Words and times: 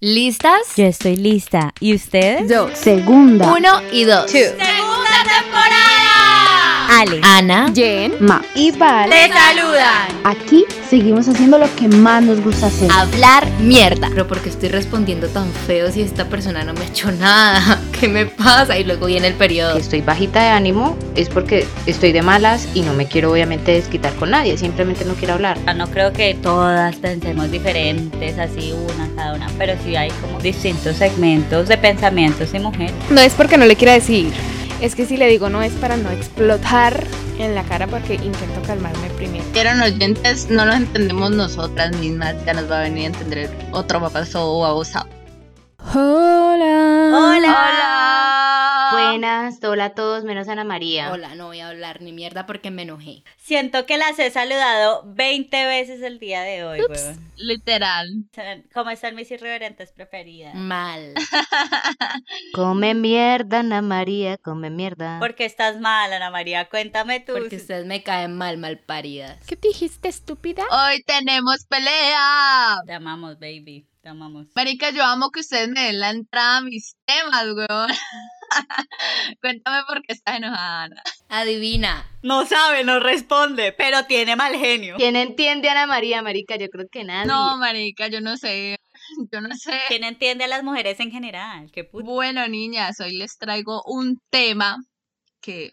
¿Listas? 0.00 0.76
Yo 0.76 0.84
estoy 0.84 1.16
lista. 1.16 1.74
¿Y 1.80 1.92
ustedes? 1.92 2.48
Dos. 2.48 2.70
Segunda. 2.78 3.52
Uno 3.52 3.82
y 3.90 4.04
dos. 4.04 4.30
Segunda 4.30 4.60
temporada. 4.62 5.87
Ale. 6.88 7.20
Ana. 7.22 7.70
Jen. 7.74 8.14
Ma. 8.18 8.42
Y 8.54 8.70
Val. 8.70 9.10
Te 9.10 9.28
saludan. 9.28 10.08
Aquí 10.24 10.64
seguimos 10.88 11.28
haciendo 11.28 11.58
lo 11.58 11.66
que 11.76 11.86
más 11.86 12.22
nos 12.22 12.40
gusta 12.40 12.68
hacer. 12.68 12.90
Hablar 12.90 13.46
mierda. 13.60 14.08
Pero 14.08 14.26
porque 14.26 14.48
estoy 14.48 14.70
respondiendo 14.70 15.28
tan 15.28 15.52
feo 15.66 15.92
si 15.92 16.00
esta 16.00 16.24
persona 16.24 16.64
no 16.64 16.72
me 16.72 16.80
ha 16.80 16.84
hecho 16.88 17.12
nada? 17.12 17.78
¿Qué 18.00 18.08
me 18.08 18.24
pasa? 18.24 18.78
Y 18.78 18.84
luego 18.84 19.06
viene 19.06 19.26
el 19.26 19.34
periodo. 19.34 19.74
que 19.74 19.80
estoy 19.80 20.00
bajita 20.00 20.42
de 20.42 20.48
ánimo 20.48 20.96
es 21.14 21.28
porque 21.28 21.66
estoy 21.84 22.12
de 22.12 22.22
malas 22.22 22.66
y 22.74 22.80
no 22.80 22.94
me 22.94 23.06
quiero 23.06 23.32
obviamente 23.32 23.72
desquitar 23.72 24.14
con 24.14 24.30
nadie, 24.30 24.56
simplemente 24.56 25.04
no 25.04 25.14
quiero 25.14 25.34
hablar. 25.34 25.58
No 25.76 25.88
creo 25.88 26.12
que 26.12 26.34
todas 26.34 26.96
pensemos 26.96 27.50
diferentes, 27.50 28.38
así 28.38 28.72
una 28.72 29.08
cada 29.14 29.34
una, 29.34 29.46
pero 29.58 29.74
sí 29.84 29.94
hay 29.94 30.10
como 30.22 30.40
distintos 30.40 30.96
segmentos 30.96 31.68
de 31.68 31.76
pensamientos 31.76 32.54
y 32.54 32.58
mujeres. 32.58 32.94
No 33.10 33.20
es 33.20 33.34
porque 33.34 33.58
no 33.58 33.66
le 33.66 33.76
quiera 33.76 33.92
decir. 33.92 34.32
Es 34.80 34.94
que 34.94 35.06
si 35.06 35.16
le 35.16 35.26
digo 35.26 35.48
no 35.48 35.60
es 35.60 35.72
para 35.72 35.96
no 35.96 36.08
explotar 36.10 37.04
en 37.38 37.56
la 37.56 37.64
cara 37.64 37.88
porque 37.88 38.14
intento 38.14 38.62
calmarme 38.64 39.10
primero. 39.10 39.44
Eran 39.54 39.80
oyentes, 39.80 40.48
no 40.50 40.64
nos 40.64 40.76
entendemos 40.76 41.32
nosotras 41.32 41.96
mismas, 41.96 42.36
ya 42.46 42.54
nos 42.54 42.70
va 42.70 42.78
a 42.78 42.82
venir 42.82 43.04
a 43.04 43.06
entender 43.08 43.50
otro 43.72 44.00
papazo 44.00 44.44
o 44.44 44.64
abusado. 44.64 45.08
Hola. 45.94 47.10
Hola. 47.12 48.87
Buenas, 48.98 49.62
hola 49.62 49.84
a 49.86 49.94
todos, 49.94 50.24
menos 50.24 50.48
Ana 50.48 50.64
María. 50.64 51.12
Hola, 51.12 51.36
no 51.36 51.46
voy 51.46 51.60
a 51.60 51.68
hablar 51.68 52.02
ni 52.02 52.12
mierda 52.12 52.46
porque 52.46 52.72
me 52.72 52.82
enojé. 52.82 53.22
Siento 53.36 53.86
que 53.86 53.96
las 53.96 54.18
he 54.18 54.28
saludado 54.30 55.04
20 55.06 55.66
veces 55.66 56.02
el 56.02 56.18
día 56.18 56.42
de 56.42 56.64
hoy, 56.64 56.80
weón. 56.80 57.30
Literal. 57.36 58.08
¿Cómo 58.74 58.90
están 58.90 59.14
mis 59.14 59.30
irreverentes 59.30 59.92
preferidas? 59.92 60.54
Mal. 60.56 61.14
Come 62.54 62.94
mierda, 62.94 63.60
Ana 63.60 63.82
María, 63.82 64.36
come 64.36 64.70
mierda. 64.70 65.20
¿Por 65.20 65.36
qué 65.36 65.44
estás 65.44 65.80
mal, 65.80 66.12
Ana 66.12 66.30
María? 66.30 66.68
Cuéntame 66.68 67.20
tú. 67.20 67.34
Porque 67.34 67.56
ustedes 67.56 67.86
me 67.86 68.02
caen 68.02 68.36
mal, 68.36 68.58
mal 68.58 68.78
paridas. 68.78 69.38
¿Qué 69.46 69.56
dijiste, 69.56 70.08
estúpida? 70.08 70.64
Hoy 70.70 71.02
tenemos 71.04 71.66
pelea. 71.66 72.80
Te 72.84 72.94
amamos, 72.94 73.38
baby. 73.38 73.86
Te 74.02 74.08
amamos. 74.08 74.46
Marica, 74.54 74.90
yo 74.90 75.04
amo 75.04 75.30
que 75.30 75.40
ustedes 75.40 75.68
me 75.68 75.82
den 75.84 76.00
la 76.00 76.10
entrada 76.10 76.58
a 76.58 76.62
mis 76.62 76.96
temas, 77.06 77.44
weón. 77.54 77.90
Cuéntame 79.40 79.82
por 79.86 80.02
qué 80.02 80.12
estás 80.12 80.36
enojada, 80.36 80.84
Ana. 80.84 81.02
Adivina. 81.28 82.06
No 82.22 82.46
sabe, 82.46 82.84
no 82.84 83.00
responde, 83.00 83.72
pero 83.72 84.04
tiene 84.06 84.36
mal 84.36 84.54
genio. 84.56 84.96
¿Quién 84.96 85.16
entiende 85.16 85.68
a 85.68 85.72
Ana 85.72 85.86
María, 85.86 86.22
marica? 86.22 86.56
Yo 86.56 86.68
creo 86.68 86.86
que 86.90 87.04
nadie. 87.04 87.26
No, 87.26 87.56
marica, 87.58 88.08
yo 88.08 88.20
no 88.20 88.36
sé. 88.36 88.78
Yo 89.32 89.40
no 89.40 89.54
sé. 89.54 89.72
¿Quién 89.88 90.04
entiende 90.04 90.44
a 90.44 90.48
las 90.48 90.62
mujeres 90.62 91.00
en 91.00 91.10
general? 91.10 91.70
¿Qué 91.72 91.84
puta? 91.84 92.04
Bueno, 92.04 92.46
niñas, 92.48 93.00
hoy 93.00 93.16
les 93.16 93.38
traigo 93.38 93.82
un 93.86 94.18
tema 94.30 94.76
que 95.40 95.72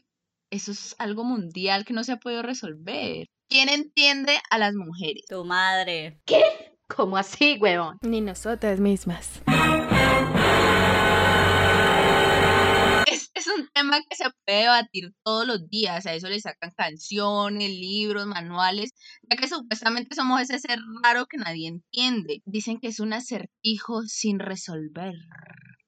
eso 0.52 0.72
es 0.72 0.96
algo 1.00 1.24
mundial 1.24 1.84
que 1.86 1.94
no 1.94 2.04
se 2.04 2.14
ha 2.14 2.18
podido 2.18 2.44
resolver. 2.44 3.28
¿Quién 3.50 3.70
entiende 3.70 4.40
a 4.50 4.58
las 4.58 4.74
mujeres? 4.74 5.26
Tu 5.28 5.44
madre. 5.44 6.20
¿Cómo 6.88 7.18
así, 7.18 7.58
huevón? 7.60 7.98
Ni 8.02 8.22
nosotras 8.22 8.80
mismas. 8.80 9.42
Es, 13.46 13.60
un 13.60 13.68
tema 13.74 14.00
que 14.10 14.16
se 14.16 14.26
puede 14.46 14.62
debatir 14.62 15.14
todos 15.24 15.46
los 15.46 15.70
días, 15.70 16.06
a 16.06 16.14
eso 16.14 16.28
le 16.28 16.40
sacan 16.40 16.72
canciones, 16.76 17.70
libros, 17.70 18.26
manuales, 18.26 18.92
ya 19.30 19.38
que 19.38 19.48
supuestamente 19.48 20.16
somos 20.16 20.42
ese 20.42 20.60
ser 20.60 20.80
raro 21.04 21.26
que 21.26 21.38
nadie 21.38 21.68
entiende. 21.68 22.42
Dicen 22.46 22.80
que 22.80 22.88
es 22.88 23.00
un 23.00 23.14
acertijo 23.14 24.04
sin 24.08 24.40
resolver. 24.40 25.14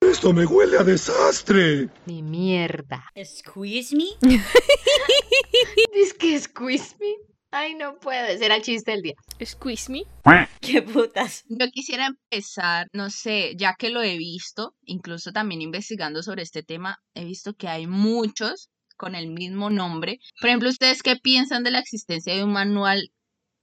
Esto 0.02 0.34
me 0.34 0.46
huele 0.46 0.78
a 0.78 0.84
desastre. 0.84 1.90
Mi 2.06 2.22
mierda. 2.22 3.06
¿Squeeze 3.24 3.96
me? 3.96 4.06
Es 5.94 6.14
que 6.14 6.40
squeeze 6.40 6.96
me. 7.00 7.37
Ay, 7.52 7.76
no 7.76 7.98
puedo. 8.00 8.28
Ese 8.28 8.46
era 8.46 8.56
el 8.56 8.62
chiste 8.62 8.92
del 8.92 9.02
día. 9.02 9.14
Squeeze 9.44 9.92
me. 9.92 10.04
¿Qué 10.62 10.82
putas? 10.82 11.46
Yo 11.48 11.68
quisiera 11.72 12.08
empezar, 12.08 12.88
no 12.92 13.10
sé, 13.10 13.54
ya 13.56 13.76
que 13.78 13.90
lo 13.90 14.02
he 14.02 14.18
visto, 14.18 14.76
incluso 14.84 15.32
también 15.32 15.62
investigando 15.62 16.24
sobre 16.24 16.44
este 16.44 16.64
tema, 16.64 16.98
he 17.14 17.24
visto 17.24 17.54
que 17.54 17.68
hay 17.68 17.88
muchos 17.88 18.70
con 18.98 19.16
el 19.16 19.28
mismo 19.30 19.70
nombre. 19.70 20.20
Por 20.42 20.50
ejemplo, 20.50 20.70
¿ustedes 20.70 21.04
qué 21.04 21.16
piensan 21.16 21.64
de 21.64 21.72
la 21.72 21.80
existencia 21.80 22.36
de 22.36 22.44
un 22.44 22.52
manual 22.52 23.12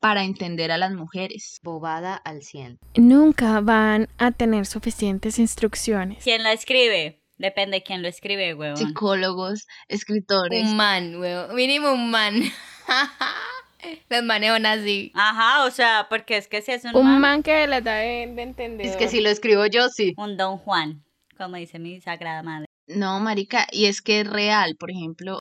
para 0.01 0.25
entender 0.25 0.71
a 0.71 0.78
las 0.78 0.93
mujeres? 0.93 1.59
Bobada 1.62 2.15
al 2.15 2.43
100. 2.43 2.78
Nunca 2.97 3.61
van 3.61 4.09
a 4.16 4.31
tener 4.31 4.65
suficientes 4.65 5.39
instrucciones. 5.39 6.22
¿Quién 6.25 6.43
la 6.43 6.53
escribe? 6.53 7.21
Depende 7.37 7.78
de 7.78 7.83
quién 7.83 8.01
lo 8.01 8.09
escribe, 8.09 8.55
huevón. 8.55 8.77
Psicólogos, 8.77 9.66
escritores. 9.89 10.69
Un 10.69 10.77
man, 10.77 11.16
weón. 11.16 11.55
Mínimo 11.55 11.93
un 11.93 12.11
man. 12.11 12.41
Las 14.09 14.22
manejan 14.22 14.67
así. 14.67 15.12
Ajá, 15.15 15.65
o 15.65 15.71
sea, 15.71 16.06
porque 16.09 16.37
es 16.37 16.49
que 16.49 16.62
si 16.62 16.72
es 16.72 16.84
un, 16.84 16.97
Un 16.97 17.05
man, 17.05 17.21
man 17.21 17.43
que 17.43 17.67
la 17.67 17.81
da 17.81 17.97
de, 17.97 18.33
de 18.34 18.43
entender. 18.43 18.87
Es 18.87 18.97
que 18.97 19.09
si 19.09 19.21
lo 19.21 19.28
escribo 19.28 19.67
yo, 19.67 19.89
sí. 19.89 20.15
un 20.17 20.37
Don 20.37 20.59
Juan, 20.59 21.05
como 21.37 21.56
dice 21.56 21.78
mi 21.78 22.00
sagrada 22.00 22.43
madre. 22.43 22.67
No, 22.87 23.19
marica, 23.21 23.67
y 23.72 23.87
es 23.87 24.03
que 24.03 24.21
es 24.21 24.27
real, 24.27 24.77
por 24.78 24.91
ejemplo, 24.91 25.39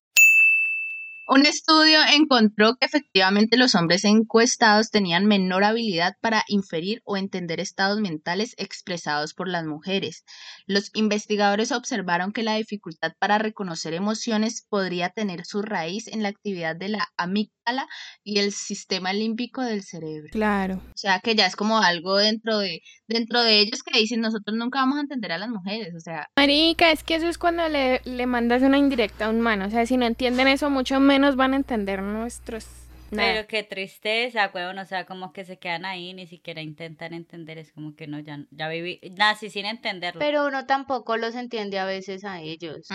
un 1.28 1.46
estudio 1.46 2.00
encontró 2.14 2.76
que 2.76 2.86
efectivamente 2.86 3.56
los 3.56 3.76
hombres 3.76 4.04
encuestados 4.04 4.90
tenían 4.90 5.26
menor 5.26 5.64
habilidad 5.64 6.16
para 6.22 6.44
inferir 6.48 7.02
o 7.06 7.16
entender 7.16 7.62
estados 7.62 8.02
mentales 8.02 8.56
expresados 8.58 9.34
por 9.34 9.48
las 9.48 9.66
mujeres. 9.66 10.26
Los 10.68 10.90
investigadores 10.94 11.72
observaron 11.72 12.34
que 12.34 12.44
la 12.44 12.56
dificultad 12.56 13.14
para 13.20 13.38
reconocer 13.38 13.94
emociones 13.94 14.66
podría 14.70 15.10
tener 15.10 15.46
su 15.46 15.62
raíz 15.62 16.08
en 16.08 16.24
la 16.24 16.30
actividad 16.30 16.76
de 16.76 16.90
la 16.90 17.08
amígdala 17.16 17.88
y 18.24 18.40
el 18.40 18.52
sistema 18.52 19.14
límbico 19.14 19.62
del 19.62 19.84
cerebro. 19.84 20.30
Claro. 20.32 20.82
O 20.90 20.98
sea 20.98 21.22
que 21.22 21.36
ya 21.36 21.46
es 21.46 21.56
como 21.56 21.80
algo 21.80 22.18
dentro 22.18 22.58
de 22.58 22.82
dentro 23.08 23.42
de 23.42 23.60
ellos 23.60 23.82
que 23.84 23.98
dicen 23.98 24.22
nosotros 24.22 24.58
nunca 24.58 24.80
vamos 24.80 24.98
a 24.98 25.02
entender 25.02 25.32
a 25.32 25.38
las 25.38 25.50
mujeres, 25.50 25.94
o 25.96 26.00
sea, 26.00 26.28
Marica, 26.36 26.92
es 26.92 27.04
que 27.04 27.16
eso 27.16 27.28
es 27.28 27.38
cuando 27.38 27.68
le, 27.70 28.02
le 28.04 28.26
mandas 28.26 28.62
una 28.62 28.78
indirecta 28.78 29.26
a 29.26 29.30
un 29.30 29.40
man. 29.40 29.62
O 29.62 29.70
sea, 29.70 29.86
si 29.86 29.98
no 29.98 30.06
entienden 30.06 30.48
eso, 30.48 30.70
mucho 30.70 31.00
menos 31.00 31.13
van 31.36 31.54
a 31.54 31.56
entender 31.56 32.02
nuestros. 32.02 32.66
nada. 33.12 33.34
Pero 33.34 33.48
qué 33.48 33.64
tristeza, 33.64 34.52
huevón, 34.54 34.80
o 34.80 34.86
sea, 34.86 35.06
como 35.06 35.34
que 35.34 35.46
se 35.46 35.58
quedan 35.58 35.86
ahí, 35.86 36.14
ni 36.14 36.28
siquiera 36.28 36.62
intentan 36.62 37.14
entender, 37.14 37.58
es 37.58 37.72
como 37.72 37.96
que 37.96 38.08
no, 38.08 38.20
ya, 38.20 38.46
ya 38.52 38.68
viví, 38.70 39.00
nací 39.18 39.50
sin 39.50 39.66
entenderlo. 39.66 40.20
Pero 40.20 40.48
uno 40.48 40.66
tampoco 40.66 41.18
los 41.18 41.36
entiende 41.36 41.80
a 41.80 41.86
veces 41.86 42.26
a 42.26 42.42
ellos. 42.42 42.88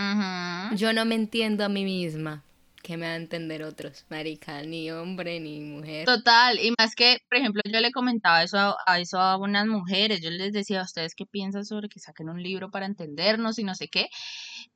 Yo 0.74 0.92
no 0.92 1.04
me 1.04 1.14
entiendo 1.14 1.64
a 1.64 1.68
mí 1.68 1.84
misma. 1.84 2.44
Que 2.80 2.96
me 2.96 3.06
va 3.06 3.14
a 3.14 3.16
entender 3.16 3.64
otros. 3.64 4.06
Marica, 4.08 4.62
ni 4.62 4.90
hombre 4.92 5.40
ni 5.40 5.60
mujer. 5.60 6.06
Total, 6.06 6.58
y 6.60 6.72
más 6.78 6.94
que, 6.94 7.18
por 7.28 7.38
ejemplo, 7.38 7.60
yo 7.70 7.80
le 7.80 7.90
comentaba 7.90 8.42
eso 8.44 8.56
a, 8.56 8.76
a 8.86 9.00
eso 9.00 9.18
a 9.18 9.36
unas 9.36 9.66
mujeres, 9.66 10.20
yo 10.22 10.30
les 10.30 10.52
decía 10.52 10.80
a 10.80 10.84
ustedes 10.84 11.14
qué 11.16 11.26
piensan 11.26 11.64
sobre 11.64 11.88
que 11.88 11.98
saquen 11.98 12.28
un 12.28 12.40
libro 12.40 12.70
para 12.70 12.86
entendernos 12.86 13.58
y 13.58 13.64
no 13.64 13.74
sé 13.74 13.88
qué, 13.88 14.06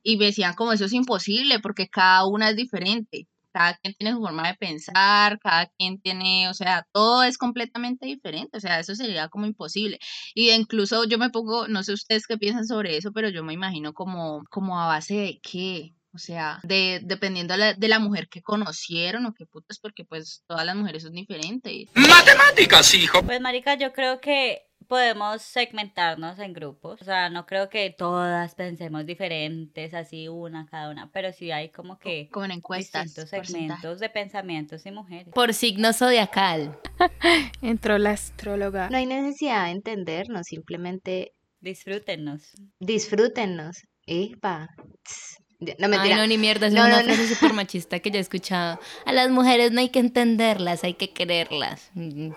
y 0.03 0.17
me 0.17 0.25
decían 0.25 0.53
como 0.53 0.73
eso 0.73 0.85
es 0.85 0.93
imposible 0.93 1.59
porque 1.59 1.87
cada 1.87 2.27
una 2.27 2.49
es 2.49 2.57
diferente, 2.57 3.27
cada 3.53 3.75
quien 3.75 3.93
tiene 3.93 4.13
su 4.13 4.19
forma 4.19 4.47
de 4.47 4.55
pensar, 4.55 5.39
cada 5.39 5.67
quien 5.77 6.01
tiene, 6.01 6.49
o 6.49 6.53
sea, 6.53 6.85
todo 6.91 7.23
es 7.23 7.37
completamente 7.37 8.05
diferente, 8.05 8.57
o 8.57 8.59
sea, 8.59 8.79
eso 8.79 8.95
sería 8.95 9.29
como 9.29 9.45
imposible. 9.45 9.99
Y 10.33 10.49
incluso 10.51 11.05
yo 11.05 11.17
me 11.17 11.29
pongo, 11.29 11.67
no 11.67 11.83
sé 11.83 11.93
ustedes 11.93 12.27
qué 12.27 12.37
piensan 12.37 12.65
sobre 12.65 12.97
eso, 12.97 13.11
pero 13.13 13.29
yo 13.29 13.43
me 13.43 13.53
imagino 13.53 13.93
como, 13.93 14.43
como 14.49 14.79
a 14.79 14.87
base 14.87 15.15
de 15.15 15.39
qué. 15.41 15.93
O 16.15 16.19
sea, 16.19 16.59
de, 16.61 17.01
dependiendo 17.03 17.55
de 17.55 17.59
la, 17.59 17.73
de 17.73 17.87
la 17.87 17.97
mujer 17.97 18.29
que 18.29 18.43
conocieron 18.43 19.25
o 19.25 19.33
qué 19.33 19.47
putas, 19.47 19.79
porque 19.79 20.05
pues 20.05 20.43
todas 20.45 20.63
las 20.63 20.75
mujeres 20.75 21.01
son 21.01 21.13
diferentes. 21.13 21.89
Matemáticas, 21.95 22.93
hijo. 22.93 23.23
Pues, 23.23 23.41
marica, 23.41 23.73
yo 23.75 23.93
creo 23.93 24.21
que 24.21 24.61
podemos 24.87 25.41
segmentarnos 25.41 26.39
en 26.39 26.53
grupos, 26.53 27.01
o 27.01 27.05
sea, 27.05 27.29
no 27.29 27.45
creo 27.45 27.69
que 27.69 27.89
todas 27.97 28.55
pensemos 28.55 29.05
diferentes, 29.05 29.93
así 29.93 30.27
una 30.27 30.65
cada 30.65 30.89
una, 30.89 31.11
pero 31.11 31.31
sí 31.33 31.51
hay 31.51 31.69
como 31.69 31.97
que 31.99 32.29
Como 32.31 32.45
en 32.45 32.51
encuestas. 32.51 33.03
distintos 33.05 33.29
porcentaje. 33.31 33.67
segmentos 33.67 33.99
de 33.99 34.09
pensamientos 34.09 34.85
y 34.85 34.91
mujeres. 34.91 35.33
Por 35.33 35.53
signo 35.53 35.93
zodiacal. 35.93 36.79
Entró 37.61 37.97
la 37.97 38.11
astróloga. 38.11 38.89
No 38.89 38.97
hay 38.97 39.05
necesidad 39.05 39.65
de 39.65 39.71
entendernos, 39.71 40.47
simplemente 40.47 41.33
Disfrútennos. 41.59 42.51
disfrútennos. 42.79 43.83
Epa. 44.05 44.67
Tss. 45.03 45.42
No 45.79 45.85
Ay, 45.85 45.91
mentira. 45.91 46.17
no, 46.17 46.27
ni 46.27 46.37
mierda, 46.37 46.67
es 46.67 46.73
No, 46.73 46.81
una 46.81 46.89
no, 46.89 46.97
no. 46.97 47.03
frase 47.13 47.27
súper 47.33 47.53
machista 47.53 47.99
que 47.99 48.11
yo 48.11 48.17
he 48.17 48.21
escuchado. 48.21 48.79
A 49.05 49.11
las 49.13 49.29
mujeres 49.29 49.71
no 49.71 49.79
hay 49.79 49.89
que 49.89 49.99
entenderlas, 49.99 50.83
hay 50.83 50.93
que 50.95 51.11
quererlas. 51.11 51.91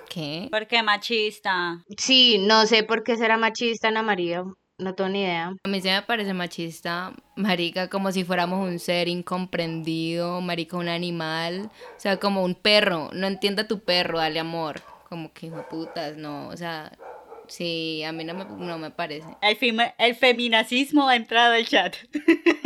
¿Qué? 0.09 0.49
¿Por 0.51 0.67
qué 0.67 0.83
machista? 0.83 1.83
Sí, 1.99 2.39
no 2.39 2.67
sé 2.67 2.83
por 2.83 3.03
qué 3.05 3.17
será 3.17 3.37
machista 3.37 3.89
Ana 3.89 4.03
María. 4.03 4.45
No 4.79 4.95
tengo 4.95 5.09
ni 5.09 5.23
idea. 5.23 5.55
A 5.65 5.69
mí 5.69 5.81
se 5.81 5.91
me 5.91 6.03
parece 6.03 6.35
machista, 6.35 7.15
marica, 7.35 7.89
como 7.89 8.13
si 8.13 8.25
fuéramos 8.25 8.69
un 8.69 8.79
ser 8.79 9.09
incomprendido, 9.09 10.41
marica, 10.43 10.77
un 10.77 10.89
animal, 10.89 11.71
o 11.97 12.01
sea, 12.01 12.19
como 12.19 12.45
un 12.45 12.55
perro, 12.55 13.09
no 13.15 13.27
entienda 13.27 13.67
tu 13.67 13.81
perro, 13.81 14.19
dale 14.19 14.39
amor, 14.39 14.83
como 15.09 15.33
que 15.33 15.47
hijo 15.47 15.57
de 15.57 15.63
putas, 15.63 16.17
no, 16.19 16.49
o 16.49 16.57
sea, 16.59 16.93
Sí, 17.49 18.03
a 18.05 18.13
mí 18.13 18.25
no 18.25 18.35
me, 18.35 18.45
no 18.45 18.79
me 18.79 18.91
parece. 18.91 19.27
El, 19.41 19.59
fema- 19.59 19.95
el 19.99 20.15
feminacismo 20.15 21.09
ha 21.09 21.17
entrado 21.17 21.55
al 21.55 21.67
chat. 21.67 21.97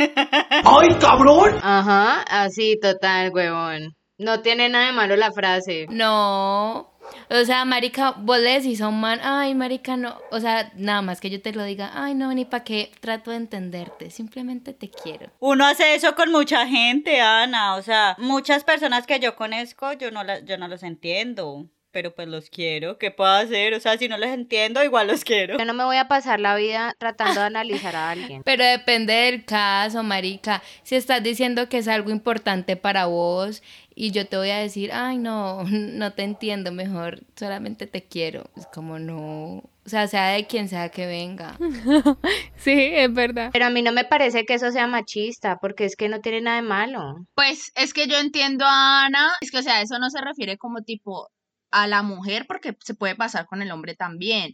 ¡Ay, 0.63 0.89
cabrón! 0.99 1.55
Ajá, 1.61 2.21
así, 2.23 2.77
total, 2.81 3.31
huevón. 3.33 3.95
No 4.17 4.41
tiene 4.41 4.69
nada 4.69 4.87
de 4.87 4.91
malo 4.93 5.15
la 5.15 5.31
frase. 5.31 5.87
No. 5.89 6.91
O 7.29 7.45
sea, 7.45 7.65
marica, 7.65 8.11
vos 8.17 8.37
le 8.39 8.53
decís 8.59 8.79
a 8.81 8.87
un 8.87 8.99
man, 9.01 9.19
ay, 9.23 9.55
marica, 9.55 9.97
no. 9.97 10.15
O 10.31 10.39
sea, 10.39 10.71
nada 10.75 11.01
más 11.01 11.19
que 11.19 11.29
yo 11.31 11.41
te 11.41 11.51
lo 11.53 11.63
diga, 11.63 11.91
ay, 11.95 12.13
no, 12.13 12.31
ni 12.33 12.45
para 12.45 12.63
qué 12.63 12.91
trato 13.01 13.31
de 13.31 13.37
entenderte. 13.37 14.11
Simplemente 14.11 14.73
te 14.73 14.89
quiero. 14.91 15.31
Uno 15.39 15.65
hace 15.65 15.95
eso 15.95 16.13
con 16.15 16.31
mucha 16.31 16.67
gente, 16.67 17.19
Ana. 17.19 17.75
O 17.75 17.81
sea, 17.81 18.15
muchas 18.19 18.63
personas 18.63 19.07
que 19.07 19.19
yo 19.19 19.35
conozco, 19.35 19.93
yo 19.93 20.11
no, 20.11 20.23
la- 20.23 20.39
yo 20.45 20.57
no 20.57 20.67
los 20.67 20.83
entiendo. 20.83 21.65
Pero 21.91 22.15
pues 22.15 22.27
los 22.27 22.49
quiero. 22.49 22.97
¿Qué 22.97 23.11
puedo 23.11 23.29
hacer? 23.29 23.73
O 23.73 23.79
sea, 23.79 23.97
si 23.97 24.07
no 24.07 24.17
los 24.17 24.29
entiendo, 24.29 24.83
igual 24.83 25.07
los 25.07 25.23
quiero. 25.23 25.57
Yo 25.57 25.65
no 25.65 25.73
me 25.73 25.83
voy 25.83 25.97
a 25.97 26.07
pasar 26.07 26.39
la 26.39 26.55
vida 26.55 26.95
tratando 26.97 27.41
de 27.41 27.47
analizar 27.47 27.95
a 27.95 28.09
alguien. 28.11 28.43
Pero 28.43 28.63
depende 28.63 29.13
del 29.13 29.43
caso, 29.45 30.01
marica. 30.03 30.63
Si 30.83 30.95
estás 30.95 31.21
diciendo 31.21 31.67
que 31.67 31.79
es 31.79 31.87
algo 31.87 32.09
importante 32.11 32.77
para 32.77 33.07
vos 33.07 33.61
y 33.93 34.11
yo 34.11 34.25
te 34.25 34.37
voy 34.37 34.49
a 34.51 34.57
decir, 34.57 34.91
ay, 34.93 35.17
no, 35.17 35.63
no 35.69 36.13
te 36.13 36.23
entiendo, 36.23 36.71
mejor 36.71 37.19
solamente 37.35 37.87
te 37.87 38.03
quiero. 38.03 38.49
Es 38.55 38.67
como 38.67 38.97
no. 38.97 39.63
O 39.83 39.89
sea, 39.89 40.07
sea 40.07 40.29
de 40.29 40.45
quien 40.45 40.69
sea 40.69 40.89
que 40.89 41.05
venga. 41.05 41.57
Sí, 42.55 42.91
es 42.93 43.11
verdad. 43.11 43.49
Pero 43.51 43.65
a 43.65 43.69
mí 43.71 43.81
no 43.81 43.91
me 43.91 44.05
parece 44.05 44.45
que 44.45 44.53
eso 44.53 44.71
sea 44.71 44.85
machista, 44.85 45.57
porque 45.59 45.85
es 45.85 45.95
que 45.95 46.09
no 46.09 46.21
tiene 46.21 46.41
nada 46.41 46.57
de 46.57 46.61
malo. 46.61 47.25
Pues 47.33 47.71
es 47.73 47.91
que 47.91 48.05
yo 48.05 48.19
entiendo 48.19 48.65
a 48.67 49.05
Ana, 49.05 49.31
es 49.41 49.49
que 49.49 49.57
o 49.57 49.61
sea, 49.63 49.81
eso 49.81 49.97
no 49.97 50.11
se 50.11 50.21
refiere 50.21 50.59
como 50.59 50.83
tipo 50.83 51.29
a 51.71 51.87
la 51.87 52.03
mujer 52.03 52.45
porque 52.47 52.77
se 52.81 52.93
puede 52.95 53.15
pasar 53.15 53.45
con 53.47 53.61
el 53.61 53.71
hombre 53.71 53.95
también. 53.95 54.53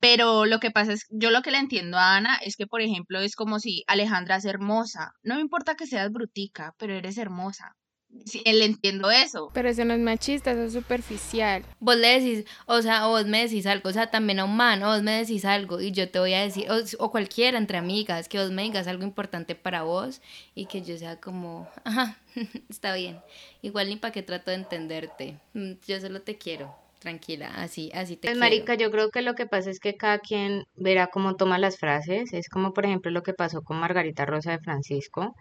Pero 0.00 0.46
lo 0.46 0.60
que 0.60 0.70
pasa 0.70 0.92
es, 0.92 1.06
yo 1.10 1.30
lo 1.30 1.42
que 1.42 1.50
le 1.50 1.58
entiendo 1.58 1.98
a 1.98 2.16
Ana 2.16 2.36
es 2.44 2.56
que, 2.56 2.66
por 2.66 2.80
ejemplo, 2.82 3.20
es 3.20 3.34
como 3.36 3.58
si 3.60 3.84
Alejandra 3.88 4.36
es 4.36 4.44
hermosa. 4.44 5.12
No 5.22 5.36
me 5.36 5.40
importa 5.40 5.74
que 5.76 5.86
seas 5.86 6.10
brutica, 6.12 6.74
pero 6.78 6.94
eres 6.94 7.18
hermosa. 7.18 7.76
Sí, 8.24 8.42
le 8.44 8.64
entiendo 8.66 9.10
eso. 9.10 9.50
Pero 9.54 9.68
eso 9.68 9.84
no 9.84 9.94
es 9.94 10.00
machista, 10.00 10.50
eso 10.52 10.62
es 10.64 10.72
superficial. 10.72 11.64
Vos 11.80 11.96
le 11.96 12.20
decís, 12.20 12.44
o 12.66 12.82
sea, 12.82 13.06
o 13.06 13.10
vos 13.10 13.26
me 13.26 13.42
decís 13.42 13.66
algo, 13.66 13.88
o 13.88 13.92
sea, 13.92 14.10
también 14.10 14.38
a 14.40 14.44
un 14.44 14.56
man, 14.56 14.82
o 14.82 14.88
vos 14.88 15.02
me 15.02 15.12
decís 15.12 15.44
algo 15.44 15.80
y 15.80 15.92
yo 15.92 16.10
te 16.10 16.18
voy 16.18 16.34
a 16.34 16.42
decir, 16.42 16.70
o, 16.70 16.76
o 17.04 17.10
cualquiera 17.10 17.56
entre 17.58 17.78
amigas, 17.78 18.28
que 18.28 18.38
vos 18.38 18.50
me 18.50 18.62
digas 18.62 18.86
algo 18.86 19.04
importante 19.04 19.54
para 19.54 19.82
vos 19.82 20.20
y 20.54 20.66
que 20.66 20.82
yo 20.82 20.96
sea 20.98 21.20
como, 21.20 21.68
ajá, 21.84 22.18
está 22.68 22.94
bien. 22.94 23.20
Igual 23.62 23.88
ni 23.88 23.96
para 23.96 24.12
qué 24.12 24.22
trato 24.22 24.50
de 24.50 24.56
entenderte. 24.58 25.38
Mm, 25.54 25.72
Yo 25.86 26.00
solo 26.00 26.20
te 26.20 26.36
quiero, 26.36 26.74
tranquila, 26.98 27.48
así, 27.56 27.90
así 27.94 28.16
te 28.16 28.28
Pues 28.28 28.38
quiero. 28.38 28.40
marica, 28.40 28.74
yo 28.74 28.90
creo 28.90 29.10
que 29.10 29.22
lo 29.22 29.34
que 29.34 29.46
pasa 29.46 29.70
es 29.70 29.80
que 29.80 29.96
cada 29.96 30.18
quien 30.18 30.64
verá 30.76 31.06
cómo 31.08 31.36
toma 31.36 31.58
las 31.58 31.78
frases. 31.78 32.32
Es 32.32 32.48
como, 32.48 32.72
por 32.74 32.84
ejemplo, 32.84 33.10
lo 33.10 33.22
que 33.22 33.32
pasó 33.34 33.62
con 33.62 33.78
Margarita 33.78 34.26
Rosa 34.26 34.52
de 34.52 34.58
Francisco, 34.60 35.34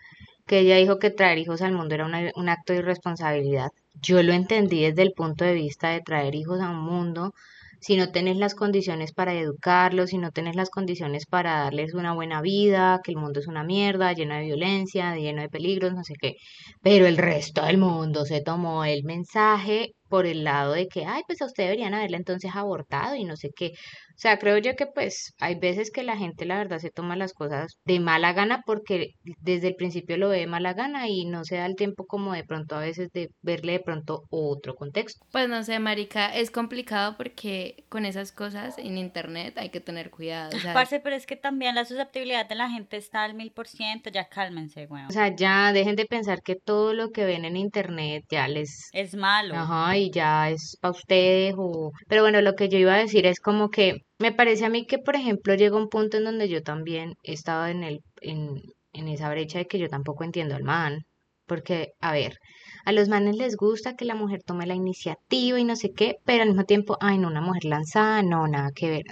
que 0.47 0.59
ella 0.59 0.77
dijo 0.77 0.99
que 0.99 1.11
traer 1.11 1.37
hijos 1.37 1.61
al 1.61 1.73
mundo 1.73 1.95
era 1.95 2.05
un 2.05 2.49
acto 2.49 2.73
de 2.73 2.79
irresponsabilidad. 2.79 3.69
Yo 4.01 4.21
lo 4.23 4.33
entendí 4.33 4.83
desde 4.83 5.03
el 5.03 5.13
punto 5.13 5.43
de 5.45 5.53
vista 5.53 5.89
de 5.89 6.01
traer 6.01 6.35
hijos 6.35 6.61
a 6.61 6.69
un 6.69 6.79
mundo 6.81 7.33
si 7.79 7.95
no 7.95 8.11
tenés 8.11 8.37
las 8.37 8.55
condiciones 8.55 9.13
para 9.13 9.33
educarlos, 9.33 10.09
si 10.09 10.17
no 10.17 10.31
tenés 10.31 10.55
las 10.55 10.69
condiciones 10.69 11.25
para 11.25 11.59
darles 11.59 11.93
una 11.93 12.13
buena 12.13 12.41
vida, 12.41 13.01
que 13.03 13.11
el 13.11 13.17
mundo 13.17 13.39
es 13.39 13.47
una 13.47 13.63
mierda, 13.63 14.13
lleno 14.13 14.35
de 14.35 14.45
violencia, 14.45 15.15
lleno 15.15 15.41
de 15.41 15.49
peligros, 15.49 15.93
no 15.93 16.03
sé 16.03 16.15
qué. 16.19 16.35
Pero 16.81 17.05
el 17.05 17.17
resto 17.17 17.63
del 17.65 17.77
mundo 17.77 18.25
se 18.25 18.41
tomó 18.41 18.83
el 18.85 19.03
mensaje 19.03 19.91
por 20.09 20.25
el 20.25 20.43
lado 20.43 20.73
de 20.73 20.87
que, 20.87 21.05
ay, 21.05 21.21
pues 21.27 21.41
a 21.41 21.45
usted 21.45 21.63
deberían 21.65 21.93
haberla 21.93 22.17
entonces 22.17 22.51
abortado 22.55 23.15
y 23.15 23.25
no 23.25 23.35
sé 23.37 23.51
qué. 23.55 23.73
O 24.17 24.19
sea, 24.19 24.39
creo 24.39 24.57
yo 24.57 24.75
que 24.75 24.87
pues 24.87 25.35
hay 25.39 25.59
veces 25.59 25.91
que 25.91 26.01
la 26.01 26.17
gente 26.17 26.45
la 26.45 26.57
verdad 26.57 26.79
se 26.79 26.89
toma 26.89 27.15
las 27.15 27.33
cosas 27.33 27.77
de 27.85 27.99
mala 27.99 28.33
gana 28.33 28.63
porque 28.65 29.11
desde 29.41 29.67
el 29.67 29.75
principio 29.75 30.17
lo 30.17 30.29
ve 30.29 30.39
de 30.39 30.47
mala 30.47 30.73
gana 30.73 31.07
y 31.07 31.25
no 31.25 31.45
se 31.45 31.57
da 31.57 31.67
el 31.67 31.75
tiempo 31.75 32.07
como 32.07 32.33
de 32.33 32.43
pronto 32.43 32.75
a 32.75 32.79
veces 32.79 33.09
de 33.13 33.29
verle 33.43 33.73
de 33.73 33.79
pronto 33.79 34.23
otro 34.31 34.73
contexto. 34.73 35.23
Pues 35.31 35.47
no 35.47 35.61
sé, 35.61 35.77
marica, 35.77 36.35
es 36.35 36.49
complicado 36.49 37.15
porque 37.15 37.85
con 37.89 38.05
esas 38.05 38.31
cosas 38.31 38.79
en 38.79 38.97
internet 38.97 39.55
hay 39.59 39.69
que 39.69 39.81
tener 39.81 40.09
cuidado. 40.09 40.57
O 40.57 40.59
sea, 40.59 40.73
Parce, 40.73 40.99
pero 40.99 41.15
es 41.15 41.27
que 41.27 41.35
también 41.35 41.75
la 41.75 41.85
susceptibilidad 41.85 42.49
de 42.49 42.55
la 42.55 42.71
gente 42.71 42.97
está 42.97 43.23
al 43.23 43.35
mil 43.35 43.51
por 43.51 43.67
ciento. 43.67 44.09
Ya 44.09 44.27
cálmense, 44.27 44.87
weón. 44.87 45.05
O 45.05 45.11
sea, 45.11 45.35
ya 45.35 45.71
dejen 45.73 45.95
de 45.95 46.07
pensar 46.07 46.41
que 46.41 46.55
todo 46.55 46.95
lo 46.95 47.11
que 47.11 47.25
ven 47.25 47.45
en 47.45 47.55
internet 47.55 48.23
ya 48.31 48.47
les 48.47 48.89
Es 48.93 49.13
malo. 49.13 49.53
Ajá, 49.53 49.95
y 49.95 50.09
ya 50.09 50.49
es 50.49 50.75
para 50.81 50.93
ustedes 50.93 51.53
o... 51.55 51.91
Pero 52.07 52.23
bueno, 52.23 52.41
lo 52.41 52.55
que 52.55 52.67
yo 52.67 52.79
iba 52.79 52.95
a 52.95 52.97
decir 52.97 53.27
es 53.27 53.39
como 53.39 53.69
que 53.69 54.06
me 54.19 54.31
parece 54.31 54.65
a 54.65 54.69
mí 54.69 54.85
que, 54.85 54.97
por 54.99 55.15
ejemplo, 55.15 55.55
llega 55.55 55.77
un 55.77 55.89
punto 55.89 56.17
en 56.17 56.25
donde 56.25 56.49
yo 56.49 56.63
también 56.63 57.13
he 57.23 57.33
estado 57.33 57.67
en 57.67 57.83
el, 57.83 58.01
en, 58.21 58.61
en 58.93 59.07
esa 59.07 59.29
brecha 59.29 59.59
de 59.59 59.67
que 59.67 59.79
yo 59.79 59.89
tampoco 59.89 60.23
entiendo 60.23 60.55
al 60.55 60.63
man. 60.63 61.05
Porque, 61.45 61.93
a 62.01 62.11
ver, 62.11 62.37
a 62.85 62.91
los 62.91 63.07
manes 63.09 63.37
les 63.37 63.55
gusta 63.55 63.95
que 63.95 64.05
la 64.05 64.15
mujer 64.15 64.41
tome 64.45 64.67
la 64.67 64.75
iniciativa 64.75 65.59
y 65.59 65.63
no 65.63 65.75
sé 65.77 65.91
qué, 65.93 66.15
pero 66.25 66.43
al 66.43 66.49
mismo 66.49 66.65
tiempo, 66.65 66.97
ay, 66.99 67.17
no, 67.17 67.27
una 67.29 67.41
mujer 67.41 67.65
lanzada, 67.65 68.21
no, 68.23 68.47
nada 68.47 68.71
que 68.75 68.89
ver. 68.89 69.05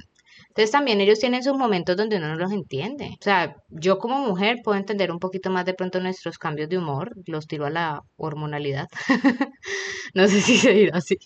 Entonces 0.50 0.72
también 0.72 1.02
ellos 1.02 1.20
tienen 1.20 1.44
sus 1.44 1.58
momentos 1.58 1.98
donde 1.98 2.18
uno 2.18 2.30
no 2.30 2.36
los 2.36 2.52
entiende. 2.52 3.10
O 3.20 3.24
sea, 3.24 3.56
yo 3.70 3.98
como 4.00 4.20
mujer 4.20 4.58
puedo 4.64 4.78
entender 4.78 5.12
un 5.12 5.20
poquito 5.20 5.50
más 5.50 5.66
de 5.66 5.74
pronto 5.74 6.00
nuestros 6.00 6.38
cambios 6.38 6.70
de 6.70 6.78
humor, 6.78 7.12
los 7.26 7.48
tiro 7.48 7.66
a 7.66 7.70
la 7.70 8.02
hormonalidad. 8.18 8.88
No 10.14 10.28
sé 10.30 10.40
si 10.42 10.56
se 10.58 10.72
dirá 10.72 10.98
así. 11.00 11.18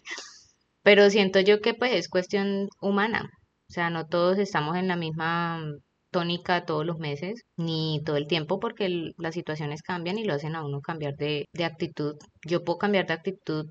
Pero 0.84 1.10
siento 1.12 1.40
yo 1.42 1.62
que 1.62 1.74
pues 1.76 1.94
es 1.94 2.10
cuestión 2.10 2.70
humana. 2.82 3.30
O 3.70 3.74
sea, 3.74 3.90
no 3.90 4.08
todos 4.08 4.38
estamos 4.40 4.76
en 4.78 4.88
la 4.88 4.96
misma 4.96 5.60
mm, 5.60 5.80
tónica 6.12 6.66
todos 6.66 6.86
los 6.86 6.98
meses, 6.98 7.44
ni 7.56 8.02
todo 8.04 8.18
el 8.18 8.28
tiempo, 8.28 8.60
porque 8.60 8.86
el- 8.86 9.14
las 9.18 9.36
situaciones 9.36 9.82
cambian 9.84 10.18
y 10.18 10.24
lo 10.26 10.34
hacen 10.34 10.56
a 10.56 10.66
uno 10.66 10.82
cambiar 10.82 11.16
de, 11.16 11.46
de 11.54 11.66
actitud. 11.66 12.16
Yo 12.46 12.64
puedo 12.64 12.80
cambiar 12.80 13.06
de 13.08 13.14
actitud 13.14 13.68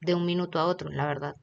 de 0.00 0.14
un 0.14 0.26
minuto 0.26 0.58
a 0.58 0.66
otro, 0.66 0.90
la 0.90 1.06
verdad. 1.06 1.34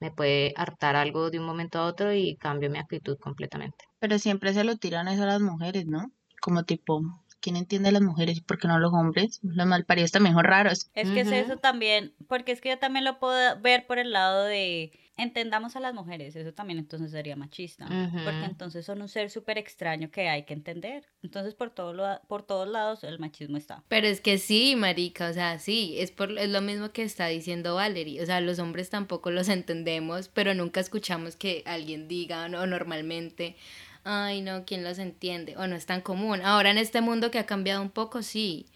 Me 0.00 0.10
puede 0.10 0.54
hartar 0.56 0.96
algo 0.96 1.30
de 1.30 1.38
un 1.38 1.44
momento 1.44 1.78
a 1.78 1.84
otro 1.86 2.14
y 2.14 2.36
cambio 2.36 2.70
mi 2.70 2.78
actitud 2.78 3.18
completamente. 3.18 3.84
Pero 3.98 4.18
siempre 4.18 4.54
se 4.54 4.64
lo 4.64 4.76
tiran 4.76 5.08
eso 5.08 5.24
a 5.24 5.26
las 5.26 5.40
mujeres, 5.42 5.86
¿no? 5.86 6.06
Como 6.40 6.64
tipo, 6.64 7.02
¿quién 7.40 7.56
entiende 7.56 7.90
a 7.90 7.92
las 7.92 8.00
mujeres 8.02 8.38
y 8.38 8.40
por 8.40 8.58
qué 8.58 8.68
no 8.68 8.78
los 8.78 8.94
hombres? 8.94 9.38
Los 9.42 9.66
malparidos 9.66 10.10
también 10.12 10.34
son 10.34 10.44
raros. 10.44 10.90
Es 10.94 11.10
que 11.10 11.20
es 11.20 11.32
eso 11.32 11.58
también, 11.58 12.14
porque 12.26 12.52
es 12.52 12.62
que 12.62 12.70
yo 12.70 12.78
también 12.78 13.04
lo 13.04 13.18
puedo 13.18 13.60
ver 13.60 13.86
por 13.86 13.98
el 13.98 14.12
lado 14.12 14.44
de 14.44 14.90
entendamos 15.22 15.76
a 15.76 15.80
las 15.80 15.94
mujeres, 15.94 16.34
eso 16.36 16.52
también 16.52 16.78
entonces 16.78 17.10
sería 17.10 17.36
machista, 17.36 17.86
porque 18.24 18.44
entonces 18.44 18.84
son 18.84 19.02
un 19.02 19.08
ser 19.08 19.30
súper 19.30 19.58
extraño 19.58 20.10
que 20.10 20.28
hay 20.28 20.44
que 20.44 20.54
entender. 20.54 21.04
Entonces 21.22 21.54
por 21.54 21.70
todo 21.70 21.92
lo- 21.92 22.20
por 22.28 22.42
todos 22.42 22.68
lados 22.68 23.04
el 23.04 23.18
machismo 23.18 23.56
está. 23.56 23.82
Pero 23.88 24.06
es 24.06 24.20
que 24.20 24.38
sí, 24.38 24.74
marica, 24.76 25.28
o 25.30 25.32
sea, 25.32 25.58
sí, 25.58 25.94
es, 25.98 26.10
por, 26.10 26.36
es 26.38 26.48
lo 26.48 26.60
mismo 26.60 26.90
que 26.90 27.02
está 27.02 27.26
diciendo 27.28 27.74
Valerie, 27.76 28.22
o 28.22 28.26
sea, 28.26 28.40
los 28.40 28.58
hombres 28.58 28.90
tampoco 28.90 29.30
los 29.30 29.48
entendemos, 29.48 30.28
pero 30.28 30.54
nunca 30.54 30.80
escuchamos 30.80 31.36
que 31.36 31.62
alguien 31.66 32.08
diga, 32.08 32.44
o 32.46 32.66
normalmente, 32.66 33.56
ay, 34.04 34.40
no, 34.42 34.64
¿quién 34.64 34.82
los 34.84 34.98
entiende? 34.98 35.56
O 35.56 35.66
no 35.66 35.76
es 35.76 35.86
tan 35.86 36.00
común. 36.00 36.40
Ahora 36.42 36.70
en 36.70 36.78
este 36.78 37.00
mundo 37.00 37.30
que 37.30 37.38
ha 37.38 37.46
cambiado 37.46 37.82
un 37.82 37.90
poco, 37.90 38.22
sí, 38.22 38.66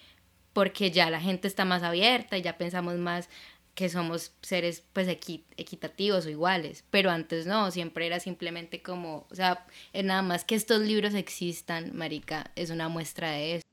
porque 0.52 0.90
ya 0.90 1.10
la 1.10 1.20
gente 1.20 1.48
está 1.48 1.64
más 1.64 1.82
abierta 1.82 2.38
y 2.38 2.42
ya 2.42 2.56
pensamos 2.58 2.96
más 2.96 3.28
que 3.74 3.88
somos 3.88 4.32
seres 4.40 4.84
pues 4.92 5.08
equi- 5.08 5.44
equitativos 5.56 6.26
o 6.26 6.30
iguales, 6.30 6.84
pero 6.90 7.10
antes 7.10 7.46
no, 7.46 7.70
siempre 7.70 8.06
era 8.06 8.20
simplemente 8.20 8.82
como, 8.82 9.26
o 9.30 9.34
sea, 9.34 9.66
es 9.92 10.04
nada 10.04 10.22
más 10.22 10.44
que 10.44 10.54
estos 10.54 10.80
libros 10.82 11.14
existan, 11.14 11.94
marica, 11.94 12.50
es 12.54 12.70
una 12.70 12.88
muestra 12.88 13.30
de 13.32 13.56
eso. 13.56 13.64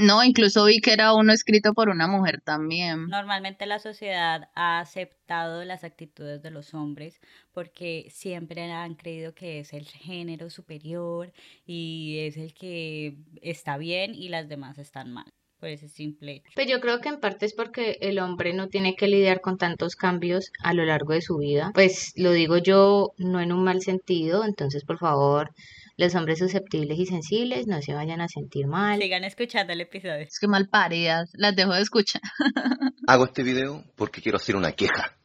No, 0.00 0.24
incluso 0.24 0.64
vi 0.64 0.80
que 0.80 0.92
era 0.92 1.14
uno 1.14 1.32
escrito 1.32 1.72
por 1.74 1.88
una 1.88 2.08
mujer 2.08 2.40
también. 2.40 3.06
Normalmente 3.08 3.66
la 3.66 3.78
sociedad 3.78 4.48
ha 4.54 4.80
aceptado 4.80 5.64
las 5.64 5.84
actitudes 5.84 6.42
de 6.42 6.50
los 6.50 6.74
hombres 6.74 7.20
porque 7.52 8.08
siempre 8.10 8.70
han 8.72 8.94
creído 8.94 9.34
que 9.34 9.60
es 9.60 9.72
el 9.72 9.86
género 9.86 10.50
superior 10.50 11.32
y 11.64 12.18
es 12.20 12.36
el 12.36 12.54
que 12.54 13.16
está 13.40 13.76
bien 13.78 14.14
y 14.14 14.28
las 14.28 14.48
demás 14.48 14.78
están 14.78 15.12
mal. 15.12 15.32
Por 15.62 15.70
ese 15.70 15.88
simple 15.88 16.32
hecho. 16.32 16.50
Pues 16.56 16.66
yo 16.66 16.80
creo 16.80 17.00
que 17.00 17.08
en 17.08 17.20
parte 17.20 17.46
es 17.46 17.54
porque 17.54 17.96
el 18.00 18.18
hombre 18.18 18.52
no 18.52 18.66
tiene 18.66 18.96
que 18.96 19.06
lidiar 19.06 19.40
con 19.40 19.58
tantos 19.58 19.94
cambios 19.94 20.50
a 20.60 20.74
lo 20.74 20.84
largo 20.84 21.12
de 21.12 21.22
su 21.22 21.36
vida. 21.36 21.70
Pues 21.72 22.12
lo 22.16 22.32
digo 22.32 22.58
yo 22.58 23.12
no 23.16 23.40
en 23.40 23.52
un 23.52 23.62
mal 23.62 23.80
sentido, 23.80 24.44
entonces 24.44 24.82
por 24.84 24.98
favor, 24.98 25.52
los 25.96 26.16
hombres 26.16 26.40
susceptibles 26.40 26.98
y 26.98 27.06
sensibles 27.06 27.68
no 27.68 27.80
se 27.80 27.94
vayan 27.94 28.20
a 28.20 28.26
sentir 28.26 28.66
mal. 28.66 29.00
Sigan 29.00 29.22
escuchando 29.22 29.72
el 29.72 29.82
episodio. 29.82 30.26
Es 30.26 30.40
que 30.40 30.48
malparidas, 30.48 31.30
las 31.34 31.54
dejo 31.54 31.74
de 31.74 31.82
escuchar. 31.82 32.22
Hago 33.06 33.26
este 33.26 33.44
video 33.44 33.84
porque 33.94 34.20
quiero 34.20 34.38
hacer 34.38 34.56
una 34.56 34.72
queja. 34.72 35.16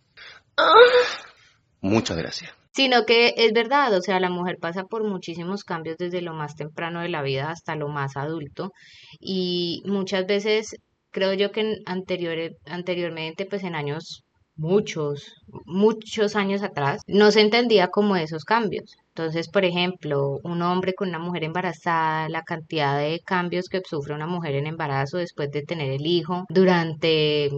Muchas 1.82 2.15
gracias. 2.15 2.57
Sino 2.77 3.05
que 3.07 3.34
es 3.38 3.53
verdad, 3.53 3.91
o 3.96 4.01
sea, 4.01 4.19
la 4.19 4.29
mujer 4.29 4.57
pasa 4.62 4.84
por 4.84 5.03
muchísimos 5.03 5.63
cambios 5.63 5.98
desde 5.98 6.22
lo 6.22 6.36
más 6.36 6.55
temprano 6.55 7.01
de 7.01 7.10
la 7.10 7.24
vida 7.24 7.50
hasta 7.50 7.75
lo 7.75 7.88
más 7.88 8.15
adulto 8.15 8.72
y 9.19 9.81
muchas 9.86 10.27
veces 10.27 10.75
creo 11.10 11.34
yo 11.34 11.51
que 11.51 11.62
en 11.62 11.77
anteriores, 11.88 12.51
anteriormente, 12.65 13.48
pues 13.48 13.63
en 13.63 13.74
años 13.74 14.22
muchos, 14.55 15.34
muchos 15.65 16.36
años 16.36 16.62
atrás, 16.62 17.01
no 17.07 17.31
se 17.31 17.41
entendía 17.41 17.88
como 17.88 18.15
esos 18.15 18.43
cambios. 18.46 18.96
Entonces, 19.07 19.50
por 19.50 19.65
ejemplo, 19.65 20.38
un 20.43 20.62
hombre 20.62 20.93
con 20.93 21.10
una 21.10 21.17
mujer 21.17 21.46
embarazada, 21.46 22.29
la 22.29 22.43
cantidad 22.43 23.00
de 23.00 23.22
cambios 23.25 23.69
que 23.69 23.81
sufre 23.84 24.13
una 24.13 24.27
mujer 24.27 24.53
en 24.53 24.67
embarazo 24.67 25.17
después 25.17 25.50
de 25.50 25.63
tener 25.63 25.89
el 25.91 26.05
hijo 26.05 26.46
durante 26.50 27.50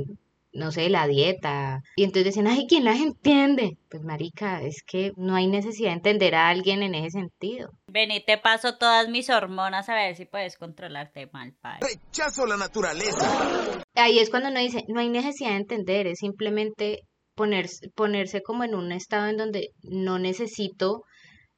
no 0.51 0.71
sé, 0.71 0.89
la 0.89 1.07
dieta. 1.07 1.81
Y 1.95 2.03
entonces 2.03 2.25
decían, 2.25 2.47
ay, 2.47 2.65
¿quién 2.67 2.85
las 2.85 2.99
entiende? 2.99 3.77
Pues 3.89 4.03
marica, 4.03 4.61
es 4.61 4.83
que 4.85 5.11
no 5.15 5.35
hay 5.35 5.47
necesidad 5.47 5.89
de 5.89 5.95
entender 5.95 6.35
a 6.35 6.49
alguien 6.49 6.83
en 6.83 6.95
ese 6.95 7.11
sentido. 7.11 7.71
Vení, 7.87 8.23
te 8.23 8.37
paso 8.37 8.77
todas 8.77 9.09
mis 9.09 9.29
hormonas 9.29 9.89
a 9.89 9.95
ver 9.95 10.15
si 10.15 10.25
puedes 10.25 10.57
controlarte 10.57 11.27
mal, 11.31 11.53
padre. 11.61 11.79
Rechazo 11.81 12.45
la 12.45 12.57
naturaleza. 12.57 13.83
Ahí 13.95 14.19
es 14.19 14.29
cuando 14.29 14.49
uno 14.49 14.59
dice, 14.59 14.83
no 14.87 14.99
hay 14.99 15.09
necesidad 15.09 15.51
de 15.51 15.57
entender, 15.57 16.07
es 16.07 16.19
simplemente 16.19 17.01
ponerse, 17.35 17.89
ponerse 17.95 18.41
como 18.41 18.63
en 18.63 18.75
un 18.75 18.91
estado 18.91 19.27
en 19.27 19.37
donde 19.37 19.69
no 19.81 20.19
necesito 20.19 21.03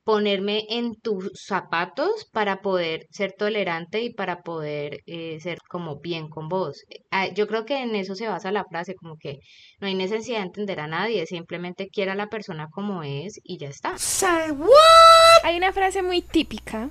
ponerme 0.03 0.65
en 0.69 0.95
tus 0.95 1.31
zapatos 1.35 2.25
para 2.31 2.61
poder 2.61 3.05
ser 3.11 3.33
tolerante 3.33 4.01
y 4.01 4.13
para 4.13 4.41
poder 4.41 5.01
eh, 5.05 5.39
ser 5.41 5.59
como 5.69 5.99
bien 5.99 6.27
con 6.29 6.49
vos. 6.49 6.83
Ah, 7.11 7.27
Yo 7.27 7.47
creo 7.47 7.65
que 7.65 7.81
en 7.81 7.95
eso 7.95 8.15
se 8.15 8.27
basa 8.27 8.51
la 8.51 8.65
frase, 8.65 8.95
como 8.95 9.17
que 9.17 9.39
no 9.79 9.87
hay 9.87 9.95
necesidad 9.95 10.39
de 10.39 10.45
entender 10.45 10.79
a 10.79 10.87
nadie, 10.87 11.25
simplemente 11.27 11.89
quiera 11.89 12.13
a 12.13 12.15
la 12.15 12.27
persona 12.27 12.67
como 12.71 13.03
es 13.03 13.39
y 13.43 13.57
ya 13.57 13.69
está. 13.69 13.95
Hay 15.43 15.57
una 15.57 15.71
frase 15.71 16.01
muy 16.01 16.21
típica 16.21 16.89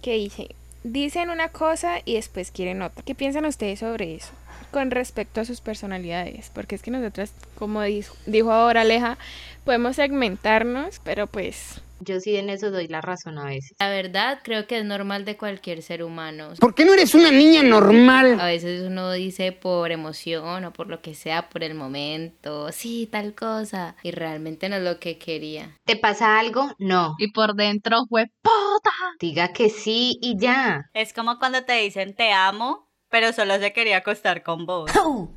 que 0.00 0.14
dice, 0.14 0.54
dicen 0.84 1.30
una 1.30 1.48
cosa 1.48 1.98
y 2.04 2.14
después 2.14 2.52
quieren 2.52 2.82
otra. 2.82 3.02
¿Qué 3.02 3.14
piensan 3.14 3.44
ustedes 3.44 3.80
sobre 3.80 4.14
eso? 4.14 4.32
Con 4.70 4.92
respecto 4.92 5.40
a 5.40 5.44
sus 5.44 5.60
personalidades, 5.60 6.50
porque 6.54 6.76
es 6.76 6.82
que 6.82 6.92
nosotras, 6.92 7.32
como 7.58 7.82
dijo, 7.82 8.14
dijo 8.26 8.52
ahora 8.52 8.82
Aleja, 8.82 9.18
podemos 9.64 9.96
segmentarnos, 9.96 11.00
pero 11.02 11.26
pues 11.26 11.82
Yo 12.00 12.18
sí 12.20 12.36
en 12.36 12.50
eso 12.50 12.70
doy 12.70 12.88
la 12.88 13.00
razón 13.00 13.38
a 13.38 13.44
veces. 13.44 13.76
La 13.78 13.90
verdad, 13.90 14.40
creo 14.42 14.66
que 14.66 14.78
es 14.78 14.84
normal 14.84 15.24
de 15.24 15.36
cualquier 15.36 15.82
ser 15.82 16.02
humano. 16.02 16.52
¿Por 16.58 16.74
qué 16.74 16.84
no 16.84 16.94
eres 16.94 17.14
una 17.14 17.30
niña 17.30 17.62
normal? 17.62 18.40
A 18.40 18.46
veces 18.46 18.82
uno 18.86 19.12
dice 19.12 19.52
por 19.52 19.92
emoción 19.92 20.64
o 20.64 20.72
por 20.72 20.88
lo 20.88 21.02
que 21.02 21.14
sea, 21.14 21.48
por 21.50 21.62
el 21.62 21.74
momento, 21.74 22.72
sí, 22.72 23.08
tal 23.10 23.34
cosa, 23.34 23.96
y 24.02 24.10
realmente 24.10 24.68
no 24.68 24.76
es 24.76 24.82
lo 24.82 24.98
que 24.98 25.18
quería. 25.18 25.76
¿Te 25.84 25.96
pasa 25.96 26.38
algo? 26.38 26.74
No. 26.78 27.14
Y 27.18 27.32
por 27.32 27.54
dentro 27.54 28.06
fue 28.08 28.26
¡puta! 28.42 28.90
Diga 29.20 29.52
que 29.52 29.68
sí 29.68 30.18
y 30.22 30.38
ya. 30.38 30.90
Es 30.94 31.12
como 31.12 31.38
cuando 31.38 31.64
te 31.64 31.74
dicen 31.74 32.14
te 32.14 32.32
amo, 32.32 32.89
pero 33.10 33.32
solo 33.32 33.58
se 33.58 33.72
quería 33.72 33.98
acostar 33.98 34.42
con 34.42 34.66
vos. 34.66 34.90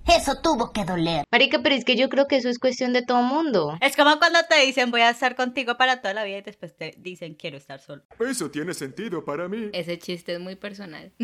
Eso 0.08 0.39
tuvo 0.42 0.72
que 0.72 0.86
doler. 0.86 1.25
Marica, 1.32 1.60
pero 1.62 1.75
es 1.75 1.84
que 1.84 1.96
yo 1.96 2.10
creo 2.10 2.27
que 2.27 2.38
eso 2.38 2.50
es 2.50 2.60
cuestión 2.60 2.94
de 2.94 3.01
todo 3.01 3.22
mundo. 3.22 3.77
Es 3.82 3.96
como 3.96 4.18
cuando 4.20 4.39
te 4.48 4.60
dicen 4.65 4.92
voy 4.92 5.01
a 5.01 5.10
estar 5.10 5.36
contigo 5.36 5.75
para 5.75 6.01
toda 6.01 6.13
la 6.13 6.24
vida 6.24 6.38
y 6.38 6.42
después 6.42 6.75
te 6.75 6.96
dicen 7.00 7.34
quiero 7.34 7.58
estar 7.58 7.80
solo. 7.80 8.03
Eso 8.20 8.51
tiene 8.51 8.74
sentido 8.74 9.25
para 9.25 9.48
mí. 9.50 9.70
Ese 9.74 9.98
chiste 9.98 10.34
es 10.34 10.39
muy 10.39 10.56
personal. 10.56 11.12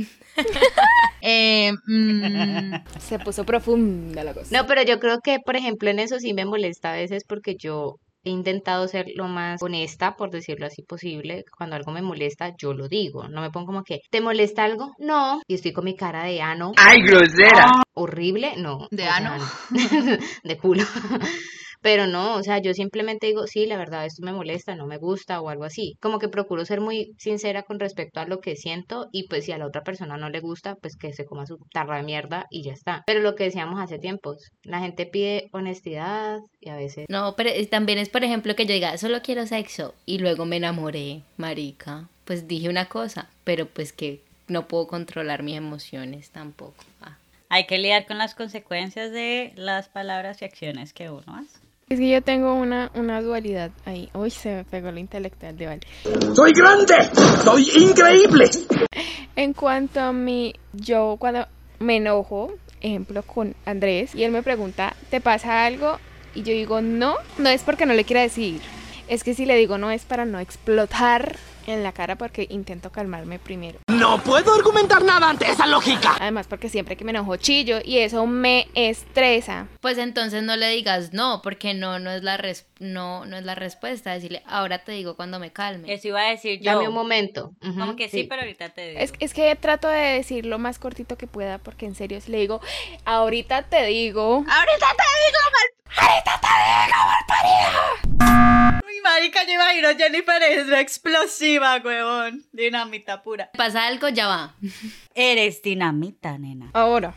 Eh, 1.21 1.73
mm, 1.85 2.75
se 2.97 3.19
puso 3.19 3.43
profunda 3.43 4.23
la 4.23 4.33
cosa. 4.33 4.55
No, 4.55 4.65
pero 4.65 4.83
yo 4.83 5.01
creo 5.01 5.19
que, 5.19 5.39
por 5.39 5.57
ejemplo, 5.57 5.89
en 5.89 5.99
eso 5.99 6.17
sí 6.17 6.33
me 6.33 6.45
molesta 6.45 6.93
a 6.93 6.95
veces 6.95 7.25
porque 7.27 7.55
yo 7.55 7.99
he 8.23 8.29
intentado 8.29 8.87
ser 8.87 9.07
lo 9.15 9.27
más 9.27 9.61
honesta, 9.61 10.15
por 10.15 10.29
decirlo 10.29 10.65
así 10.65 10.83
posible. 10.83 11.45
Cuando 11.57 11.75
algo 11.75 11.91
me 11.91 12.01
molesta, 12.01 12.53
yo 12.57 12.73
lo 12.73 12.87
digo. 12.87 13.27
No 13.27 13.41
me 13.41 13.51
pongo 13.51 13.67
como 13.67 13.83
que, 13.83 14.01
¿te 14.09 14.21
molesta 14.21 14.63
algo? 14.63 14.93
No. 14.97 15.41
Y 15.47 15.55
estoy 15.55 15.73
con 15.73 15.85
mi 15.85 15.95
cara 15.95 16.23
de 16.23 16.41
ano. 16.41 16.73
¡Ay, 16.77 17.01
grosera! 17.01 17.71
Horrible, 17.93 18.53
no. 18.57 18.87
¿De 18.91 19.03
sea, 19.03 19.17
ano? 19.17 19.31
de 20.43 20.57
culo. 20.57 20.83
Pero 21.81 22.07
no, 22.07 22.35
o 22.35 22.43
sea, 22.43 22.59
yo 22.59 22.73
simplemente 22.73 23.27
digo, 23.27 23.47
sí, 23.47 23.65
la 23.65 23.77
verdad, 23.77 24.05
esto 24.05 24.23
me 24.23 24.33
molesta, 24.33 24.75
no 24.75 24.85
me 24.85 24.97
gusta 24.97 25.41
o 25.41 25.49
algo 25.49 25.63
así. 25.63 25.95
Como 26.01 26.19
que 26.19 26.27
procuro 26.27 26.65
ser 26.65 26.81
muy 26.81 27.13
sincera 27.17 27.63
con 27.63 27.79
respecto 27.79 28.19
a 28.19 28.25
lo 28.25 28.39
que 28.39 28.55
siento 28.55 29.07
y 29.11 29.27
pues 29.27 29.45
si 29.45 29.51
a 29.51 29.57
la 29.57 29.67
otra 29.67 29.83
persona 29.83 30.17
no 30.17 30.29
le 30.29 30.41
gusta, 30.41 30.75
pues 30.75 30.97
que 30.97 31.13
se 31.13 31.25
coma 31.25 31.45
su 31.45 31.57
tarra 31.71 31.97
de 31.97 32.03
mierda 32.03 32.47
y 32.49 32.63
ya 32.63 32.73
está. 32.73 33.03
Pero 33.05 33.21
lo 33.21 33.35
que 33.35 33.45
decíamos 33.45 33.79
hace 33.79 33.97
tiempos, 33.97 34.51
la 34.63 34.79
gente 34.79 35.05
pide 35.05 35.49
honestidad 35.51 36.39
y 36.59 36.69
a 36.69 36.75
veces... 36.75 37.05
No, 37.09 37.35
pero 37.35 37.49
también 37.69 37.99
es, 37.99 38.09
por 38.09 38.23
ejemplo, 38.23 38.55
que 38.55 38.65
yo 38.65 38.73
diga, 38.73 38.97
solo 38.97 39.21
quiero 39.21 39.45
sexo, 39.47 39.93
y 40.05 40.19
luego 40.19 40.45
me 40.45 40.57
enamoré, 40.57 41.21
marica. 41.37 42.09
Pues 42.25 42.47
dije 42.47 42.69
una 42.69 42.85
cosa, 42.85 43.29
pero 43.43 43.65
pues 43.67 43.93
que 43.93 44.21
no 44.47 44.67
puedo 44.67 44.87
controlar 44.87 45.43
mis 45.43 45.57
emociones 45.57 46.31
tampoco. 46.31 46.83
Ah. 47.01 47.17
Hay 47.49 47.65
que 47.65 47.77
lidiar 47.77 48.05
con 48.05 48.17
las 48.17 48.35
consecuencias 48.35 49.11
de 49.11 49.53
las 49.55 49.89
palabras 49.89 50.41
y 50.41 50.45
acciones 50.45 50.93
que 50.93 51.09
uno 51.09 51.35
hace. 51.35 51.58
Es 51.89 51.97
que 51.97 52.07
yo 52.07 52.21
tengo 52.21 52.53
una, 52.53 52.91
una 52.93 53.19
dualidad 53.19 53.71
ahí. 53.83 54.09
Uy, 54.13 54.29
se 54.29 54.57
me 54.57 54.63
pegó 54.63 54.91
lo 54.91 54.99
intelectual 54.99 55.57
de 55.57 55.65
Val. 55.65 55.79
¡Soy 56.35 56.53
grande! 56.53 56.93
¡Soy 57.43 57.67
increíble! 57.77 58.45
En 59.35 59.53
cuanto 59.53 59.99
a 59.99 60.13
mi, 60.13 60.53
yo 60.73 61.15
cuando 61.17 61.47
me 61.79 61.97
enojo, 61.97 62.53
ejemplo 62.79 63.23
con 63.23 63.55
Andrés, 63.65 64.13
y 64.13 64.23
él 64.23 64.31
me 64.31 64.43
pregunta, 64.43 64.95
¿te 65.09 65.19
pasa 65.19 65.65
algo? 65.65 65.97
Y 66.35 66.43
yo 66.43 66.53
digo, 66.53 66.79
no, 66.79 67.15
no 67.39 67.49
es 67.49 67.63
porque 67.63 67.87
no 67.87 67.93
le 67.93 68.03
quiera 68.03 68.21
decir. 68.21 68.61
Es 69.09 69.23
que 69.23 69.33
si 69.33 69.45
le 69.45 69.55
digo 69.55 69.77
no 69.79 69.89
es 69.91 70.05
para 70.05 70.23
no 70.25 70.39
explotar 70.39 71.35
en 71.67 71.83
la 71.83 71.91
cara 71.91 72.15
porque 72.15 72.47
intento 72.49 72.91
calmarme 72.91 73.37
primero. 73.39 73.79
No 73.87 74.23
puedo 74.23 74.53
argumentar 74.53 75.03
nada 75.03 75.29
ante 75.29 75.49
esa 75.49 75.65
lógica. 75.67 76.15
Además 76.19 76.45
porque 76.47 76.69
siempre 76.69 76.95
que 76.95 77.03
me 77.03 77.11
enojo 77.11 77.35
chillo 77.37 77.79
y 77.83 77.97
eso 77.99 78.25
me 78.27 78.67
estresa. 78.75 79.67
Pues 79.81 79.97
entonces 79.97 80.41
no 80.43 80.55
le 80.55 80.69
digas 80.69 81.11
no, 81.13 81.41
porque 81.43 81.73
no, 81.73 81.97
no 81.99 82.11
es 82.11 82.23
la 82.23 82.37
res- 82.37 82.65
no, 82.79 83.25
no 83.25 83.37
es 83.37 83.43
la 83.43 83.55
respuesta. 83.55 84.13
Decirle, 84.13 84.41
ahora 84.45 84.83
te 84.83 84.91
digo 84.93 85.15
cuando 85.15 85.39
me 85.39 85.51
calme. 85.51 85.91
Eso 85.93 86.07
iba 86.09 86.21
a 86.21 86.29
decir 86.29 86.59
yo. 86.61 86.73
Dame 86.75 86.87
un 86.87 86.93
momento. 86.93 87.51
Como 87.61 87.95
que 87.95 88.09
sí, 88.09 88.23
pero 88.23 88.41
ahorita 88.43 88.69
te 88.69 88.89
digo. 88.89 88.99
Es, 89.01 89.13
es 89.19 89.33
que 89.33 89.55
trato 89.55 89.87
de 89.89 89.99
decir 90.13 90.45
lo 90.45 90.59
más 90.59 90.77
cortito 90.79 91.17
que 91.17 91.27
pueda 91.27 91.57
porque 91.57 91.85
en 91.87 91.95
serio 91.95 92.21
si 92.21 92.31
le 92.31 92.39
digo, 92.39 92.61
ahorita 93.05 93.63
te 93.63 93.85
digo, 93.85 94.35
Ahorita 94.37 94.87
te 94.97 95.03
digo, 95.27 95.39
Uy, 98.85 99.01
marica, 99.03 99.43
yo 99.45 99.53
imagino 99.53 99.89
Jennifer 99.97 100.41
es 100.43 100.69
explosiva, 100.71 101.81
huevón. 101.83 102.43
Dinamita 102.51 103.21
pura. 103.23 103.49
¿Pasa 103.57 103.87
algo? 103.87 104.09
Ya 104.09 104.27
va. 104.27 104.55
Eres 105.13 105.61
dinamita, 105.61 106.37
nena. 106.37 106.69
ahora. 106.73 107.15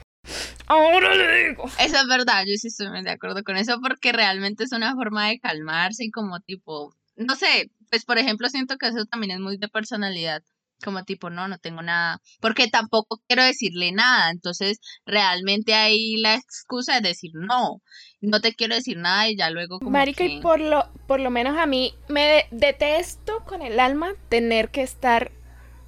Ahora 0.66 1.14
le 1.14 1.48
digo. 1.48 1.64
Eso 1.78 1.96
es 1.98 2.06
verdad, 2.06 2.44
yo 2.46 2.54
sí 2.56 2.68
estoy 2.68 2.88
muy 2.88 3.02
de 3.02 3.10
acuerdo 3.10 3.42
con 3.42 3.56
eso 3.56 3.80
porque 3.82 4.12
realmente 4.12 4.64
es 4.64 4.72
una 4.72 4.94
forma 4.94 5.28
de 5.28 5.38
calmarse 5.40 6.04
y 6.04 6.10
como 6.10 6.40
tipo, 6.40 6.94
no 7.16 7.34
sé, 7.34 7.70
pues 7.90 8.04
por 8.04 8.16
ejemplo 8.18 8.48
siento 8.48 8.78
que 8.78 8.86
eso 8.88 9.04
también 9.04 9.32
es 9.32 9.40
muy 9.40 9.58
de 9.58 9.68
personalidad, 9.68 10.42
como 10.82 11.04
tipo, 11.04 11.30
no, 11.30 11.48
no 11.48 11.58
tengo 11.58 11.80
nada, 11.82 12.20
porque 12.40 12.68
tampoco 12.68 13.20
quiero 13.26 13.42
decirle 13.44 13.92
nada, 13.92 14.30
entonces 14.30 14.78
realmente 15.06 15.74
ahí 15.74 16.16
la 16.18 16.34
excusa 16.34 16.96
es 16.98 17.02
decir 17.02 17.30
no, 17.34 17.80
no 18.20 18.40
te 18.40 18.52
quiero 18.54 18.74
decir 18.74 18.96
nada 18.98 19.28
y 19.28 19.36
ya 19.36 19.50
luego 19.50 19.78
como 19.78 19.92
Marica, 19.92 20.18
que- 20.24 20.26
y 20.26 20.40
por 20.40 20.60
lo, 20.60 20.84
por 21.06 21.20
lo 21.20 21.30
menos 21.30 21.56
a 21.56 21.66
mí 21.66 21.94
me 22.08 22.22
de- 22.22 22.46
detesto 22.50 23.44
con 23.46 23.62
el 23.62 23.80
alma 23.80 24.12
tener 24.28 24.68
que 24.70 24.82
estar 24.82 25.30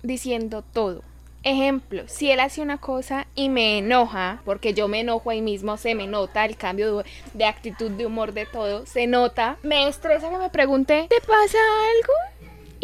diciendo 0.02 0.62
todo. 0.62 1.02
Ejemplo, 1.46 2.04
si 2.08 2.30
él 2.30 2.40
hace 2.40 2.62
una 2.62 2.78
cosa 2.78 3.26
y 3.34 3.50
me 3.50 3.76
enoja, 3.76 4.40
porque 4.46 4.72
yo 4.72 4.88
me 4.88 5.00
enojo 5.00 5.28
ahí 5.28 5.42
mismo, 5.42 5.76
se 5.76 5.94
me 5.94 6.06
nota 6.06 6.46
el 6.46 6.56
cambio 6.56 6.96
de, 6.98 7.04
de 7.34 7.44
actitud, 7.44 7.90
de 7.90 8.06
humor, 8.06 8.32
de 8.32 8.46
todo, 8.46 8.86
se 8.86 9.06
nota. 9.06 9.58
Me 9.62 9.86
estresa 9.86 10.30
que 10.30 10.38
me 10.38 10.48
pregunte, 10.48 11.06
¿te 11.10 11.20
pasa 11.20 11.58
algo? 11.58 12.12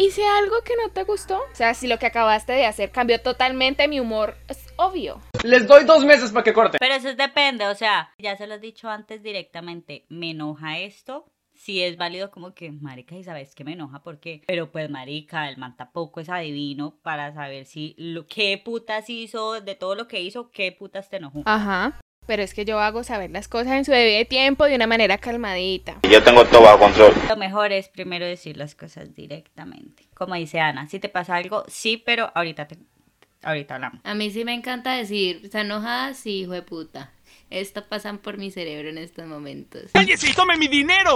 ¿Hice 0.01 0.25
algo 0.25 0.63
que 0.63 0.73
no 0.83 0.91
te 0.91 1.03
gustó? 1.03 1.37
O 1.37 1.55
sea, 1.55 1.75
si 1.75 1.85
lo 1.85 1.99
que 1.99 2.07
acabaste 2.07 2.53
de 2.53 2.65
hacer 2.65 2.91
cambió 2.91 3.21
totalmente 3.21 3.87
mi 3.87 3.99
humor, 3.99 4.35
es 4.47 4.65
obvio. 4.75 5.21
Les 5.43 5.67
doy 5.67 5.83
dos 5.83 6.03
meses 6.03 6.31
para 6.31 6.43
que 6.43 6.53
corte. 6.53 6.79
Pero 6.79 6.95
eso 6.95 7.09
es 7.09 7.17
depende, 7.17 7.67
o 7.67 7.75
sea, 7.75 8.11
ya 8.17 8.35
se 8.35 8.47
lo 8.47 8.55
he 8.55 8.59
dicho 8.59 8.89
antes 8.89 9.21
directamente, 9.21 10.07
me 10.09 10.31
enoja 10.31 10.79
esto. 10.79 11.31
Si 11.53 11.83
es 11.83 11.97
válido 11.97 12.31
como 12.31 12.55
que, 12.55 12.71
marica, 12.71 13.15
y 13.15 13.23
sabes 13.23 13.53
que 13.53 13.63
me 13.63 13.73
enoja, 13.73 14.01
¿por 14.01 14.19
qué? 14.19 14.41
Pero 14.47 14.71
pues, 14.71 14.89
marica, 14.89 15.47
el 15.47 15.57
man 15.57 15.77
tampoco 15.77 16.19
es 16.19 16.29
adivino 16.29 16.97
para 17.03 17.31
saber 17.35 17.67
si, 17.67 17.93
lo, 17.99 18.25
qué 18.25 18.59
putas 18.65 19.07
hizo, 19.07 19.61
de 19.61 19.75
todo 19.75 19.93
lo 19.93 20.07
que 20.07 20.19
hizo, 20.21 20.49
qué 20.49 20.71
putas 20.71 21.11
te 21.11 21.17
enojó. 21.17 21.43
Ajá. 21.45 22.01
Pero 22.27 22.43
es 22.43 22.53
que 22.53 22.65
yo 22.65 22.79
hago 22.79 23.03
saber 23.03 23.31
las 23.31 23.47
cosas 23.47 23.73
en 23.73 23.85
su 23.85 23.91
debido 23.91 24.25
tiempo 24.25 24.65
de 24.65 24.75
una 24.75 24.87
manera 24.87 25.17
calmadita. 25.17 25.97
Yo 26.09 26.23
tengo 26.23 26.45
todo 26.45 26.61
bajo 26.61 26.79
control. 26.79 27.13
Lo 27.27 27.35
mejor 27.35 27.71
es 27.71 27.89
primero 27.89 28.25
decir 28.25 28.57
las 28.57 28.75
cosas 28.75 29.13
directamente. 29.15 30.07
Como 30.13 30.35
dice 30.35 30.59
Ana, 30.59 30.87
si 30.87 30.99
te 30.99 31.09
pasa 31.09 31.35
algo, 31.35 31.63
sí, 31.67 31.97
pero 31.97 32.31
ahorita 32.35 32.67
te, 32.67 32.77
ahorita 33.41 33.75
hablamos. 33.75 34.01
A 34.03 34.13
mí 34.13 34.29
sí 34.29 34.45
me 34.45 34.53
encanta 34.53 34.93
decir, 34.93 35.41
¿está 35.43 35.61
enojada? 35.61 36.13
Sí, 36.13 36.41
hijo 36.41 36.51
de 36.53 36.61
puta. 36.61 37.11
Esto 37.49 37.85
pasan 37.85 38.19
por 38.19 38.37
mi 38.37 38.49
cerebro 38.49 38.89
en 38.89 38.97
estos 38.97 39.25
momentos. 39.25 39.91
¡Cállese 39.93 40.29
y 40.29 40.33
tome 40.33 40.57
mi 40.57 40.67
dinero! 40.67 41.15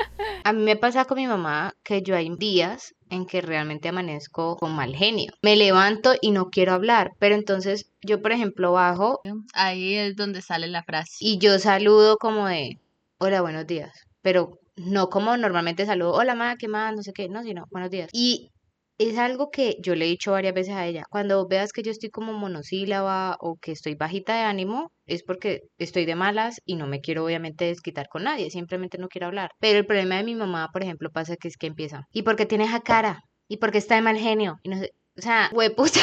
A 0.44 0.52
mí 0.52 0.62
me 0.62 0.76
pasa 0.76 1.04
con 1.04 1.16
mi 1.16 1.26
mamá 1.26 1.76
que 1.84 2.02
yo 2.02 2.16
hay 2.16 2.28
días 2.36 2.95
en 3.10 3.26
que 3.26 3.40
realmente 3.40 3.88
amanezco 3.88 4.56
con 4.56 4.74
mal 4.74 4.94
genio. 4.94 5.32
Me 5.42 5.56
levanto 5.56 6.14
y 6.20 6.30
no 6.30 6.50
quiero 6.50 6.72
hablar, 6.72 7.12
pero 7.18 7.34
entonces 7.34 7.90
yo, 8.02 8.20
por 8.22 8.32
ejemplo, 8.32 8.72
bajo 8.72 9.20
ahí 9.54 9.94
es 9.94 10.16
donde 10.16 10.42
sale 10.42 10.66
la 10.66 10.82
frase. 10.82 11.16
y 11.20 11.38
yo 11.38 11.58
saludo 11.58 12.16
como 12.18 12.46
de, 12.46 12.80
hola, 13.18 13.40
buenos 13.42 13.66
días, 13.66 13.92
pero 14.22 14.58
no 14.76 15.08
como 15.08 15.36
normalmente 15.36 15.86
saludo, 15.86 16.12
hola 16.12 16.34
ma, 16.34 16.56
¿qué 16.56 16.68
más? 16.68 16.94
No 16.94 17.02
sé 17.02 17.12
qué, 17.12 17.28
no, 17.28 17.42
sino 17.42 17.66
buenos 17.70 17.90
días. 17.90 18.10
Y 18.12 18.50
es 18.98 19.18
algo 19.18 19.50
que 19.50 19.76
yo 19.82 19.94
le 19.94 20.06
he 20.06 20.08
dicho 20.08 20.32
varias 20.32 20.54
veces 20.54 20.74
a 20.74 20.86
ella. 20.86 21.04
Cuando 21.10 21.46
veas 21.46 21.72
que 21.72 21.82
yo 21.82 21.90
estoy 21.90 22.10
como 22.10 22.32
monosílaba 22.32 23.36
o 23.40 23.56
que 23.60 23.72
estoy 23.72 23.94
bajita 23.94 24.34
de 24.34 24.42
ánimo, 24.42 24.92
es 25.06 25.22
porque 25.22 25.60
estoy 25.78 26.06
de 26.06 26.14
malas 26.14 26.60
y 26.64 26.76
no 26.76 26.86
me 26.86 27.00
quiero 27.00 27.24
obviamente 27.24 27.66
desquitar 27.66 28.08
con 28.08 28.24
nadie, 28.24 28.50
simplemente 28.50 28.98
no 28.98 29.08
quiero 29.08 29.26
hablar. 29.26 29.50
Pero 29.60 29.78
el 29.78 29.86
problema 29.86 30.16
de 30.16 30.24
mi 30.24 30.34
mamá, 30.34 30.68
por 30.72 30.82
ejemplo, 30.82 31.10
pasa 31.10 31.36
que 31.36 31.48
es 31.48 31.56
que 31.56 31.66
empieza, 31.66 32.02
¿y 32.10 32.22
por 32.22 32.36
qué 32.36 32.46
tiene 32.46 32.64
esa 32.64 32.80
cara? 32.80 33.20
¿Y 33.48 33.58
por 33.58 33.70
qué 33.70 33.78
está 33.78 33.94
de 33.96 34.02
mal 34.02 34.18
genio? 34.18 34.56
Y 34.62 34.70
no 34.70 34.78
sé, 34.78 34.90
o 35.16 35.22
sea, 35.22 35.50
hueputa. 35.54 36.00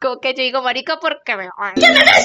Como 0.00 0.20
que 0.20 0.34
yo 0.34 0.42
digo, 0.42 0.62
marica, 0.62 0.98
porque 1.00 1.36
me 1.36 1.48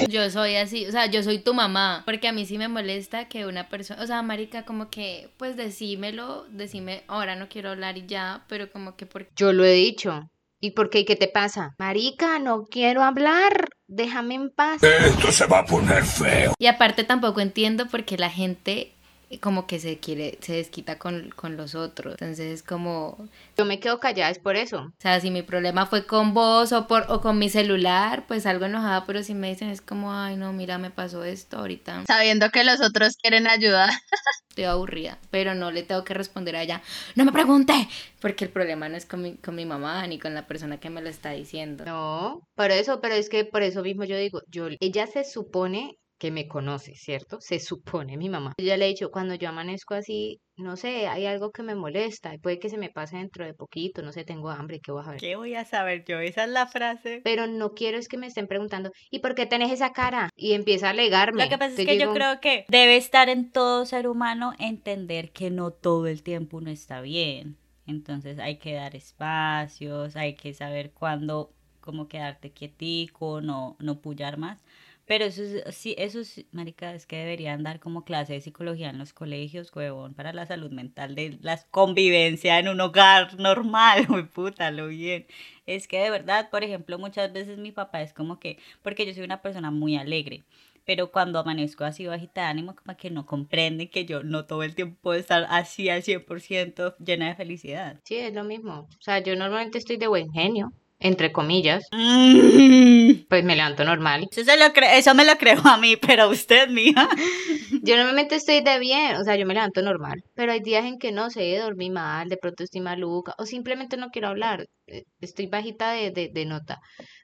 Yo 0.08 0.30
soy 0.30 0.56
así, 0.56 0.86
o 0.86 0.92
sea, 0.92 1.08
yo 1.08 1.24
soy 1.24 1.40
tu 1.40 1.54
mamá, 1.54 2.04
porque 2.06 2.28
a 2.28 2.32
mí 2.32 2.46
sí 2.46 2.58
me 2.58 2.68
molesta 2.68 3.28
que 3.28 3.48
una 3.48 3.68
persona, 3.70 4.02
o 4.04 4.06
sea, 4.06 4.22
marica, 4.22 4.64
como 4.64 4.90
que, 4.90 5.30
pues 5.38 5.58
decímelo, 5.58 6.46
decime, 6.50 7.04
ahora 7.08 7.36
no 7.36 7.50
quiero 7.50 7.72
hablar 7.72 7.98
y 7.98 8.06
ya, 8.06 8.46
pero 8.48 8.72
como 8.72 8.96
que 8.96 9.06
porque... 9.06 9.32
Yo 9.36 9.54
lo 9.54 9.66
he 9.66 9.74
dicho. 9.74 10.30
¿Y 10.60 10.72
por 10.72 10.90
qué? 10.90 11.04
¿Qué 11.04 11.18
te 11.18 11.28
pasa? 11.28 11.76
Marica, 11.78 12.40
no 12.40 12.64
quiero 12.64 13.04
hablar. 13.04 13.68
Déjame 13.88 14.36
en 14.36 14.50
paz. 14.50 14.82
Esto 14.82 15.30
se 15.30 15.46
va 15.46 15.60
a 15.60 15.66
poner 15.66 16.06
feo. 16.06 16.54
Y 16.58 16.68
aparte 16.68 17.04
tampoco 17.04 17.42
entiendo 17.42 17.88
por 17.88 18.06
qué 18.06 18.18
la 18.18 18.30
gente 18.30 18.93
como 19.40 19.68
que 19.68 19.80
se 19.80 20.00
quiere, 20.00 20.38
se 20.42 20.54
desquita 20.54 20.98
con, 20.98 21.30
con 21.36 21.58
los 21.58 21.76
otros. 21.76 22.14
Entonces 22.14 22.54
es 22.54 22.64
como... 22.64 23.30
Yo 23.58 23.66
me 23.66 23.80
quedo 23.80 24.00
callada, 24.00 24.30
es 24.30 24.40
por 24.40 24.56
eso. 24.56 24.82
O 24.82 25.02
sea, 25.02 25.20
si 25.20 25.32
mi 25.32 25.42
problema 25.42 25.86
fue 25.86 26.06
con 26.06 26.34
vos 26.34 26.72
o, 26.72 26.88
por, 26.88 27.06
o 27.10 27.22
con 27.22 27.40
mi 27.40 27.50
celular, 27.50 28.26
pues 28.28 28.46
algo 28.46 28.66
enojada, 28.66 29.06
pero 29.06 29.24
si 29.24 29.34
me 29.34 29.50
dicen 29.50 29.70
es 29.70 29.82
como, 29.82 30.14
ay 30.14 30.36
no, 30.36 30.54
mira, 30.54 30.78
me 30.78 30.92
pasó 30.92 31.24
esto 31.24 31.58
ahorita. 31.58 32.04
Sabiendo 32.06 32.50
que 32.50 32.64
los 32.64 32.82
otros 32.82 33.18
quieren 33.18 33.48
ayudar. 33.48 33.90
Estoy 34.50 34.66
aburrida, 34.66 35.18
pero 35.32 35.56
no 35.56 35.72
le 35.72 35.82
tengo 35.82 36.04
que 36.04 36.14
responder 36.14 36.56
a 36.56 36.62
ella, 36.62 36.84
no 37.16 37.26
me 37.26 37.32
pregunte, 37.32 37.74
porque 38.22 38.46
el 38.46 38.52
problema 38.52 38.88
no 38.88 38.96
es 38.96 39.08
con 39.08 39.24
mi, 39.24 39.36
con 39.38 39.56
mi 39.56 39.66
mamá 39.66 40.06
ni 40.06 40.20
con 40.20 40.36
la 40.36 40.46
persona 40.46 40.80
que 40.80 40.92
me 40.92 41.02
lo 41.02 41.10
está 41.10 41.32
diciendo. 41.32 41.86
No, 41.86 42.48
por 42.54 42.70
eso, 42.70 43.02
pero 43.02 43.16
es 43.16 43.30
que 43.30 43.46
por 43.46 43.64
eso 43.64 43.82
mismo 43.82 44.04
yo 44.04 44.16
digo, 44.16 44.44
yo, 44.48 44.68
ella 44.80 45.08
se 45.08 45.24
supone 45.24 45.98
que 46.24 46.32
me 46.32 46.48
conoce, 46.48 46.96
¿cierto? 46.96 47.42
Se 47.42 47.60
supone 47.60 48.16
mi 48.16 48.30
mamá. 48.30 48.54
Yo 48.58 48.66
ya 48.66 48.78
le 48.78 48.86
he 48.86 48.88
dicho, 48.88 49.12
cuando 49.12 49.36
yo 49.36 49.50
amanezco 49.50 49.94
así, 49.94 50.40
no 50.56 50.78
sé, 50.78 51.10
hay 51.10 51.26
algo 51.26 51.52
que 51.52 51.64
me 51.64 51.76
molesta 51.76 52.34
y 52.34 52.38
puede 52.38 52.60
que 52.60 52.70
se 52.70 52.78
me 52.78 52.90
pase 52.90 53.18
dentro 53.18 53.46
de 53.46 53.54
poquito, 53.54 54.02
no 54.02 54.14
sé, 54.14 54.24
tengo 54.24 54.50
hambre, 54.50 54.80
¿qué 54.82 54.94
voy 54.94 55.04
a 55.06 55.10
ver? 55.10 55.20
¿Qué 55.20 55.36
voy 55.36 55.54
a 55.56 55.66
saber 55.66 56.06
yo? 56.06 56.22
Esa 56.22 56.46
es 56.46 56.50
la 56.50 56.66
frase. 56.66 57.20
Pero 57.26 57.48
no 57.48 57.74
quiero 57.74 57.98
es 57.98 58.08
que 58.08 58.18
me 58.18 58.28
estén 58.28 58.48
preguntando, 58.48 58.92
¿y 59.12 59.20
por 59.20 59.36
qué 59.36 59.46
tenés 59.48 59.70
esa 59.70 59.92
cara? 59.92 60.30
Y 60.38 60.54
empieza 60.54 60.88
a 60.88 60.92
alegarme. 60.92 61.44
Lo 61.44 61.50
que 61.50 61.58
pasa 61.58 61.82
es 61.82 61.86
que 61.86 62.00
yo 62.00 62.14
creo 62.14 62.40
que 62.40 62.64
debe 62.70 62.96
estar 62.96 63.28
en 63.28 63.52
todo 63.52 63.86
ser 63.86 64.08
humano 64.08 64.54
entender 64.60 65.34
que 65.34 65.50
no 65.50 65.72
todo 65.72 66.08
el 66.08 66.24
tiempo 66.24 66.56
uno 66.56 66.72
está 66.72 67.02
bien. 67.02 67.58
Entonces 67.86 68.40
hay 68.40 68.60
que 68.60 68.76
dar 68.76 68.96
espacios, 68.96 70.16
hay 70.16 70.36
que 70.36 70.54
saber 70.54 70.92
cuándo, 70.92 71.52
cómo 71.82 72.08
quedarte 72.08 72.52
quietico, 72.52 73.42
no, 73.42 73.76
no 73.80 74.00
pullar 74.00 74.38
más. 74.38 74.64
Pero 75.06 75.26
eso 75.26 75.44
es, 75.44 75.76
sí, 75.76 75.96
eso 75.98 76.22
es, 76.22 76.46
marica, 76.54 76.94
es 76.96 77.06
que 77.06 77.18
deberían 77.18 77.62
dar 77.64 77.80
como 77.82 78.06
clase 78.06 78.34
de 78.34 78.42
psicología 78.42 78.90
en 78.90 78.98
los 78.98 79.12
colegios, 79.12 79.76
huevón, 79.76 80.14
para 80.14 80.32
la 80.32 80.46
salud 80.46 80.72
mental 80.72 81.16
de 81.16 81.38
la 81.42 81.58
convivencia 81.72 82.58
en 82.60 82.70
un 82.70 82.80
hogar 82.80 83.38
normal, 83.38 84.08
muy 84.10 84.24
puta, 84.24 84.72
lo 84.72 84.88
bien. 84.88 85.26
Es 85.66 85.88
que 85.88 86.00
de 86.00 86.10
verdad, 86.10 86.50
por 86.50 86.64
ejemplo, 86.64 86.98
muchas 87.00 87.34
veces 87.34 87.58
mi 87.58 87.72
papá 87.74 88.02
es 88.02 88.14
como 88.14 88.40
que, 88.40 88.58
porque 88.82 89.06
yo 89.06 89.14
soy 89.14 89.24
una 89.24 89.42
persona 89.42 89.72
muy 89.72 89.98
alegre, 89.98 90.44
pero 90.86 91.12
cuando 91.12 91.40
amanezco 91.40 91.84
así 91.84 92.06
bajita 92.08 92.42
de 92.42 92.48
ánimo, 92.48 92.76
como 92.76 92.96
que 92.96 93.10
no 93.10 93.26
comprende 93.26 93.90
que 93.90 94.06
yo 94.06 94.24
no 94.24 94.46
todo 94.46 94.64
el 94.64 94.74
tiempo 94.76 94.98
puedo 95.02 95.20
estar 95.20 95.46
así 95.50 95.90
al 95.90 96.04
100% 96.04 96.96
llena 96.98 97.28
de 97.28 97.36
felicidad. 97.36 98.00
Sí, 98.06 98.16
es 98.16 98.34
lo 98.34 98.44
mismo. 98.46 98.88
O 98.90 99.02
sea, 99.02 99.20
yo 99.20 99.36
normalmente 99.36 99.78
estoy 99.80 99.98
de 99.98 100.08
buen 100.08 100.32
genio 100.32 100.72
entre 101.04 101.34
comillas, 101.34 101.84
pues 101.92 103.44
me 103.44 103.56
levanto 103.56 103.84
normal. 103.84 104.26
Eso, 104.32 104.44
se 104.44 104.58
lo 104.58 104.66
eso 104.66 105.14
me 105.14 105.26
lo 105.26 105.38
creo 105.38 105.62
a 105.66 105.78
mí, 105.78 105.98
pero 105.98 106.30
usted, 106.30 106.70
mía. 106.70 106.94
yo 107.84 107.98
normalmente 107.98 108.36
estoy 108.36 108.62
de 108.62 108.80
bien, 108.80 109.18
o 109.18 109.24
sea, 109.24 109.36
yo 109.36 109.46
me 109.46 109.54
levanto 109.54 109.82
normal, 109.82 110.24
pero 110.34 110.54
hay 110.54 110.62
días 110.62 110.86
en 110.86 110.98
que 110.98 111.12
no 111.12 111.30
sé, 111.30 111.58
dormí 111.58 111.90
mal, 111.90 112.30
de 112.30 112.38
pronto 112.38 112.64
estoy 112.64 112.82
maluca, 112.82 113.36
o 113.38 113.46
simplemente 113.46 113.98
no 113.98 114.10
quiero 114.10 114.30
hablar, 114.30 114.66
eh, 114.88 115.04
estoy 115.20 115.48
bajita 115.48 115.92
de, 115.92 116.12
de, 116.12 116.30
de 116.34 116.46
nota. 116.46 116.80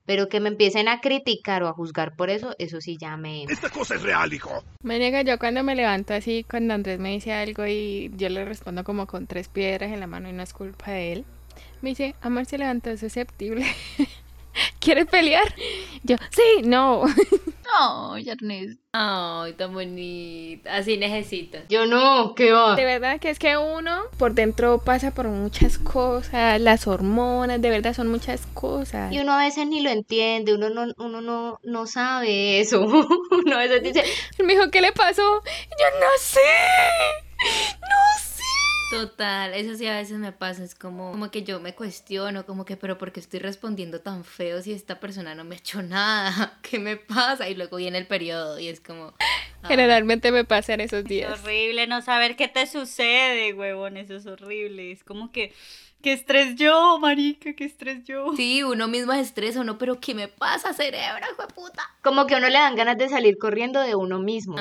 Pero 0.06 0.28
que 0.28 0.40
me 0.40 0.50
empiecen 0.50 0.88
a 0.90 1.00
criticar 1.00 1.64
o 1.64 1.68
a 1.68 1.74
juzgar 1.74 2.16
por 2.18 2.30
eso, 2.30 2.54
eso 2.58 2.82
sí 2.82 2.98
ya 3.00 3.16
me... 3.16 3.44
Esta 3.44 3.70
cosa 3.70 3.96
es 3.96 4.02
real, 4.02 4.34
hijo. 4.34 4.64
Me 4.84 5.00
niega 5.00 5.22
yo 5.22 5.40
cuando 5.40 5.64
me 5.64 5.76
levanto 5.76 6.14
así, 6.14 6.44
cuando 6.50 6.74
Andrés 6.74 7.00
me 7.00 7.12
dice 7.12 7.32
algo 7.32 7.66
y 7.66 8.12
yo 8.16 8.28
le 8.28 8.44
respondo 8.44 8.84
como 8.84 9.08
con 9.08 9.28
tres 9.28 9.48
piedras 9.48 9.92
en 9.92 10.00
la 10.00 10.08
mano 10.08 10.28
y 10.28 10.34
no 10.34 10.44
es 10.44 10.52
culpa 10.52 10.92
de 10.92 11.14
él. 11.14 11.26
Me 11.82 11.90
dice, 11.90 12.16
amor 12.22 12.46
se 12.46 12.58
levantó 12.58 12.96
susceptible. 12.98 13.66
¿Quieres 14.80 15.06
pelear? 15.06 15.54
Yo, 16.04 16.18
sí, 16.32 16.64
no. 16.64 17.04
Ay, 17.80 18.30
Ernest. 18.30 18.80
Ay, 18.92 19.54
tan 19.54 19.74
bonita. 19.74 20.76
Así 20.76 20.98
necesito. 20.98 21.60
Yo 21.70 21.86
no, 21.86 22.34
¿qué 22.34 22.52
va? 22.52 22.76
De 22.76 22.84
verdad 22.84 23.20
que 23.20 23.30
es 23.30 23.38
que 23.38 23.56
uno 23.58 24.02
por 24.18 24.34
dentro 24.34 24.80
pasa 24.80 25.12
por 25.12 25.28
muchas 25.28 25.78
cosas, 25.78 26.60
las 26.60 26.88
hormonas, 26.88 27.62
de 27.62 27.70
verdad 27.70 27.94
son 27.94 28.08
muchas 28.08 28.46
cosas. 28.54 29.14
Y 29.14 29.20
uno 29.20 29.34
a 29.34 29.40
veces 29.40 29.68
ni 29.68 29.82
lo 29.82 29.92
entiende, 29.92 30.54
uno 30.54 30.70
no, 30.70 30.94
uno 30.98 31.22
no, 31.22 31.60
no 31.64 31.88
sabe 31.88 32.60
eso. 32.60 32.82
uno 33.32 33.56
a 33.56 33.60
veces 33.60 33.84
dice, 33.84 34.04
me 34.44 34.54
dijo, 34.54 34.72
¿qué 34.72 34.82
le 34.82 34.92
pasó? 34.92 35.22
Yo 35.22 36.00
no 36.00 36.08
sé. 36.18 36.40
No 37.40 37.88
sé. 37.88 37.99
Total, 38.90 39.54
eso 39.54 39.76
sí 39.76 39.86
a 39.86 39.98
veces 39.98 40.18
me 40.18 40.32
pasa, 40.32 40.64
es 40.64 40.74
como, 40.74 41.12
como 41.12 41.30
que 41.30 41.44
yo 41.44 41.60
me 41.60 41.76
cuestiono, 41.76 42.46
como 42.46 42.66
que, 42.66 42.76
pero 42.76 42.98
¿por 42.98 43.12
qué 43.12 43.20
estoy 43.20 43.40
respondiendo 43.40 44.02
tan 44.02 44.24
feo 44.24 44.62
si 44.62 44.74
esta 44.74 45.00
persona 45.00 45.36
no 45.36 45.44
me 45.44 45.56
ha 45.56 45.58
hecho 45.60 45.84
nada? 45.84 46.58
¿Qué 46.64 46.80
me 46.80 46.98
pasa? 46.98 47.48
Y 47.50 47.56
luego 47.56 47.78
viene 47.78 48.00
el 48.00 48.08
periodo 48.08 48.60
y 48.60 48.68
es 48.68 48.80
como... 48.80 49.14
Generalmente 49.68 50.32
me 50.32 50.46
pasa 50.46 50.74
en 50.74 50.82
esos 50.82 51.04
días. 51.04 51.34
Es 51.34 51.44
horrible 51.44 51.86
no 51.86 52.02
saber 52.02 52.36
qué 52.36 52.48
te 52.48 52.66
sucede, 52.66 53.54
huevón, 53.54 53.98
eso 53.98 54.16
es 54.16 54.26
horrible. 54.26 54.92
Es 54.92 55.04
como 55.04 55.32
que 55.32 55.54
Qué 56.02 56.14
estrés 56.14 56.56
yo, 56.56 56.98
marica, 57.00 57.54
qué 57.54 57.66
estrés 57.66 58.06
yo. 58.06 58.34
Sí, 58.38 58.64
uno 58.64 58.88
mismo 58.88 59.12
es 59.12 59.28
estresa, 59.28 59.60
uno, 59.60 59.78
pero 59.78 60.00
¿qué 60.00 60.16
me 60.16 60.30
pasa, 60.30 60.74
cerebro, 60.74 61.26
hijo 61.30 61.42
de 61.42 61.54
puta? 61.54 61.84
Como 62.02 62.26
que 62.26 62.36
a 62.36 62.38
uno 62.38 62.48
le 62.48 62.58
dan 62.58 62.76
ganas 62.76 62.98
de 62.98 63.10
salir 63.10 63.38
corriendo 63.38 63.82
de 63.82 63.96
uno 63.96 64.20
mismo, 64.20 64.56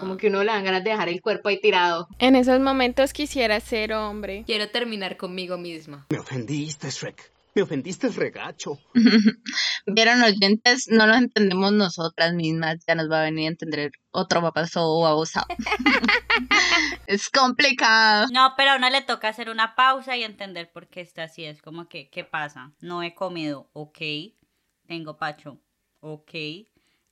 como 0.00 0.16
que 0.16 0.28
uno 0.28 0.42
le 0.42 0.50
dan 0.50 0.64
ganas 0.64 0.82
de 0.82 0.90
dejar 0.90 1.10
el 1.10 1.20
cuerpo 1.20 1.50
ahí 1.50 1.60
tirado. 1.60 2.08
En 2.18 2.36
esos 2.36 2.58
momentos 2.60 3.12
quisiera 3.12 3.60
ser 3.60 3.92
hombre. 3.92 4.44
Quiero 4.46 4.70
terminar 4.70 5.18
conmigo 5.18 5.58
misma. 5.58 6.06
Me 6.08 6.18
ofendiste, 6.18 6.88
Shrek. 6.90 7.32
Me 7.54 7.62
ofendiste 7.62 8.06
el 8.06 8.14
regacho. 8.14 8.78
Vieron 9.86 10.22
oyentes, 10.22 10.86
no 10.88 11.06
lo 11.06 11.14
entendemos 11.14 11.72
nosotras 11.72 12.34
mismas, 12.34 12.76
ya 12.86 12.94
nos 12.94 13.10
va 13.10 13.20
a 13.20 13.24
venir 13.24 13.46
a 13.46 13.52
entender 13.52 13.90
otro 14.10 14.40
papazo 14.40 14.86
o 14.86 15.06
abusado. 15.06 15.46
es 17.06 17.28
complicado. 17.30 18.26
No, 18.32 18.54
pero 18.56 18.72
a 18.72 18.76
uno 18.76 18.90
le 18.90 19.02
toca 19.02 19.28
hacer 19.28 19.50
una 19.50 19.74
pausa 19.74 20.16
y 20.16 20.22
entender 20.22 20.70
por 20.72 20.88
qué 20.88 21.00
está 21.00 21.24
así. 21.24 21.44
Es 21.44 21.62
como 21.62 21.88
que, 21.88 22.08
¿qué 22.10 22.24
pasa? 22.24 22.72
No 22.80 23.02
he 23.02 23.14
comido, 23.14 23.70
ok. 23.72 23.98
Tengo 24.86 25.16
pacho, 25.18 25.60
ok. 26.00 26.32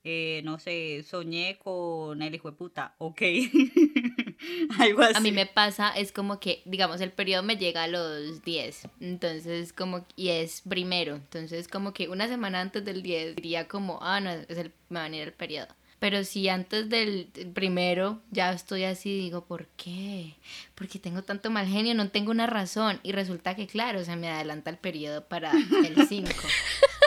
Eh, 0.09 0.39
no 0.45 0.57
sé, 0.57 1.03
soñé 1.03 1.59
con 1.61 2.21
el 2.21 2.33
hijo 2.33 2.49
de 2.49 2.55
puta, 2.55 2.95
ok. 2.97 3.21
Algo 4.79 5.01
así. 5.01 5.17
A 5.17 5.19
mí 5.19 5.33
me 5.33 5.45
pasa, 5.45 5.89
es 5.89 6.13
como 6.13 6.39
que, 6.39 6.61
digamos, 6.63 7.01
el 7.01 7.11
periodo 7.11 7.43
me 7.43 7.57
llega 7.57 7.83
a 7.83 7.87
los 7.87 8.41
10, 8.41 8.87
entonces 9.01 9.73
como, 9.73 10.05
y 10.15 10.29
es 10.29 10.61
primero, 10.61 11.15
entonces 11.15 11.67
como 11.67 11.91
que 11.91 12.07
una 12.07 12.29
semana 12.29 12.61
antes 12.61 12.85
del 12.85 13.03
10 13.03 13.35
diría 13.35 13.67
como, 13.67 13.99
ah, 14.01 14.21
no, 14.21 14.29
es 14.29 14.57
el, 14.57 14.71
me 14.87 14.99
va 14.99 15.07
a 15.07 15.09
venir 15.09 15.23
el 15.23 15.33
periodo. 15.33 15.67
Pero 15.99 16.23
si 16.23 16.47
antes 16.47 16.89
del 16.89 17.27
primero 17.55 18.21
ya 18.29 18.51
estoy 18.51 18.83
así, 18.83 19.17
digo, 19.17 19.45
¿por 19.45 19.65
qué? 19.77 20.35
Porque 20.75 20.99
tengo 20.99 21.23
tanto 21.23 21.49
mal 21.49 21.65
genio, 21.67 21.95
no 21.95 22.09
tengo 22.09 22.29
una 22.29 22.45
razón. 22.45 22.99
Y 23.01 23.13
resulta 23.13 23.55
que, 23.55 23.65
claro, 23.65 24.05
se 24.05 24.15
me 24.15 24.29
adelanta 24.29 24.69
el 24.69 24.77
periodo 24.77 25.25
para 25.25 25.51
el 25.51 25.95
5. 26.07 26.29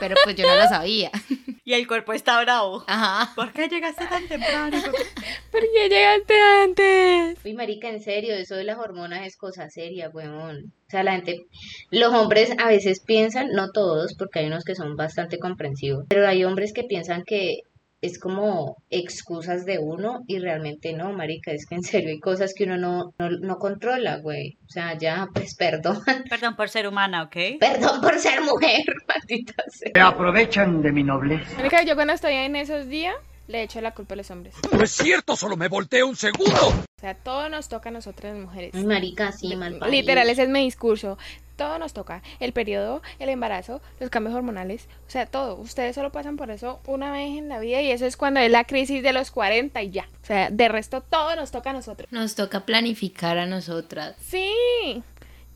pero 0.01 0.17
pues 0.25 0.35
yo 0.35 0.45
no 0.47 0.57
lo 0.57 0.69
sabía. 0.69 1.11
Y 1.63 1.75
el 1.75 1.87
cuerpo 1.87 2.13
está 2.15 2.41
bravo. 2.41 2.83
Ajá. 2.89 3.33
¿Por 3.37 3.53
qué 3.53 3.69
llegaste 3.69 4.05
tan 4.07 4.27
temprano? 4.27 4.77
¿Por 5.53 5.61
qué 5.61 5.89
llegaste 5.89 6.35
antes? 6.65 7.39
Uy, 7.45 7.53
marica, 7.55 7.89
en 7.89 8.03
serio, 8.03 8.35
eso 8.35 8.57
de 8.57 8.65
las 8.65 8.79
hormonas 8.79 9.25
es 9.25 9.37
cosa 9.37 9.71
seria, 9.71 10.09
weón. 10.09 10.73
O 10.89 10.91
sea, 10.91 11.05
la 11.05 11.13
gente, 11.13 11.47
los 11.91 12.13
hombres 12.13 12.51
a 12.59 12.67
veces 12.67 13.01
piensan, 13.01 13.51
no 13.53 13.71
todos, 13.71 14.15
porque 14.19 14.41
hay 14.41 14.47
unos 14.47 14.65
que 14.65 14.75
son 14.75 14.97
bastante 14.97 15.39
comprensivos, 15.39 16.07
pero 16.09 16.27
hay 16.27 16.43
hombres 16.43 16.73
que 16.73 16.83
piensan 16.83 17.23
que 17.25 17.59
es 18.01 18.19
como 18.19 18.77
excusas 18.89 19.65
de 19.65 19.79
uno 19.79 20.21
y 20.27 20.39
realmente 20.39 20.93
no, 20.93 21.13
marica, 21.13 21.53
es 21.53 21.67
que 21.67 21.75
en 21.75 21.83
serio 21.83 22.11
hay 22.11 22.21
cosas 22.21 22.55
que 22.55 22.65
uno 22.65 22.79
no, 22.79 23.15
no, 23.19 23.31
no 23.31 23.57
controla, 23.59 24.19
güey. 24.19 24.59
O 24.67 24.71
sea, 24.71 24.97
ya, 24.97 25.29
pues 25.33 25.55
perdón. 25.55 26.01
Perdón 26.31 26.57
por 26.57 26.69
ser 26.69 26.87
humana, 26.87 27.25
¿ok? 27.25 27.37
Perdón 27.59 28.01
por 28.01 28.19
ser 28.19 28.41
mujer, 28.41 28.85
maldita 29.09 29.65
sea. 29.69 29.91
Se 29.95 30.01
aprovechan 30.01 30.83
de 30.83 30.93
mi 30.93 31.03
nobleza. 31.03 31.57
Marica, 31.57 31.83
yo 31.83 31.95
cuando 31.95 32.15
estoy 32.15 32.35
en 32.35 32.57
esos 32.57 32.89
días, 32.89 33.17
le 33.49 33.63
echo 33.65 33.81
la 33.81 33.93
culpa 33.93 34.15
a 34.15 34.17
los 34.17 34.31
hombres. 34.31 34.55
No 34.73 34.83
es 34.83 34.93
cierto, 34.93 35.37
solo 35.37 35.57
me 35.57 35.69
volteo 35.69 36.07
un 36.07 36.17
segundo. 36.17 36.69
O 36.69 37.01
sea, 37.01 37.15
todo 37.15 37.49
nos 37.49 37.69
toca 37.69 37.89
a 37.89 37.93
nosotras 37.93 38.37
mujeres. 38.37 38.73
Ay, 38.75 38.85
marica, 38.85 39.33
sí, 39.33 39.57
mal 39.57 39.79
parido. 39.79 40.01
Literal, 40.01 40.31
ese 40.31 40.45
es 40.45 40.49
mi 40.49 40.63
discurso. 40.65 41.19
Todo 41.61 41.79
nos 41.79 41.93
toca. 41.93 42.23
El 42.39 42.55
periodo, 42.55 43.03
el 43.19 43.29
embarazo, 43.29 43.83
los 44.01 44.09
cambios 44.09 44.35
hormonales. 44.35 44.89
O 45.07 45.11
sea, 45.11 45.27
todo. 45.27 45.57
Ustedes 45.57 45.95
solo 45.95 46.11
pasan 46.11 46.39
por 46.39 46.51
eso 46.51 46.81
una 46.87 47.13
vez 47.13 47.37
en 47.37 47.51
la 47.51 47.59
vida 47.59 47.83
y 47.83 47.91
eso 47.91 48.07
es 48.07 48.17
cuando 48.17 48.41
es 48.41 48.51
la 48.51 48.65
crisis 48.65 49.03
de 49.03 49.13
los 49.13 49.31
40 49.31 49.83
y 49.83 49.91
ya. 49.91 50.09
O 50.23 50.27
sea, 50.27 50.49
de 50.49 50.69
resto 50.71 51.03
todo 51.03 51.37
nos 51.37 51.51
toca 51.51 51.69
a 51.69 51.73
nosotros. 51.75 52.11
Nos 52.11 52.35
toca 52.35 52.61
planificar 52.61 53.37
a 53.37 53.45
nosotras. 53.45 54.17
Sí. 54.23 55.03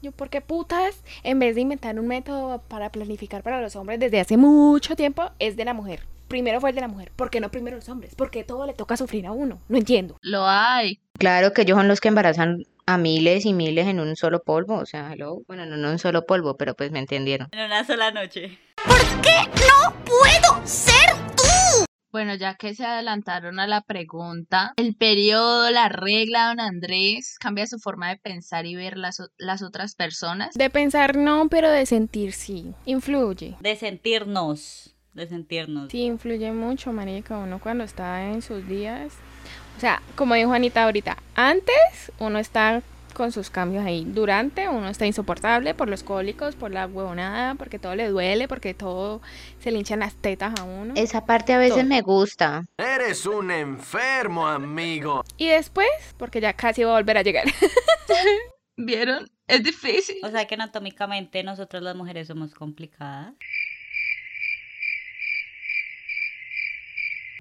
Yo, 0.02 0.12
¿por 0.12 0.28
qué 0.28 0.42
putas? 0.42 1.02
En 1.22 1.38
vez 1.38 1.54
de 1.54 1.62
inventar 1.62 1.98
un 1.98 2.06
método 2.06 2.60
para 2.68 2.92
planificar 2.92 3.42
para 3.42 3.62
los 3.62 3.74
hombres 3.74 3.98
desde 3.98 4.20
hace 4.20 4.36
mucho 4.36 4.96
tiempo, 4.96 5.30
es 5.38 5.56
de 5.56 5.64
la 5.64 5.72
mujer. 5.72 6.00
Primero 6.28 6.60
fue 6.60 6.68
el 6.68 6.74
de 6.74 6.82
la 6.82 6.88
mujer. 6.88 7.12
¿Por 7.16 7.30
qué 7.30 7.40
no 7.40 7.50
primero 7.50 7.76
los 7.76 7.88
hombres? 7.88 8.14
Porque 8.14 8.44
todo 8.44 8.66
le 8.66 8.74
toca 8.74 8.98
sufrir 8.98 9.26
a 9.26 9.32
uno. 9.32 9.58
No 9.70 9.78
entiendo. 9.78 10.18
Lo 10.20 10.46
hay. 10.46 11.00
Claro 11.18 11.54
que 11.54 11.62
ellos 11.62 11.78
son 11.78 11.88
los 11.88 12.02
que 12.02 12.08
embarazan 12.08 12.66
a 12.86 12.98
miles 12.98 13.46
y 13.46 13.52
miles 13.54 13.86
en 13.86 14.00
un 14.00 14.14
solo 14.16 14.42
polvo. 14.42 14.76
O 14.76 14.86
sea, 14.86 15.12
hello. 15.12 15.38
Bueno, 15.46 15.66
no 15.66 15.74
en 15.76 15.84
un 15.84 15.98
solo 15.98 16.26
polvo, 16.26 16.56
pero 16.56 16.74
pues 16.74 16.90
me 16.90 16.98
entendieron. 16.98 17.48
En 17.52 17.60
una 17.66 17.84
sola 17.84 18.10
noche. 18.10 18.58
¿Por 18.84 18.98
qué 19.22 19.36
no 19.56 19.94
puedo 20.04 20.66
ser 20.66 21.10
tú? 21.36 21.84
Bueno, 22.12 22.34
ya 22.36 22.54
que 22.54 22.74
se 22.74 22.84
adelantaron 22.84 23.58
a 23.58 23.66
la 23.66 23.80
pregunta, 23.80 24.72
el 24.76 24.94
periodo, 24.94 25.68
la 25.72 25.88
regla, 25.88 26.46
don 26.46 26.60
Andrés, 26.60 27.36
cambia 27.40 27.66
su 27.66 27.78
forma 27.80 28.08
de 28.10 28.18
pensar 28.18 28.66
y 28.66 28.76
ver 28.76 28.96
las, 28.96 29.18
o- 29.18 29.28
las 29.36 29.62
otras 29.62 29.96
personas. 29.96 30.54
De 30.54 30.70
pensar 30.70 31.16
no, 31.16 31.48
pero 31.48 31.68
de 31.70 31.86
sentir 31.86 32.32
sí. 32.32 32.72
Influye. 32.84 33.56
De 33.58 33.74
sentirnos. 33.74 34.94
De 35.12 35.26
sentirnos. 35.26 35.90
Sí, 35.90 36.02
influye 36.02 36.52
mucho, 36.52 36.92
marica, 36.92 37.36
uno 37.38 37.58
cuando 37.60 37.82
está 37.82 38.24
en 38.30 38.42
sus 38.42 38.66
días. 38.68 39.12
O 39.76 39.80
sea, 39.80 40.02
como 40.16 40.34
dijo 40.34 40.52
Anita 40.52 40.84
ahorita, 40.84 41.16
antes 41.34 42.12
uno 42.18 42.38
está 42.38 42.82
con 43.14 43.32
sus 43.32 43.48
cambios 43.48 43.84
ahí. 43.86 44.04
Durante 44.06 44.68
uno 44.68 44.88
está 44.88 45.06
insoportable 45.06 45.72
por 45.72 45.88
los 45.88 46.02
cólicos, 46.02 46.56
por 46.56 46.70
la 46.70 46.86
huevonada, 46.86 47.54
porque 47.54 47.78
todo 47.78 47.94
le 47.94 48.08
duele, 48.08 48.48
porque 48.48 48.74
todo 48.74 49.22
se 49.60 49.70
le 49.70 49.78
hinchan 49.78 50.00
las 50.00 50.14
tetas 50.14 50.58
a 50.60 50.64
uno. 50.64 50.92
Esa 50.96 51.24
parte 51.24 51.54
a 51.54 51.58
veces 51.58 51.76
Todo. 51.76 51.86
me 51.86 52.02
gusta. 52.02 52.64
Eres 52.76 53.24
un 53.24 53.50
enfermo, 53.50 54.46
amigo. 54.46 55.24
Y 55.38 55.48
después, 55.48 55.88
porque 56.18 56.40
ya 56.40 56.52
casi 56.52 56.84
va 56.84 56.90
a 56.90 57.00
volver 57.00 57.16
a 57.16 57.22
llegar. 57.22 57.46
¿Vieron? 58.76 59.30
Es 59.46 59.62
difícil. 59.62 60.16
O 60.24 60.30
sea 60.30 60.46
que 60.46 60.54
anatómicamente 60.54 61.42
nosotros 61.44 61.82
las 61.82 61.94
mujeres 61.94 62.26
somos 62.26 62.54
complicadas. 62.54 63.34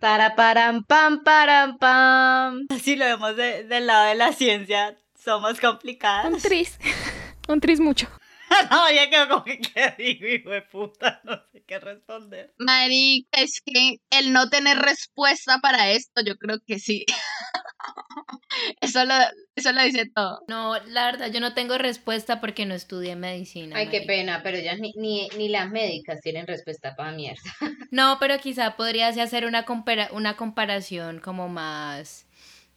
Para 0.04 0.36
param 0.36 0.84
pam 0.84 1.24
param 1.24 1.78
pam. 1.78 2.68
Si 2.84 2.98
lo 2.98 3.06
vemos 3.06 3.38
de- 3.38 3.63
del 3.63 3.88
lado 3.88 4.08
de 4.08 4.16
la 4.16 4.34
ciencia, 4.34 4.98
somos 5.16 5.62
complicadas. 5.62 6.26
un 6.26 6.42
tris. 6.42 6.78
un 7.48 7.62
tris 7.62 7.80
mucho. 7.80 8.10
no, 8.70 8.92
ya 8.92 9.10
quedó 9.10 9.30
como 9.30 9.46
que 9.46 9.62
qué 9.62 9.96
digo, 9.98 10.28
hijo 10.28 10.50
de 10.50 10.62
puta, 10.62 11.22
no 11.24 11.39
sé 11.54 11.63
qué 11.66 11.80
responder. 11.80 12.54
Marica, 12.60 13.39
es 13.39 13.62
que 13.66 14.02
el 14.10 14.34
no 14.34 14.50
tener 14.50 14.78
respuesta 14.78 15.60
para 15.62 15.89
esto, 15.92 16.22
yo 16.22 16.38
creo 16.38 16.60
que 16.68 16.80
sí. 16.80 17.06
eso, 18.82 19.06
lo, 19.06 19.13
eso 19.56 19.71
lo 19.71 19.84
dice 19.84 20.06
todo. 20.13 20.39
No, 20.47 20.77
la 20.88 21.06
verdad, 21.06 21.32
yo 21.32 21.39
no 21.39 21.53
tengo 21.53 21.77
respuesta 21.77 22.39
porque 22.41 22.65
no 22.65 22.73
estudié 22.73 23.15
medicina. 23.15 23.77
Ay, 23.77 23.88
qué 23.89 24.01
pena, 24.01 24.41
pero 24.43 24.58
ellas 24.58 24.79
ni, 24.79 24.93
ni, 24.95 25.27
ni 25.38 25.49
las 25.49 25.69
médicas 25.69 26.21
tienen 26.21 26.47
respuesta 26.47 26.95
para 26.95 27.12
mierda. 27.12 27.41
No, 27.91 28.17
pero 28.19 28.39
quizá 28.39 28.75
podrías 28.75 29.17
hacer 29.19 29.45
una, 29.45 29.65
compara- 29.65 30.10
una 30.13 30.36
comparación 30.36 31.19
como 31.19 31.47
más 31.47 32.25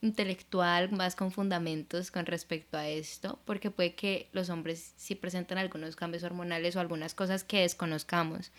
intelectual, 0.03 0.93
más 0.93 1.17
con 1.17 1.33
fundamentos 1.33 2.11
con 2.11 2.27
respecto 2.27 2.77
a 2.77 2.87
esto, 2.87 3.41
porque 3.47 3.71
puede 3.71 3.95
que 3.95 4.29
los 4.33 4.51
hombres 4.51 4.93
sí 4.97 5.15
presentan 5.15 5.57
algunos 5.57 5.97
cambios 5.97 6.23
hormonales 6.23 6.77
o 6.77 6.81
algunas 6.81 7.15
cosas 7.15 7.45
que 7.45 7.61
desconozcamos. 7.63 8.53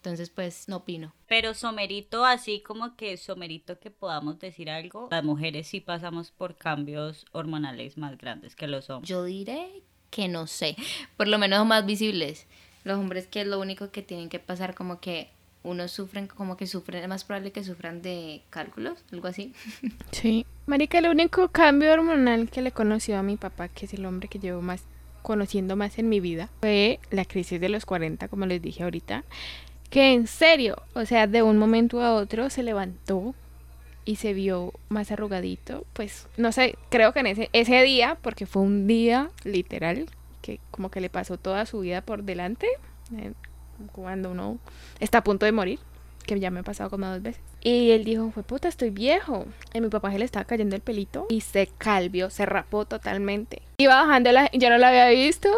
Entonces, 0.00 0.30
pues, 0.30 0.66
no 0.66 0.76
opino. 0.76 1.12
Pero 1.28 1.52
somerito, 1.52 2.24
así 2.24 2.60
como 2.60 2.96
que 2.96 3.18
somerito 3.18 3.78
que 3.78 3.90
podamos 3.90 4.38
decir 4.38 4.70
algo, 4.70 5.08
las 5.10 5.22
mujeres 5.22 5.66
sí 5.68 5.80
pasamos 5.80 6.30
por 6.30 6.56
cambios 6.56 7.26
hormonales 7.32 7.98
más 7.98 8.16
grandes 8.16 8.56
que 8.56 8.66
los 8.66 8.88
hombres. 8.88 9.10
Yo 9.10 9.24
diré 9.24 9.82
que 10.08 10.26
no 10.26 10.46
sé, 10.46 10.74
por 11.18 11.28
lo 11.28 11.38
menos 11.38 11.66
más 11.66 11.84
visibles. 11.84 12.46
Los 12.82 12.98
hombres 12.98 13.26
que 13.26 13.42
es 13.42 13.46
lo 13.46 13.60
único 13.60 13.90
que 13.90 14.00
tienen 14.00 14.30
que 14.30 14.38
pasar 14.38 14.74
como 14.74 15.00
que 15.00 15.28
unos 15.62 15.90
sufren, 15.90 16.26
como 16.28 16.56
que 16.56 16.66
sufren, 16.66 17.02
es 17.02 17.08
más 17.08 17.24
probable 17.24 17.52
que 17.52 17.62
sufran 17.62 18.00
de 18.00 18.42
cálculos, 18.48 19.04
algo 19.12 19.28
así. 19.28 19.52
Sí. 20.12 20.46
Marica, 20.64 20.98
el 20.98 21.08
único 21.08 21.48
cambio 21.48 21.92
hormonal 21.92 22.48
que 22.48 22.62
le 22.62 22.72
conoció 22.72 23.18
a 23.18 23.22
mi 23.22 23.36
papá, 23.36 23.68
que 23.68 23.84
es 23.84 23.92
el 23.92 24.06
hombre 24.06 24.28
que 24.28 24.38
llevo 24.38 24.62
más 24.62 24.84
conociendo 25.22 25.76
más 25.76 25.98
en 25.98 26.08
mi 26.08 26.20
vida, 26.20 26.48
fue 26.60 27.00
la 27.10 27.26
crisis 27.26 27.60
de 27.60 27.68
los 27.68 27.84
40, 27.84 28.28
como 28.28 28.46
les 28.46 28.62
dije 28.62 28.82
ahorita, 28.82 29.24
que 29.90 30.12
en 30.12 30.26
serio, 30.26 30.82
o 30.94 31.04
sea, 31.04 31.26
de 31.26 31.42
un 31.42 31.58
momento 31.58 32.00
a 32.00 32.14
otro 32.14 32.48
se 32.48 32.62
levantó 32.62 33.34
y 34.04 34.16
se 34.16 34.32
vio 34.32 34.72
más 34.88 35.12
arrugadito, 35.12 35.84
pues 35.92 36.28
no 36.36 36.52
sé, 36.52 36.76
creo 36.88 37.12
que 37.12 37.20
en 37.20 37.26
ese, 37.26 37.50
ese 37.52 37.82
día, 37.82 38.16
porque 38.22 38.46
fue 38.46 38.62
un 38.62 38.86
día 38.86 39.30
literal, 39.44 40.06
que 40.42 40.60
como 40.70 40.90
que 40.90 41.00
le 41.00 41.10
pasó 41.10 41.36
toda 41.36 41.66
su 41.66 41.80
vida 41.80 42.00
por 42.02 42.22
delante, 42.22 42.66
cuando 43.92 44.30
uno 44.30 44.58
está 45.00 45.18
a 45.18 45.24
punto 45.24 45.44
de 45.44 45.52
morir, 45.52 45.80
que 46.24 46.38
ya 46.38 46.50
me 46.50 46.60
ha 46.60 46.62
pasado 46.62 46.90
como 46.90 47.06
dos 47.06 47.22
veces. 47.22 47.42
Y 47.62 47.90
él 47.90 48.04
dijo, 48.04 48.30
fue 48.30 48.42
puta, 48.42 48.68
estoy 48.68 48.90
viejo. 48.90 49.46
Y 49.74 49.80
mi 49.80 49.88
papá 49.88 50.12
se 50.12 50.18
le 50.18 50.24
estaba 50.24 50.44
cayendo 50.44 50.76
el 50.76 50.82
pelito 50.82 51.26
y 51.28 51.40
se 51.40 51.68
calvió, 51.78 52.30
se 52.30 52.46
rapó 52.46 52.84
totalmente. 52.84 53.62
Iba 53.78 53.96
bajando 53.96 54.32
la... 54.32 54.50
Yo 54.52 54.70
no 54.70 54.78
lo 54.78 54.86
había 54.86 55.08
visto, 55.08 55.50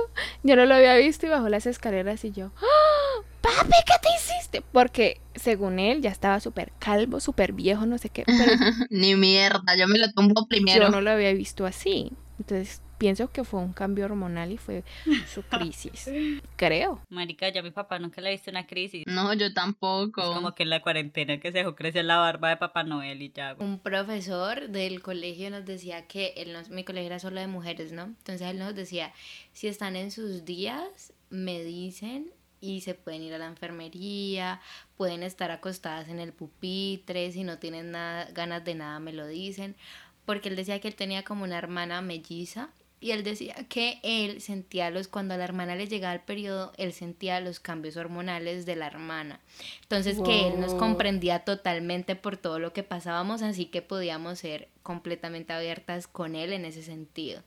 yo 0.43 0.57
no 0.57 0.65
lo 0.65 0.75
había 0.75 0.97
visto 0.97 1.27
y 1.27 1.29
bajó 1.29 1.49
las 1.49 1.67
escaleras 1.67 2.25
y 2.25 2.33
yo, 2.33 2.51
¡Ah! 2.57 3.23
Papi, 3.43 3.73
¿qué 3.87 3.95
te 4.01 4.09
hiciste? 4.17 4.63
Porque 4.73 5.21
según 5.35 5.79
él 5.79 6.01
ya 6.01 6.11
estaba 6.11 6.41
súper 6.41 6.73
calvo, 6.79 7.21
súper 7.21 7.53
viejo, 7.53 7.85
no 7.87 7.99
sé 7.99 8.09
qué. 8.09 8.25
Pero 8.27 8.53
Ni 8.91 9.15
mierda, 9.17 9.77
yo 9.77 9.87
me 9.89 9.99
lo 9.99 10.11
tumbo 10.13 10.47
primero. 10.47 10.85
yo 10.85 10.91
no 10.91 11.01
lo 11.01 11.11
había 11.11 11.33
visto 11.35 11.67
así. 11.67 12.13
Entonces 12.39 12.83
pienso 12.99 13.31
que 13.33 13.43
fue 13.45 13.59
un 13.61 13.73
cambio 13.73 14.05
hormonal 14.05 14.53
y 14.53 14.59
fue 14.59 14.85
su 15.33 15.43
crisis. 15.51 16.09
Creo. 16.57 17.01
Marica, 17.09 17.49
ya 17.49 17.63
mi 17.63 17.71
papá 17.73 17.99
nunca 17.99 18.21
le 18.21 18.29
ha 18.29 18.31
visto 18.33 18.51
una 18.51 18.67
crisis. 18.67 19.05
No, 19.07 19.33
yo 19.35 19.53
tampoco. 19.53 20.21
Es 20.23 20.29
como 20.29 20.55
que 20.55 20.63
en 20.63 20.71
la 20.71 20.83
cuarentena 20.83 21.39
que 21.41 21.51
se 21.53 21.59
dejó 21.59 21.75
crecer 21.75 22.05
la 22.05 22.17
barba 22.19 22.49
de 22.51 22.57
Papá 22.57 22.85
Noel 22.85 23.23
y 23.23 23.33
ya. 23.33 23.57
Un 23.59 23.79
profesor 23.81 24.69
del 24.69 25.03
colegio 25.03 25.51
nos 25.51 25.65
decía 25.65 26.07
que 26.07 26.33
él 26.37 26.53
nos- 26.53 26.69
mi 26.71 26.85
colegio 26.85 27.07
era 27.09 27.19
solo 27.19 27.41
de 27.41 27.47
mujeres, 27.49 27.93
¿no? 27.93 28.03
Entonces 28.05 28.43
él 28.43 28.59
nos 28.59 28.75
decía, 28.75 29.13
si 29.53 29.67
están 29.69 29.97
en 29.97 30.11
sus 30.11 30.45
días, 30.45 31.13
me 31.31 31.63
dicen 31.63 32.31
y 32.63 32.81
se 32.81 32.95
pueden 32.95 33.23
ir 33.23 33.35
a 33.35 33.39
la 33.39 33.47
enfermería, 33.47 34.61
pueden 34.97 35.23
estar 35.23 35.51
acostadas 35.51 36.09
en 36.09 36.19
el 36.19 36.33
pupitre, 36.33 37.31
si 37.33 37.45
no 37.45 37.59
tienen 37.59 37.91
nada, 37.91 38.31
ganas 38.33 38.65
de 38.65 38.75
nada 38.75 39.01
me 39.01 39.13
lo 39.13 39.27
dicen, 39.27 39.77
porque 40.25 40.49
él 40.49 40.57
decía 40.57 40.81
que 40.81 40.89
él 40.89 40.95
tenía 40.95 41.25
como 41.25 41.45
una 41.45 41.59
hermana 41.59 42.01
melliza 42.01 42.71
y 43.03 43.11
él 43.11 43.25
decía 43.25 43.57
que 43.69 43.99
él 44.05 44.41
sentía 44.41 44.89
los, 44.91 45.09
cuando 45.09 45.35
a 45.35 45.37
la 45.37 45.43
hermana 45.43 45.75
le 45.75 45.89
llegaba 45.89 46.15
el 46.15 46.21
periodo, 46.21 46.73
él 46.77 46.93
sentía 46.93 47.41
los 47.41 47.59
cambios 47.59 47.97
hormonales 47.97 48.65
de 48.65 48.77
la 48.77 48.87
hermana. 48.87 49.41
Entonces 49.83 50.21
que 50.25 50.47
él 50.47 50.61
nos 50.61 50.73
comprendía 50.75 51.41
totalmente 51.41 52.15
por 52.15 52.37
todo 52.37 52.61
lo 52.61 52.73
que 52.73 52.85
pasábamos, 52.85 53.43
así 53.43 53.67
que 53.67 53.83
podíamos 53.83 54.39
ser 54.39 54.69
completamente 54.85 55.53
abiertas 55.53 56.07
con 56.07 56.37
él 56.37 56.53
en 56.53 56.65
ese 56.65 56.85
sentido. 56.85 57.43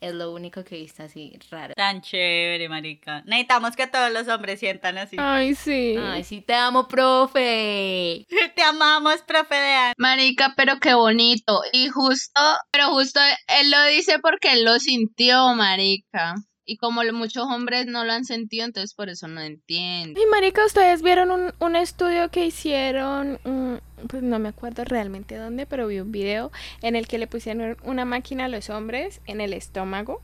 Es 0.00 0.14
lo 0.14 0.32
único 0.32 0.62
que 0.64 0.76
he 0.76 0.80
visto 0.80 1.02
así 1.02 1.36
raro. 1.50 1.74
Tan 1.74 2.00
chévere, 2.00 2.68
marica. 2.68 3.22
Necesitamos 3.26 3.74
que 3.74 3.86
todos 3.86 4.12
los 4.12 4.28
hombres 4.28 4.60
sientan 4.60 4.98
así. 4.98 5.16
Ay, 5.18 5.54
sí. 5.54 5.96
Ay, 5.98 6.22
sí 6.24 6.40
te 6.40 6.54
amo, 6.54 6.86
profe. 6.86 8.24
Te 8.54 8.62
amamos, 8.62 9.22
profe 9.22 9.54
de 9.54 9.74
Ana. 9.74 9.94
Marica, 9.98 10.54
pero 10.56 10.78
qué 10.80 10.94
bonito. 10.94 11.62
Y 11.72 11.88
justo, 11.88 12.40
pero 12.70 12.90
justo 12.90 13.20
él 13.60 13.70
lo 13.70 13.84
dice 13.86 14.18
porque 14.20 14.52
él 14.52 14.64
lo 14.64 14.78
sintió, 14.78 15.54
marica. 15.54 16.34
Y 16.70 16.76
como 16.76 17.02
muchos 17.14 17.44
hombres 17.44 17.86
no 17.86 18.04
lo 18.04 18.12
han 18.12 18.26
sentido, 18.26 18.66
entonces 18.66 18.92
por 18.92 19.08
eso 19.08 19.26
no 19.26 19.40
entienden. 19.40 20.22
Y 20.22 20.26
marica, 20.26 20.66
ustedes 20.66 21.00
vieron 21.00 21.30
un, 21.30 21.54
un 21.60 21.76
estudio 21.76 22.30
que 22.30 22.44
hicieron, 22.44 23.38
mm, 23.42 24.06
pues 24.06 24.22
no 24.22 24.38
me 24.38 24.50
acuerdo 24.50 24.84
realmente 24.84 25.36
dónde, 25.36 25.64
pero 25.64 25.86
vi 25.86 25.98
un 26.00 26.12
video 26.12 26.52
en 26.82 26.94
el 26.94 27.08
que 27.08 27.16
le 27.16 27.26
pusieron 27.26 27.78
una 27.84 28.04
máquina 28.04 28.44
a 28.44 28.48
los 28.48 28.68
hombres 28.68 29.22
en 29.24 29.40
el 29.40 29.54
estómago, 29.54 30.20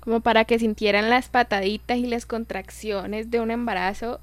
como 0.00 0.20
para 0.20 0.44
que 0.44 0.58
sintieran 0.58 1.08
las 1.08 1.30
pataditas 1.30 1.96
y 1.96 2.06
las 2.06 2.26
contracciones 2.26 3.30
de 3.30 3.40
un 3.40 3.50
embarazo. 3.50 4.20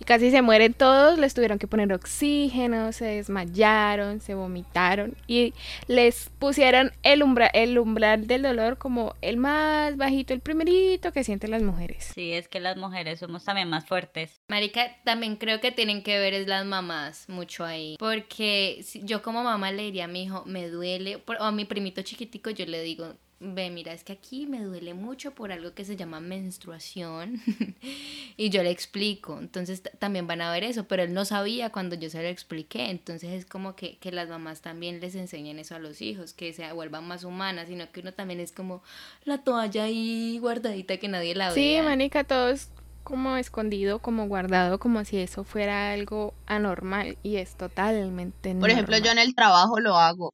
Y 0.00 0.04
casi 0.04 0.30
se 0.30 0.40
mueren 0.40 0.72
todos, 0.72 1.18
les 1.18 1.34
tuvieron 1.34 1.58
que 1.58 1.66
poner 1.66 1.92
oxígeno, 1.92 2.90
se 2.92 3.04
desmayaron, 3.04 4.20
se 4.20 4.34
vomitaron 4.34 5.14
y 5.26 5.52
les 5.88 6.30
pusieron 6.38 6.92
el, 7.02 7.22
umbra 7.22 7.46
el 7.48 7.78
umbral 7.78 8.26
del 8.26 8.42
dolor 8.42 8.78
como 8.78 9.14
el 9.20 9.36
más 9.36 9.98
bajito, 9.98 10.32
el 10.32 10.40
primerito 10.40 11.12
que 11.12 11.22
sienten 11.22 11.50
las 11.50 11.62
mujeres. 11.62 12.12
Sí, 12.14 12.32
es 12.32 12.48
que 12.48 12.60
las 12.60 12.78
mujeres 12.78 13.18
somos 13.18 13.44
también 13.44 13.68
más 13.68 13.84
fuertes. 13.84 14.40
Marica, 14.48 14.96
también 15.04 15.36
creo 15.36 15.60
que 15.60 15.70
tienen 15.70 16.02
que 16.02 16.18
ver 16.18 16.32
es 16.32 16.46
las 16.46 16.64
mamás 16.64 17.28
mucho 17.28 17.64
ahí. 17.64 17.96
Porque 17.98 18.82
yo 19.02 19.22
como 19.22 19.44
mamá 19.44 19.70
le 19.70 19.82
diría 19.82 20.06
a 20.06 20.08
mi 20.08 20.24
hijo, 20.24 20.44
me 20.46 20.68
duele, 20.68 21.22
o 21.26 21.44
a 21.44 21.52
mi 21.52 21.66
primito 21.66 22.00
chiquitico 22.00 22.48
yo 22.48 22.64
le 22.64 22.82
digo, 22.82 23.16
ve, 23.40 23.70
mira, 23.70 23.92
es 23.92 24.04
que 24.04 24.12
aquí 24.12 24.46
me 24.46 24.62
duele 24.62 24.94
mucho 24.94 25.32
por 25.34 25.50
algo 25.52 25.74
que 25.74 25.84
se 25.84 25.96
llama 25.96 26.20
menstruación. 26.20 27.40
y 28.36 28.50
yo 28.50 28.62
le 28.62 28.70
explico. 28.70 29.38
Entonces 29.38 29.82
también 29.98 30.26
van 30.26 30.42
a 30.42 30.52
ver 30.52 30.64
eso, 30.64 30.84
pero 30.86 31.02
él 31.02 31.14
no 31.14 31.24
sabía 31.24 31.70
cuando 31.70 31.96
yo 31.96 32.10
se 32.10 32.22
lo 32.22 32.28
expliqué. 32.28 32.90
Entonces 32.90 33.32
es 33.32 33.46
como 33.46 33.76
que, 33.76 33.98
que 33.98 34.12
las 34.12 34.28
mamás 34.28 34.60
también 34.60 35.00
les 35.00 35.14
enseñen 35.14 35.58
eso 35.58 35.74
a 35.74 35.78
los 35.78 36.00
hijos, 36.02 36.32
que 36.34 36.52
se 36.52 36.70
vuelvan 36.72 37.06
más 37.08 37.24
humanas, 37.24 37.68
sino 37.68 37.90
que 37.92 38.00
uno 38.00 38.12
también 38.12 38.40
es 38.40 38.52
como 38.52 38.82
la 39.24 39.38
toalla 39.42 39.84
ahí 39.84 40.38
guardadita 40.40 40.98
que 40.98 41.08
nadie 41.08 41.34
la 41.34 41.52
Sí, 41.52 41.60
vea. 41.74 41.82
manica, 41.82 42.24
todo 42.24 42.48
es 42.50 42.70
como 43.02 43.36
escondido, 43.36 43.98
como 44.00 44.26
guardado, 44.28 44.78
como 44.78 45.04
si 45.04 45.18
eso 45.18 45.44
fuera 45.44 45.92
algo 45.92 46.34
anormal 46.46 47.18
y 47.22 47.36
es 47.36 47.56
totalmente 47.56 48.54
Por 48.58 48.70
ejemplo, 48.70 48.96
yo 48.98 49.10
en 49.10 49.18
el 49.18 49.34
trabajo 49.34 49.80
lo 49.80 49.96
hago. 49.96 50.32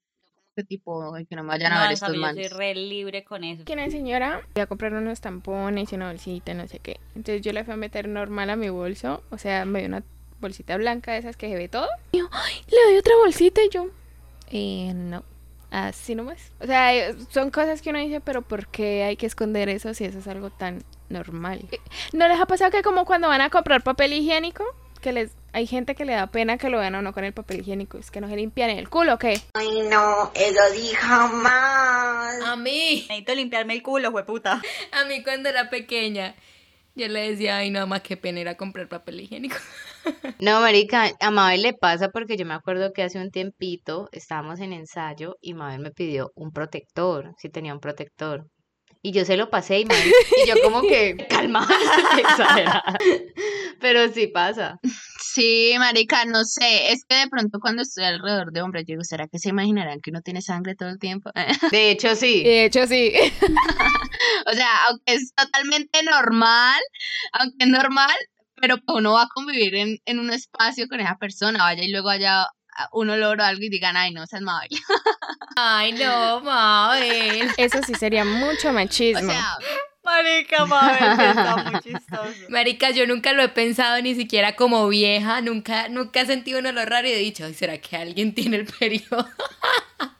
¿Qué 0.56 0.64
tipo? 0.64 1.14
Que 1.28 1.36
no 1.36 1.42
me 1.42 1.50
vayan 1.50 1.74
a 1.74 1.82
ver 1.82 1.92
estos 1.92 2.08
cambio, 2.08 2.22
yo 2.22 2.26
soy 2.28 2.34
manes. 2.34 2.52
re 2.52 2.74
libre 2.74 3.24
con 3.24 3.44
eso. 3.44 3.64
Que 3.66 3.74
una 3.74 3.90
señora 3.90 4.40
voy 4.54 4.62
a 4.62 4.66
comprar 4.66 4.94
unos 4.94 5.20
tampones 5.20 5.92
y 5.92 5.96
una 5.96 6.06
bolsita, 6.08 6.54
no 6.54 6.66
sé 6.66 6.78
qué. 6.78 6.98
Entonces 7.14 7.42
yo 7.42 7.52
le 7.52 7.62
fui 7.62 7.74
a 7.74 7.76
meter 7.76 8.08
normal 8.08 8.48
a 8.48 8.56
mi 8.56 8.70
bolso, 8.70 9.22
o 9.28 9.36
sea, 9.36 9.66
me 9.66 9.80
dio 9.80 9.88
una 9.88 10.02
bolsita 10.40 10.78
blanca 10.78 11.12
de 11.12 11.18
esas 11.18 11.36
que 11.36 11.50
se 11.50 11.56
ve 11.56 11.68
todo. 11.68 11.86
Y 12.12 12.18
yo, 12.20 12.28
ay, 12.32 12.54
le 12.68 12.90
doy 12.90 12.98
otra 12.98 13.14
bolsita 13.16 13.62
y 13.62 13.68
yo, 13.68 13.88
eh, 14.50 14.92
no. 14.94 15.22
Así 15.70 16.14
nomás. 16.14 16.52
O 16.60 16.64
sea, 16.66 16.94
eh, 16.94 17.14
son 17.28 17.50
cosas 17.50 17.82
que 17.82 17.90
uno 17.90 17.98
dice, 17.98 18.22
pero 18.22 18.40
¿por 18.40 18.68
qué 18.68 19.02
hay 19.04 19.16
que 19.16 19.26
esconder 19.26 19.68
eso 19.68 19.92
si 19.92 20.04
eso 20.04 20.20
es 20.20 20.26
algo 20.26 20.48
tan 20.48 20.84
normal? 21.10 21.66
Eh, 21.70 21.80
¿No 22.14 22.28
les 22.28 22.40
ha 22.40 22.46
pasado 22.46 22.70
que 22.70 22.82
como 22.82 23.04
cuando 23.04 23.28
van 23.28 23.42
a 23.42 23.50
comprar 23.50 23.82
papel 23.82 24.14
higiénico, 24.14 24.64
que 25.02 25.12
les 25.12 25.32
hay 25.56 25.66
gente 25.66 25.94
que 25.94 26.04
le 26.04 26.12
da 26.12 26.26
pena 26.26 26.58
que 26.58 26.68
lo 26.68 26.78
vean 26.78 26.96
a 26.96 26.98
uno 26.98 27.14
con 27.14 27.24
el 27.24 27.32
papel 27.32 27.60
higiénico, 27.60 27.96
es 27.96 28.10
que 28.10 28.20
no 28.20 28.28
se 28.28 28.36
limpian 28.36 28.68
el 28.68 28.90
culo, 28.90 29.14
¿o 29.14 29.18
¿qué? 29.18 29.40
Ay, 29.54 29.88
no, 29.88 30.30
eso 30.34 30.60
sí 30.74 30.88
jamás. 30.94 32.42
A 32.44 32.56
mí. 32.56 33.06
Necesito 33.08 33.34
limpiarme 33.34 33.72
el 33.72 33.82
culo, 33.82 34.10
hueputa. 34.10 34.60
A 34.92 35.04
mí 35.06 35.22
cuando 35.22 35.48
era 35.48 35.70
pequeña, 35.70 36.34
yo 36.94 37.08
le 37.08 37.30
decía, 37.30 37.56
ay, 37.56 37.70
no, 37.70 37.86
más 37.86 38.02
que 38.02 38.18
pena 38.18 38.40
ir 38.40 38.48
a 38.50 38.58
comprar 38.58 38.86
papel 38.88 39.22
higiénico. 39.22 39.56
No, 40.38 40.60
marica, 40.60 41.10
a 41.18 41.30
Mabel 41.32 41.62
le 41.62 41.72
pasa 41.72 42.10
porque 42.10 42.36
yo 42.36 42.46
me 42.46 42.54
acuerdo 42.54 42.92
que 42.92 43.02
hace 43.02 43.18
un 43.18 43.32
tiempito 43.32 44.08
estábamos 44.12 44.60
en 44.60 44.72
ensayo 44.72 45.36
y 45.40 45.54
Mabel 45.54 45.80
me 45.80 45.90
pidió 45.90 46.30
un 46.36 46.52
protector, 46.52 47.32
si 47.38 47.48
tenía 47.48 47.74
un 47.74 47.80
protector. 47.80 48.46
Y 49.02 49.12
yo 49.12 49.24
se 49.24 49.36
lo 49.36 49.50
pasé 49.50 49.80
y 49.80 50.48
yo 50.48 50.54
como 50.62 50.82
que, 50.82 51.16
calma. 51.30 51.66
Pero 53.80 54.12
sí 54.12 54.26
pasa. 54.26 54.78
Sí, 55.20 55.74
marica, 55.78 56.24
no 56.24 56.44
sé. 56.44 56.92
Es 56.92 57.04
que 57.08 57.16
de 57.16 57.28
pronto 57.28 57.58
cuando 57.60 57.82
estoy 57.82 58.04
alrededor 58.04 58.52
de 58.52 58.62
hombres, 58.62 58.84
yo 58.86 58.94
digo, 58.94 59.04
¿será 59.04 59.28
que 59.28 59.38
se 59.38 59.50
imaginarán 59.50 60.00
que 60.00 60.10
uno 60.10 60.22
tiene 60.22 60.42
sangre 60.42 60.74
todo 60.74 60.88
el 60.88 60.98
tiempo? 60.98 61.30
De 61.70 61.90
hecho, 61.90 62.14
sí. 62.16 62.42
De 62.42 62.64
hecho, 62.64 62.86
sí. 62.86 63.12
O 64.46 64.52
sea, 64.52 64.68
aunque 64.88 65.14
es 65.14 65.32
totalmente 65.34 66.02
normal, 66.02 66.80
aunque 67.32 67.64
es 67.64 67.68
normal, 67.68 68.16
pero 68.56 68.78
pues 68.78 68.98
uno 68.98 69.12
va 69.12 69.22
a 69.22 69.28
convivir 69.34 69.74
en, 69.74 69.98
en 70.04 70.18
un 70.18 70.30
espacio 70.30 70.88
con 70.88 71.00
esa 71.00 71.16
persona, 71.16 71.64
vaya 71.64 71.82
y 71.82 71.90
luego 71.90 72.08
haya 72.08 72.46
un 72.92 73.10
olor 73.10 73.40
o 73.40 73.44
algo 73.44 73.62
y 73.62 73.68
digan, 73.68 73.96
ay, 73.96 74.12
no, 74.12 74.22
esa 74.24 74.36
es 74.36 74.42
Mabel. 74.42 74.68
Ay, 75.56 75.92
no, 75.92 76.40
Mabel. 76.42 77.48
Eso 77.56 77.78
sí 77.86 77.94
sería 77.94 78.24
mucho 78.24 78.68
O 78.68 78.72
machismo. 78.72 79.30
sea, 79.30 79.56
Marica, 80.04 80.66
Mabel, 80.66 81.20
está 81.30 81.56
muy 81.56 81.80
chistoso. 81.80 82.32
Marica, 82.50 82.90
yo 82.90 83.06
nunca 83.06 83.32
lo 83.32 83.42
he 83.42 83.48
pensado 83.48 84.00
ni 84.02 84.14
siquiera 84.14 84.54
como 84.54 84.86
vieja, 84.88 85.40
nunca, 85.40 85.88
nunca 85.88 86.20
he 86.20 86.26
sentido 86.26 86.58
un 86.60 86.66
olor 86.66 86.88
raro 86.88 87.08
y 87.08 87.12
he 87.12 87.18
dicho, 87.18 87.44
ay, 87.44 87.54
¿será 87.54 87.78
que 87.78 87.96
alguien 87.96 88.34
tiene 88.34 88.58
el 88.58 88.66
periodo? 88.66 89.26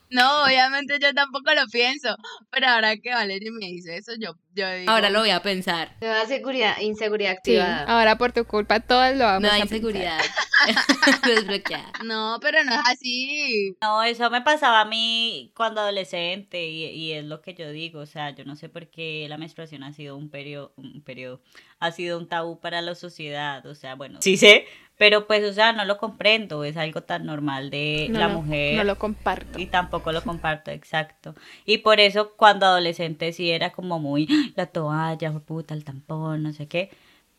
no, 0.09 0.43
obviamente 0.43 0.97
yo 0.99 1.13
tampoco 1.13 1.53
lo 1.53 1.67
pienso, 1.67 2.15
pero 2.49 2.67
ahora 2.67 2.97
que 2.97 3.13
Valeria 3.13 3.51
me 3.51 3.67
dice 3.67 3.97
eso, 3.97 4.13
yo, 4.19 4.33
yo 4.57 4.69
digo, 4.73 4.91
Ahora 4.91 5.09
lo 5.09 5.19
voy 5.19 5.29
a 5.29 5.41
pensar. 5.41 5.91
Nueva 6.01 6.25
seguridad, 6.25 6.77
inseguridad 6.81 7.31
Sí, 7.43 7.55
activada. 7.57 7.83
ahora 7.85 8.17
por 8.17 8.31
tu 8.33 8.43
culpa 8.45 8.79
todas 8.81 9.15
lo 9.15 9.23
vamos 9.25 9.43
No 9.43 9.51
a 9.51 9.59
inseguridad. 9.59 10.19
Desbloqueada. 11.25 11.91
no, 12.03 12.39
pero 12.41 12.63
no 12.63 12.73
es 12.73 12.81
así. 12.89 13.77
No, 13.81 14.03
eso 14.03 14.29
me 14.29 14.41
pasaba 14.41 14.81
a 14.81 14.85
mí 14.85 15.51
cuando 15.55 15.81
adolescente 15.81 16.67
y, 16.67 16.85
y 16.85 17.13
es 17.13 17.23
lo 17.25 17.41
que 17.41 17.53
yo 17.53 17.69
digo, 17.71 17.99
o 18.01 18.05
sea, 18.05 18.31
yo 18.31 18.43
no 18.45 18.55
sé 18.55 18.67
por 18.69 18.87
qué 18.87 19.25
la 19.29 19.37
menstruación 19.37 19.83
ha 19.83 19.93
sido 19.93 20.17
un 20.17 20.29
periodo, 20.29 20.73
un 20.75 21.01
periodo, 21.01 21.41
ha 21.79 21.91
sido 21.91 22.17
un 22.17 22.27
tabú 22.27 22.59
para 22.59 22.81
la 22.81 22.95
sociedad, 22.95 23.65
o 23.65 23.75
sea, 23.75 23.95
bueno, 23.95 24.19
sí 24.21 24.35
sé, 24.37 24.65
pero 24.97 25.27
pues, 25.27 25.43
o 25.43 25.53
sea, 25.53 25.73
no 25.73 25.85
lo 25.85 25.97
comprendo, 25.99 26.63
es 26.63 26.75
algo 26.75 27.01
tan 27.03 27.25
normal 27.27 27.69
de 27.69 28.07
No 28.09 28.19
la 28.19 28.27
mujer. 28.29 28.77
No 28.77 28.83
lo 28.83 28.97
comparto. 28.97 29.59
Y 29.59 29.67
tampoco 29.67 30.11
lo 30.11 30.23
comparto, 30.23 30.71
exacto. 30.71 31.35
Y 31.65 31.79
por 31.79 31.99
eso 31.99 32.33
cuando 32.35 32.65
adolescente 32.65 33.31
sí 33.31 33.51
era 33.51 33.71
como 33.71 33.99
muy 33.99 34.27
"Ay, 34.29 34.46
la 34.55 34.67
toalla, 34.67 35.31
puta, 35.39 35.73
el 35.73 35.83
tampón, 35.83 36.43
no 36.43 36.53
sé 36.53 36.67
qué. 36.67 36.89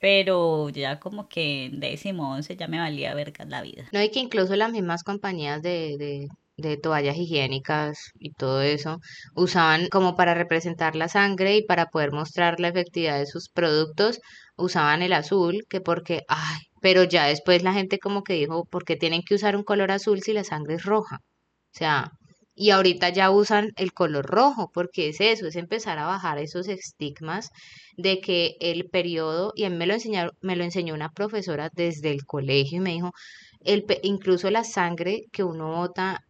Pero 0.01 0.69
ya 0.69 1.01
como 1.01 1.29
que 1.29 1.67
en 1.67 1.81
décimo, 1.81 2.33
once 2.33 2.57
ya 2.57 2.69
me 2.69 2.79
valía 2.79 3.15
verga 3.15 3.45
la 3.45 3.63
vida. 3.63 3.89
No, 3.93 4.03
y 4.03 4.11
que 4.11 4.21
incluso 4.21 4.55
las 4.57 4.71
mismas 4.71 5.03
compañías 5.03 5.61
de, 5.63 5.97
de, 5.99 6.29
de 6.57 6.77
toallas 6.77 7.17
higiénicas 7.17 8.13
y 8.19 8.33
todo 8.33 8.63
eso 8.63 8.99
usaban 9.35 9.89
como 9.89 10.15
para 10.17 10.35
representar 10.35 10.95
la 10.97 11.09
sangre 11.09 11.57
y 11.57 11.65
para 11.65 11.87
poder 11.87 12.13
mostrar 12.13 12.61
la 12.61 12.69
efectividad 12.69 13.19
de 13.19 13.27
sus 13.27 13.49
productos, 13.49 14.21
usaban 14.57 15.03
el 15.03 15.13
azul, 15.13 15.65
que 15.69 15.81
porque, 15.81 16.23
ay, 16.29 16.59
pero 16.81 17.05
ya 17.05 17.27
después 17.27 17.63
la 17.63 17.73
gente 17.73 17.99
como 17.99 18.23
que 18.23 18.35
dijo, 18.35 18.65
¿por 18.67 18.85
qué 18.85 18.97
tienen 18.97 19.23
que 19.23 19.35
usar 19.35 19.57
un 19.57 19.65
color 19.65 19.91
azul 19.91 20.21
si 20.23 20.33
la 20.33 20.45
sangre 20.45 20.75
es 20.75 20.85
roja? 20.85 21.17
O 21.17 21.79
sea, 21.79 22.13
y 22.59 22.71
ahorita 22.71 23.11
ya 23.11 23.31
usan 23.31 23.71
el 23.77 23.93
color 23.93 24.27
rojo, 24.27 24.71
porque 24.75 25.09
es 25.11 25.21
eso, 25.21 25.47
es 25.47 25.55
empezar 25.55 25.99
a 25.99 26.07
bajar 26.07 26.39
esos 26.39 26.67
estigmas 26.69 27.51
de 27.97 28.21
que 28.21 28.57
el 28.61 28.89
periodo, 28.91 29.53
y 29.55 29.63
a 29.65 29.71
mí 29.71 29.77
me 29.77 29.87
lo 29.87 29.95
enseñaron, 29.95 30.33
me 30.41 30.57
lo 30.57 30.65
enseñó 30.65 30.93
una 30.95 31.11
profesora 31.11 31.71
desde 31.73 32.11
el 32.11 32.25
colegio 32.25 32.79
y 32.79 32.81
me 32.81 32.91
dijo, 32.91 33.13
el, 33.61 33.85
incluso 34.03 34.51
la 34.51 34.65
sangre 34.65 35.23
que 35.33 35.45
uno 35.45 35.69
bota 35.69 36.21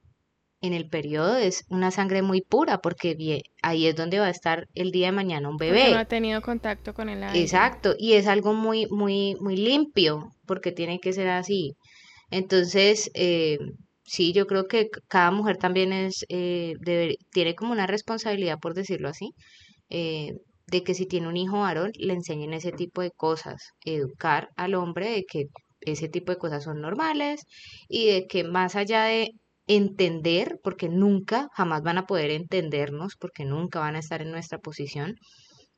en 0.61 0.75
el 0.75 0.89
periodo 0.89 1.37
es 1.37 1.65
una 1.71 1.91
sangre 1.91 2.21
muy 2.21 2.43
pura, 2.43 2.79
porque 2.79 3.17
ahí 3.63 3.87
es 3.87 3.97
donde 3.97 4.19
va 4.19 4.27
a 4.27 4.31
estar 4.31 4.67
el 4.75 4.91
día 4.91 5.07
de 5.07 5.13
mañana 5.13 5.49
un 5.49 5.57
Porque 5.57 5.73
bebé. 5.73 5.93
no 5.93 5.99
ha 5.99 6.05
tenido 6.05 6.43
contacto 6.43 6.93
con 6.93 7.09
el 7.09 7.23
aire. 7.23 7.41
Exacto, 7.41 7.95
y 7.99 8.15
es 8.15 8.27
algo 8.27 8.53
muy, 8.53 8.87
muy, 8.91 9.35
muy 9.41 9.57
limpio, 9.57 10.29
porque 10.47 10.73
tiene 10.73 10.99
que 11.01 11.13
ser 11.15 11.29
así. 11.29 11.73
Entonces, 12.31 13.11
eh, 13.15 13.57
sí, 14.09 14.33
yo 14.33 14.47
creo 14.47 14.67
que 14.69 14.89
cada 15.09 15.31
mujer 15.31 15.59
también 15.59 15.93
es, 15.93 16.25
eh, 16.29 16.75
tiene 17.33 17.55
como 17.55 17.73
una 17.73 17.87
responsabilidad, 17.87 18.59
por 18.61 18.75
decirlo 18.75 19.09
así, 19.09 19.33
eh, 19.91 20.35
de 20.67 20.85
que 20.85 20.95
si 20.95 21.07
tiene 21.07 21.29
un 21.29 21.37
hijo 21.37 21.61
varón, 21.61 21.93
le 21.97 22.15
enseñen 22.15 22.55
ese 22.55 22.73
tipo 22.73 23.03
de 23.03 23.11
cosas, 23.13 23.73
educar 23.85 24.51
al 24.57 24.75
hombre 24.75 25.11
de 25.11 25.25
que 25.25 25.47
ese 25.81 26.09
tipo 26.09 26.33
de 26.33 26.39
cosas 26.39 26.65
son 26.65 26.81
normales 26.81 27.43
y 27.89 28.07
de 28.09 28.27
que 28.27 28.45
más 28.45 28.77
allá 28.77 29.05
de 29.05 29.33
entender, 29.67 30.59
porque 30.63 30.89
nunca, 30.89 31.49
jamás 31.55 31.83
van 31.83 31.99
a 31.99 32.07
poder 32.07 32.31
entendernos, 32.31 33.17
porque 33.17 33.45
nunca 33.45 33.81
van 33.81 33.97
a 33.97 34.01
estar 34.01 34.23
en 34.23 34.31
nuestra 34.31 34.59
posición, 34.59 35.17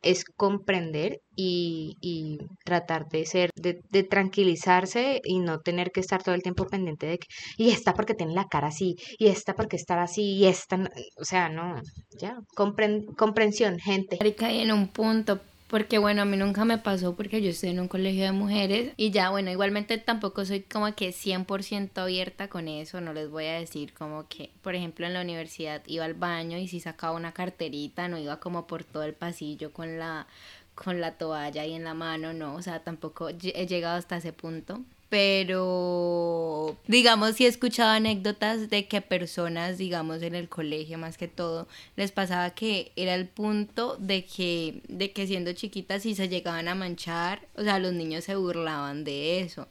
es 0.03 0.25
comprender 0.37 1.21
y, 1.37 1.97
y 2.01 2.39
tratar 2.65 3.07
de 3.09 3.27
ser, 3.27 3.51
de, 3.57 3.81
de 3.91 4.03
tranquilizarse 4.05 5.21
y 5.25 5.39
no 5.41 5.61
tener 5.61 5.91
que 5.93 6.01
estar 6.01 6.23
todo 6.23 6.35
el 6.35 6.43
tiempo 6.43 6.67
pendiente 6.67 7.07
de 7.07 7.19
que, 7.19 7.27
y 7.57 7.71
esta 7.71 7.95
porque 7.95 8.15
tiene 8.15 8.35
la 8.35 8.47
cara 8.47 8.69
así, 8.69 8.97
y 9.19 9.29
esta 9.29 9.55
porque 9.55 9.77
está 9.77 10.03
así, 10.03 10.23
y 10.39 10.47
esta, 10.47 10.77
no", 10.77 10.89
o 11.19 11.25
sea, 11.25 11.49
no, 11.49 11.81
ya, 12.19 12.39
compren- 12.57 13.07
comprensión, 13.17 13.79
gente. 13.79 14.17
Marica, 14.21 14.51
y 14.53 14.61
en 14.61 14.73
un 14.73 14.89
punto, 14.89 15.41
porque 15.71 15.99
bueno, 15.99 16.23
a 16.23 16.25
mí 16.25 16.37
nunca 16.37 16.65
me 16.65 16.79
pasó 16.79 17.15
porque 17.15 17.41
yo 17.41 17.51
estoy 17.51 17.71
en 17.71 17.79
un 17.79 17.87
colegio 17.87 18.25
de 18.25 18.33
mujeres 18.33 18.93
y 18.97 19.13
ya, 19.13 19.31
bueno, 19.31 19.53
igualmente 19.53 19.99
tampoco 19.99 20.45
soy 20.45 20.63
como 20.63 20.93
que 20.97 21.11
100% 21.11 21.97
abierta 21.97 22.49
con 22.49 22.67
eso, 22.67 23.01
no 23.01 23.13
les 23.13 23.31
voy 23.31 23.45
a 23.47 23.53
decir 23.53 23.95
como 23.95 24.27
que, 24.27 24.51
por 24.63 24.75
ejemplo, 24.75 25.07
en 25.07 25.15
la 25.15 25.21
universidad 25.21 25.81
iba 25.87 26.05
al 26.05 26.15
baño 26.15 26.59
y 26.59 26.67
si 26.67 26.81
sacaba 26.81 27.17
una 27.17 27.33
carterita, 27.33 28.09
no 28.09 28.19
iba 28.19 28.41
como 28.41 28.67
por 28.67 28.83
todo 28.83 29.05
el 29.05 29.15
pasillo 29.15 29.73
con 29.73 29.97
la 29.99 30.27
con 30.75 31.01
la 31.01 31.13
toalla 31.13 31.63
ahí 31.63 31.75
en 31.75 31.85
la 31.85 31.95
mano, 31.95 32.33
no, 32.33 32.55
o 32.55 32.63
sea, 32.63 32.81
tampoco 32.83 33.29
he 33.29 33.67
llegado 33.67 33.97
hasta 33.97 34.17
ese 34.17 34.33
punto. 34.33 34.81
Pero 35.11 36.79
digamos 36.87 37.35
sí 37.35 37.45
he 37.45 37.49
escuchado 37.49 37.91
anécdotas 37.91 38.71
de 38.71 38.87
que 38.87 39.03
personas, 39.03 39.77
digamos 39.77 40.23
en 40.23 40.37
el 40.37 40.49
colegio 40.49 40.99
más 40.99 41.19
que 41.19 41.29
todo, 41.29 41.69
les 41.97 42.13
pasaba 42.13 42.51
que 42.51 42.93
era 42.97 43.15
el 43.17 43.27
punto 43.27 43.97
de 43.99 44.25
que, 44.25 44.83
de 44.89 45.13
que 45.13 45.27
siendo 45.27 45.53
chiquitas 45.53 46.03
si 46.03 46.15
se 46.15 46.29
llegaban 46.29 46.69
a 46.69 46.77
manchar, 46.77 47.49
o 47.57 47.63
sea, 47.63 47.81
los 47.81 47.93
niños 47.93 48.25
se 48.25 48.37
burlaban 48.37 49.05
de 49.05 49.41
eso. 49.41 49.69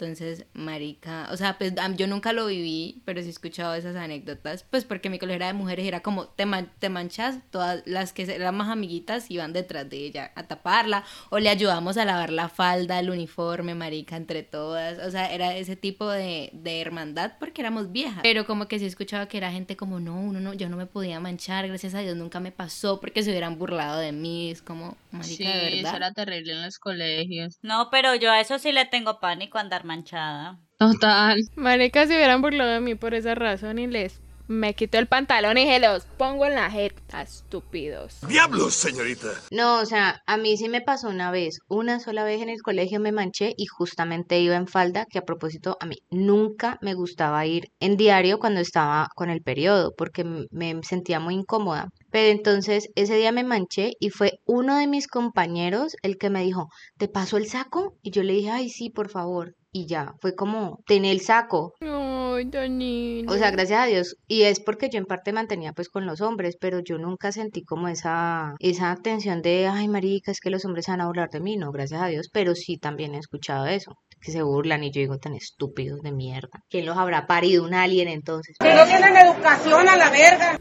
Entonces, 0.00 0.46
marica, 0.54 1.28
o 1.32 1.36
sea, 1.36 1.58
pues 1.58 1.74
yo 1.96 2.06
nunca 2.06 2.32
lo 2.32 2.46
viví, 2.46 3.02
pero 3.04 3.20
sí 3.20 3.26
he 3.26 3.30
escuchado 3.30 3.74
esas 3.74 3.96
anécdotas, 3.96 4.64
pues 4.70 4.84
porque 4.84 5.10
mi 5.10 5.18
colegio 5.18 5.36
era 5.38 5.48
de 5.48 5.54
mujeres 5.54 5.84
y 5.84 5.88
era 5.88 6.00
como, 6.00 6.28
te, 6.28 6.46
te 6.78 6.88
manchas, 6.88 7.38
todas 7.50 7.82
las 7.84 8.12
que 8.12 8.22
eran 8.22 8.54
más 8.56 8.68
amiguitas 8.68 9.28
iban 9.28 9.52
detrás 9.52 9.90
de 9.90 9.96
ella 9.96 10.30
a 10.36 10.44
taparla, 10.44 11.04
o 11.30 11.40
le 11.40 11.48
ayudamos 11.48 11.96
a 11.96 12.04
lavar 12.04 12.30
la 12.30 12.48
falda, 12.48 13.00
el 13.00 13.10
uniforme, 13.10 13.74
marica, 13.74 14.14
entre 14.14 14.44
todas, 14.44 15.04
o 15.04 15.10
sea, 15.10 15.32
era 15.34 15.56
ese 15.56 15.74
tipo 15.74 16.08
de, 16.08 16.50
de 16.52 16.80
hermandad 16.80 17.32
porque 17.40 17.60
éramos 17.60 17.90
viejas, 17.90 18.20
pero 18.22 18.46
como 18.46 18.68
que 18.68 18.78
sí 18.78 18.84
he 18.84 18.88
escuchado 18.88 19.26
que 19.26 19.38
era 19.38 19.50
gente 19.50 19.76
como, 19.76 19.98
no, 19.98 20.14
uno 20.20 20.38
no, 20.38 20.54
yo 20.54 20.68
no 20.68 20.76
me 20.76 20.86
podía 20.86 21.18
manchar, 21.18 21.66
gracias 21.66 21.94
a 21.94 21.98
Dios 21.98 22.16
nunca 22.16 22.38
me 22.38 22.52
pasó 22.52 23.00
porque 23.00 23.24
se 23.24 23.30
hubieran 23.30 23.58
burlado 23.58 23.98
de 23.98 24.12
mí, 24.12 24.52
es 24.52 24.62
como, 24.62 24.96
marica, 25.10 25.36
Sí, 25.36 25.44
de 25.44 25.52
verdad. 25.54 25.72
eso 25.88 25.96
era 25.96 26.12
terrible 26.12 26.52
en 26.52 26.62
los 26.62 26.78
colegios. 26.78 27.58
No, 27.62 27.88
pero 27.90 28.14
yo 28.14 28.30
a 28.30 28.38
eso 28.40 28.60
sí 28.60 28.70
le 28.70 28.84
tengo 28.84 29.18
pánico 29.18 29.58
andar 29.58 29.87
manchada. 29.88 30.60
Total. 30.78 31.38
Marica, 31.56 32.06
se 32.06 32.14
hubieran 32.14 32.40
burlado 32.42 32.70
de 32.70 32.80
mí 32.80 32.94
por 32.94 33.14
esa 33.14 33.34
razón 33.34 33.78
y 33.80 33.88
les 33.88 34.20
me 34.48 34.74
quito 34.74 34.96
el 34.96 35.06
pantalón 35.06 35.58
y 35.58 35.66
se 35.66 35.78
los 35.78 36.06
pongo 36.16 36.46
en 36.46 36.54
la 36.54 36.70
jeta, 36.70 37.20
estúpidos. 37.20 38.18
¡Diablos, 38.26 38.74
señorita! 38.74 39.28
No, 39.50 39.80
o 39.80 39.84
sea, 39.84 40.22
a 40.26 40.38
mí 40.38 40.56
sí 40.56 40.70
me 40.70 40.80
pasó 40.80 41.08
una 41.10 41.30
vez, 41.30 41.58
una 41.68 42.00
sola 42.00 42.24
vez 42.24 42.40
en 42.40 42.48
el 42.48 42.62
colegio 42.62 42.98
me 42.98 43.12
manché 43.12 43.52
y 43.58 43.66
justamente 43.66 44.40
iba 44.40 44.56
en 44.56 44.66
falda, 44.66 45.04
que 45.04 45.18
a 45.18 45.24
propósito 45.26 45.76
a 45.80 45.86
mí 45.86 45.96
nunca 46.10 46.78
me 46.80 46.94
gustaba 46.94 47.44
ir 47.44 47.68
en 47.78 47.98
diario 47.98 48.38
cuando 48.38 48.60
estaba 48.60 49.08
con 49.14 49.28
el 49.28 49.42
periodo, 49.42 49.92
porque 49.96 50.24
me 50.24 50.80
sentía 50.82 51.20
muy 51.20 51.34
incómoda. 51.34 51.88
Pero 52.10 52.30
entonces 52.30 52.88
ese 52.94 53.16
día 53.16 53.32
me 53.32 53.44
manché 53.44 53.92
y 54.00 54.08
fue 54.08 54.40
uno 54.46 54.78
de 54.78 54.86
mis 54.86 55.08
compañeros 55.08 55.94
el 56.02 56.16
que 56.16 56.30
me 56.30 56.42
dijo, 56.42 56.68
¿te 56.96 57.08
paso 57.08 57.36
el 57.36 57.48
saco? 57.48 57.98
Y 58.02 58.12
yo 58.12 58.22
le 58.22 58.32
dije, 58.32 58.50
ay, 58.50 58.70
sí, 58.70 58.88
por 58.88 59.10
favor. 59.10 59.54
Y 59.78 59.86
ya, 59.86 60.16
fue 60.20 60.34
como, 60.34 60.80
ten 60.88 61.04
el 61.04 61.20
saco. 61.20 61.74
Ay, 61.80 62.46
Danilo. 62.46 63.32
O 63.32 63.36
sea, 63.36 63.52
gracias 63.52 63.80
a 63.80 63.86
Dios. 63.86 64.16
Y 64.26 64.42
es 64.42 64.58
porque 64.58 64.90
yo 64.90 64.98
en 64.98 65.06
parte 65.06 65.32
mantenía 65.32 65.72
pues 65.72 65.88
con 65.88 66.04
los 66.04 66.20
hombres, 66.20 66.56
pero 66.60 66.80
yo 66.80 66.98
nunca 66.98 67.30
sentí 67.30 67.62
como 67.62 67.86
esa, 67.86 68.56
esa 68.58 68.96
tensión 68.96 69.40
de, 69.40 69.68
ay, 69.68 69.86
marica, 69.86 70.32
es 70.32 70.40
que 70.40 70.50
los 70.50 70.64
hombres 70.64 70.86
se 70.86 70.90
van 70.90 71.00
a 71.00 71.06
burlar 71.06 71.30
de 71.30 71.38
mí. 71.38 71.56
No, 71.56 71.70
gracias 71.70 72.02
a 72.02 72.08
Dios, 72.08 72.28
pero 72.32 72.56
sí 72.56 72.76
también 72.76 73.14
he 73.14 73.18
escuchado 73.18 73.66
eso, 73.66 73.96
que 74.20 74.32
se 74.32 74.42
burlan 74.42 74.82
y 74.82 74.90
yo 74.90 75.00
digo 75.00 75.18
tan 75.18 75.34
estúpidos 75.34 76.02
de 76.02 76.10
mierda. 76.10 76.60
¿Quién 76.68 76.84
los 76.84 76.98
habrá 76.98 77.28
parido? 77.28 77.64
Un 77.64 77.74
alien 77.74 78.08
entonces. 78.08 78.56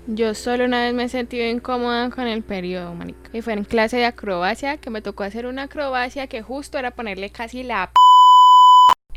Yo 0.05 0.35
solo 0.35 0.65
una 0.65 0.83
vez 0.83 0.93
me 0.93 1.05
he 1.05 1.09
sentido 1.09 1.47
incómoda 1.47 2.11
con 2.11 2.27
el 2.27 2.43
periodo, 2.43 2.93
marica. 2.93 3.31
Y 3.33 3.41
fue 3.41 3.53
en 3.53 3.63
clase 3.63 3.97
de 3.97 4.05
acrobacia 4.05 4.77
que 4.77 4.91
me 4.91 5.01
tocó 5.01 5.23
hacer 5.23 5.47
una 5.47 5.63
acrobacia 5.63 6.27
que 6.27 6.43
justo 6.43 6.77
era 6.77 6.91
ponerle 6.91 7.31
casi 7.31 7.63
la 7.63 7.87
p 7.87 8.07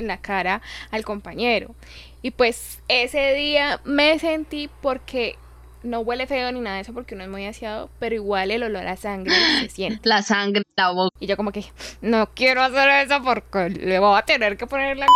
en 0.00 0.08
la 0.08 0.20
cara 0.20 0.62
al 0.90 1.04
compañero. 1.04 1.74
Y 2.22 2.32
pues 2.32 2.82
ese 2.88 3.32
día 3.34 3.80
me 3.84 4.18
sentí 4.18 4.68
porque 4.82 5.36
no 5.82 6.00
huele 6.00 6.26
feo 6.26 6.52
ni 6.52 6.60
nada 6.60 6.76
de 6.76 6.82
eso 6.82 6.92
porque 6.92 7.14
uno 7.14 7.24
es 7.24 7.30
muy 7.30 7.46
aseado, 7.46 7.90
pero 7.98 8.14
igual 8.14 8.50
el 8.50 8.62
olor 8.62 8.86
a 8.86 8.96
sangre 8.96 9.34
se 9.60 9.68
siente. 9.70 10.08
La 10.08 10.22
sangre, 10.22 10.62
la 10.76 10.90
boca. 10.90 11.16
Y 11.20 11.26
yo 11.26 11.36
como 11.36 11.52
que 11.52 11.64
no 12.00 12.30
quiero 12.34 12.62
hacer 12.62 12.88
eso 13.06 13.22
porque 13.22 13.70
le 13.70 13.98
voy 13.98 14.18
a 14.18 14.22
tener 14.22 14.56
que 14.56 14.66
poner 14.66 14.96
la 14.96 15.06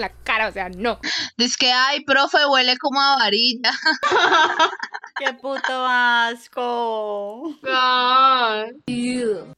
la 0.00 0.10
cara, 0.22 0.46
o 0.46 0.52
sea, 0.52 0.68
no. 0.68 1.00
Es 1.38 1.56
que, 1.56 1.72
ay, 1.72 2.04
profe, 2.04 2.38
huele 2.46 2.76
como 2.78 3.00
a 3.00 3.16
varilla. 3.16 3.72
¡Qué 5.18 5.32
puto 5.32 5.84
asco! 5.84 7.52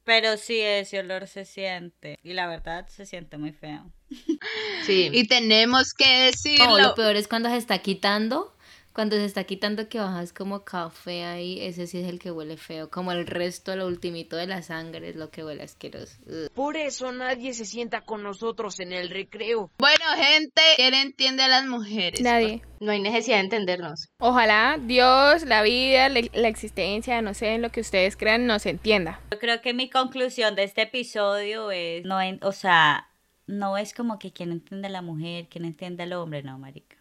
Pero 0.04 0.36
sí, 0.38 0.58
ese 0.58 1.00
olor 1.00 1.26
se 1.26 1.44
siente. 1.44 2.18
Y 2.24 2.32
la 2.32 2.46
verdad, 2.46 2.88
se 2.88 3.04
siente 3.04 3.36
muy 3.36 3.52
feo. 3.52 3.84
Sí. 4.86 5.08
Y 5.12 5.26
tenemos 5.26 5.92
que 5.94 6.08
decirlo. 6.24 6.78
lo 6.78 6.94
peor 6.94 7.16
es 7.16 7.28
cuando 7.28 7.48
se 7.48 7.56
está 7.56 7.78
quitando. 7.78 8.54
Cuando 8.92 9.14
se 9.14 9.24
está 9.24 9.44
quitando 9.44 9.88
que 9.88 10.00
bajas 10.00 10.32
como 10.32 10.64
café 10.64 11.22
ahí, 11.24 11.60
ese 11.60 11.86
sí 11.86 11.98
es 11.98 12.08
el 12.08 12.18
que 12.18 12.32
huele 12.32 12.56
feo. 12.56 12.90
Como 12.90 13.12
el 13.12 13.24
resto, 13.24 13.76
lo 13.76 13.86
ultimito 13.86 14.34
de 14.34 14.48
la 14.48 14.62
sangre 14.62 15.10
es 15.10 15.16
lo 15.16 15.30
que 15.30 15.44
huele 15.44 15.62
asqueroso. 15.62 16.16
Ugh. 16.26 16.50
Por 16.52 16.76
eso 16.76 17.12
nadie 17.12 17.54
se 17.54 17.64
sienta 17.66 18.00
con 18.00 18.24
nosotros 18.24 18.80
en 18.80 18.92
el 18.92 19.08
recreo. 19.08 19.70
Bueno, 19.78 20.04
gente, 20.16 20.60
¿quién 20.74 20.94
entiende 20.94 21.44
a 21.44 21.48
las 21.48 21.66
mujeres? 21.66 22.20
Nadie. 22.20 22.62
No 22.80 22.90
hay 22.90 23.00
necesidad 23.00 23.36
de 23.36 23.44
entendernos. 23.44 24.08
Ojalá 24.18 24.76
Dios, 24.82 25.44
la 25.44 25.62
vida, 25.62 26.08
la, 26.08 26.48
existencia, 26.48 27.22
no 27.22 27.32
sé, 27.32 27.58
lo 27.58 27.70
que 27.70 27.82
ustedes 27.82 28.16
crean, 28.16 28.46
nos 28.46 28.66
entienda. 28.66 29.20
Yo 29.30 29.38
creo 29.38 29.60
que 29.62 29.72
mi 29.72 29.88
conclusión 29.88 30.56
de 30.56 30.64
este 30.64 30.82
episodio 30.82 31.70
es, 31.70 32.04
no 32.04 32.20
en- 32.20 32.40
o 32.42 32.50
sea, 32.50 33.06
no 33.50 33.76
es 33.76 33.92
como 33.92 34.18
que 34.18 34.32
quien 34.32 34.52
entiende 34.52 34.86
a 34.86 34.90
la 34.90 35.02
mujer, 35.02 35.48
quien 35.48 35.64
entiende 35.64 36.04
al 36.04 36.12
hombre, 36.12 36.42
no, 36.42 36.58
marica. 36.58 36.96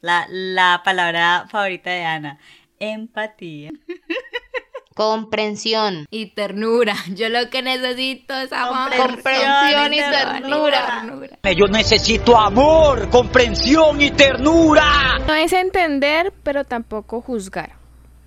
La, 0.00 0.26
la 0.30 0.80
palabra 0.84 1.46
favorita 1.50 1.90
de 1.90 2.04
Ana, 2.04 2.38
empatía. 2.78 3.70
Comprensión. 4.94 6.06
Y 6.10 6.26
ternura. 6.26 6.94
Yo 7.14 7.28
lo 7.28 7.48
que 7.48 7.62
necesito 7.62 8.34
es 8.34 8.52
amor. 8.52 8.94
Comprensión 8.96 9.94
y 9.94 9.96
ternura. 9.96 11.04
Yo 11.56 11.66
necesito 11.68 12.36
amor, 12.36 13.08
comprensión 13.08 14.00
y 14.00 14.10
ternura. 14.10 15.18
No 15.26 15.34
es 15.34 15.52
entender, 15.52 16.34
pero 16.42 16.64
tampoco 16.64 17.22
juzgar. 17.22 17.76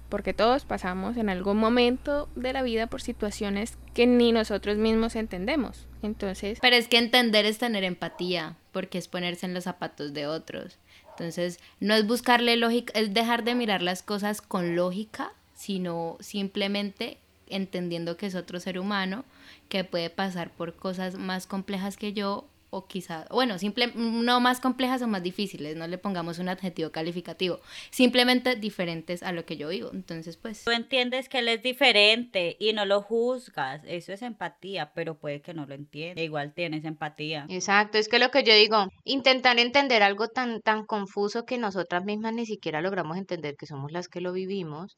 Porque 0.09 0.33
todos 0.33 0.65
pasamos 0.65 1.17
en 1.17 1.29
algún 1.29 1.57
momento 1.57 2.29
de 2.35 2.53
la 2.53 2.63
vida 2.63 2.87
por 2.87 3.01
situaciones 3.01 3.77
que 3.93 4.07
ni 4.07 4.31
nosotros 4.31 4.77
mismos 4.77 5.15
entendemos. 5.15 5.87
Entonces, 6.03 6.59
Pero 6.61 6.75
es 6.75 6.87
que 6.87 6.97
entender 6.97 7.45
es 7.45 7.57
tener 7.57 7.83
empatía, 7.83 8.55
porque 8.71 8.97
es 8.97 9.07
ponerse 9.07 9.45
en 9.45 9.53
los 9.53 9.63
zapatos 9.63 10.13
de 10.13 10.27
otros. 10.27 10.77
Entonces, 11.11 11.59
no 11.79 11.93
es 11.93 12.05
buscarle 12.05 12.57
lógica, 12.57 12.93
es 12.99 13.13
dejar 13.13 13.43
de 13.43 13.55
mirar 13.55 13.81
las 13.81 14.03
cosas 14.03 14.41
con 14.41 14.75
lógica, 14.75 15.31
sino 15.55 16.17
simplemente 16.19 17.17
entendiendo 17.47 18.17
que 18.17 18.25
es 18.25 18.35
otro 18.35 18.59
ser 18.59 18.79
humano 18.79 19.25
que 19.69 19.83
puede 19.83 20.09
pasar 20.09 20.49
por 20.49 20.75
cosas 20.75 21.15
más 21.15 21.47
complejas 21.47 21.97
que 21.97 22.13
yo 22.13 22.47
o 22.73 22.87
quizá, 22.87 23.27
bueno, 23.29 23.59
simple, 23.59 23.91
no 23.93 24.39
más 24.39 24.59
complejas 24.59 25.03
o 25.03 25.07
más 25.07 25.21
difíciles, 25.21 25.75
no 25.75 25.85
le 25.85 25.99
pongamos 25.99 26.39
un 26.39 26.49
adjetivo 26.49 26.91
calificativo, 26.91 27.59
simplemente 27.91 28.55
diferentes 28.55 29.21
a 29.21 29.31
lo 29.31 29.45
que 29.45 29.57
yo 29.57 29.69
vivo. 29.69 29.91
Entonces, 29.93 30.37
pues... 30.37 30.63
Tú 30.63 30.71
entiendes 30.71 31.29
que 31.29 31.37
él 31.37 31.49
es 31.49 31.61
diferente 31.61 32.57
y 32.59 32.73
no 32.73 32.85
lo 32.85 33.03
juzgas, 33.03 33.83
eso 33.85 34.11
es 34.11 34.23
empatía, 34.23 34.91
pero 34.95 35.19
puede 35.19 35.39
que 35.41 35.53
no 35.53 35.67
lo 35.67 35.75
entienda. 35.75 36.19
Igual 36.19 36.53
tienes 36.53 36.83
empatía. 36.83 37.45
Exacto, 37.47 37.99
es 37.99 38.09
que 38.09 38.17
lo 38.17 38.31
que 38.31 38.43
yo 38.43 38.55
digo, 38.55 38.87
intentar 39.03 39.59
entender 39.59 40.01
algo 40.01 40.29
tan, 40.29 40.59
tan 40.61 40.83
confuso 40.83 41.45
que 41.45 41.59
nosotras 41.59 42.05
mismas 42.05 42.33
ni 42.33 42.47
siquiera 42.47 42.81
logramos 42.81 43.17
entender 43.17 43.55
que 43.55 43.67
somos 43.67 43.91
las 43.91 44.07
que 44.07 44.19
lo 44.19 44.33
vivimos, 44.33 44.95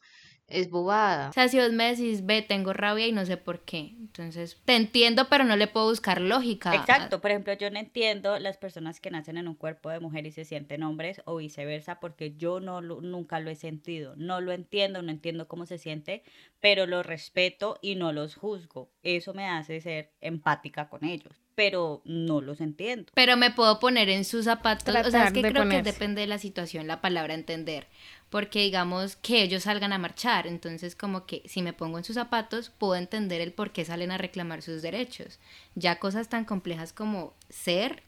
es 0.47 0.69
bobada. 0.69 1.29
O 1.29 1.33
sea, 1.33 1.47
si 1.47 1.57
vos 1.59 1.71
me 1.71 1.89
decís, 1.89 2.25
ve, 2.25 2.41
tengo 2.41 2.71
rabia 2.73 3.07
y 3.07 3.11
no 3.11 3.25
sé 3.25 3.37
por 3.37 3.61
qué. 3.61 3.95
Entonces, 3.99 4.61
te 4.63 4.75
entiendo, 4.75 5.27
pero 5.29 5.43
no 5.43 5.55
le 5.57 5.67
puedo 5.67 5.87
buscar 5.89 6.21
lógica. 6.21 6.73
Exacto, 6.75 7.19
por 7.21 7.31
ejemplo, 7.31 7.53
yo 7.53 7.69
no 7.71 7.79
entiendo 7.79 8.37
las 8.39 8.57
personas 8.57 8.99
que 8.99 9.11
nacen 9.11 9.37
en 9.37 9.47
un 9.47 9.55
cuerpo 9.55 9.89
de 9.89 9.99
mujer 9.99 10.25
y 10.25 10.31
se 10.31 10.45
sienten 10.45 10.83
hombres 10.83 11.21
o 11.25 11.37
viceversa, 11.37 11.99
porque 11.99 12.35
yo 12.37 12.59
no 12.59 12.81
lo- 12.81 13.01
nunca 13.01 13.39
lo 13.39 13.49
he 13.49 13.55
sentido, 13.55 14.13
no 14.17 14.39
lo 14.41 14.51
entiendo, 14.51 15.01
no 15.01 15.11
entiendo 15.11 15.47
cómo 15.47 15.65
se 15.65 15.77
siente, 15.77 16.23
pero 16.59 16.85
los 16.85 17.05
respeto 17.05 17.77
y 17.81 17.95
no 17.95 18.13
los 18.13 18.35
juzgo. 18.35 18.89
Eso 19.03 19.33
me 19.33 19.47
hace 19.47 19.81
ser 19.81 20.11
empática 20.21 20.89
con 20.89 21.03
ellos, 21.03 21.44
pero 21.55 22.01
no 22.05 22.41
los 22.41 22.61
entiendo. 22.61 23.11
Pero 23.15 23.37
me 23.37 23.51
puedo 23.51 23.79
poner 23.79 24.09
en 24.09 24.25
sus 24.25 24.45
zapatos. 24.45 24.83
o 24.89 24.91
sea, 24.91 25.01
Tratar 25.03 25.27
es 25.27 25.33
que 25.33 25.41
creo 25.41 25.69
que 25.69 25.81
depende 25.81 26.21
de 26.21 26.27
la 26.27 26.37
situación, 26.37 26.85
la 26.87 27.01
palabra 27.01 27.33
entender. 27.33 27.87
Porque 28.29 28.59
digamos 28.63 29.15
que 29.15 29.41
ellos 29.43 29.63
salgan 29.63 29.93
a 29.93 29.97
marchar. 29.97 30.47
Entonces, 30.47 30.95
como 30.95 31.25
que 31.25 31.41
si 31.45 31.61
me 31.61 31.73
pongo 31.73 31.97
en 31.97 32.03
sus 32.03 32.15
zapatos, 32.15 32.69
puedo 32.69 32.95
entender 32.95 33.39
el 33.41 33.53
por 33.53 33.71
qué 33.71 33.85
salen 33.85 34.11
a 34.11 34.17
reclamar 34.17 34.61
sus 34.61 34.81
derechos. 34.81 35.39
Ya 35.75 35.99
cosas 35.99 36.27
tan 36.27 36.43
complejas 36.43 36.91
como 36.91 37.33
ser, 37.49 38.03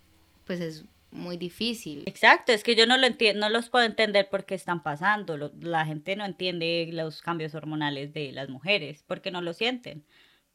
pues 0.46 0.60
es 0.60 0.84
muy 1.12 1.38
difícil. 1.38 2.04
Exacto, 2.06 2.52
es 2.52 2.64
que 2.66 2.76
yo 2.76 2.86
no 2.86 2.98
lo 2.98 3.08
entiendo, 3.08 3.40
no 3.48 3.50
los 3.50 3.70
puedo 3.70 3.86
entender 3.86 4.28
por 4.30 4.46
qué 4.46 4.56
están 4.56 4.84
pasando. 4.84 5.38
Lo- 5.38 5.54
la 5.62 5.86
gente 5.86 6.16
no 6.18 6.26
entiende 6.26 6.90
los 6.92 7.22
cambios 7.22 7.56
hormonales 7.56 8.12
de 8.14 8.34
las 8.34 8.50
mujeres 8.50 9.06
porque 9.08 9.32
no 9.32 9.42
lo 9.42 9.54
sienten. 9.54 10.04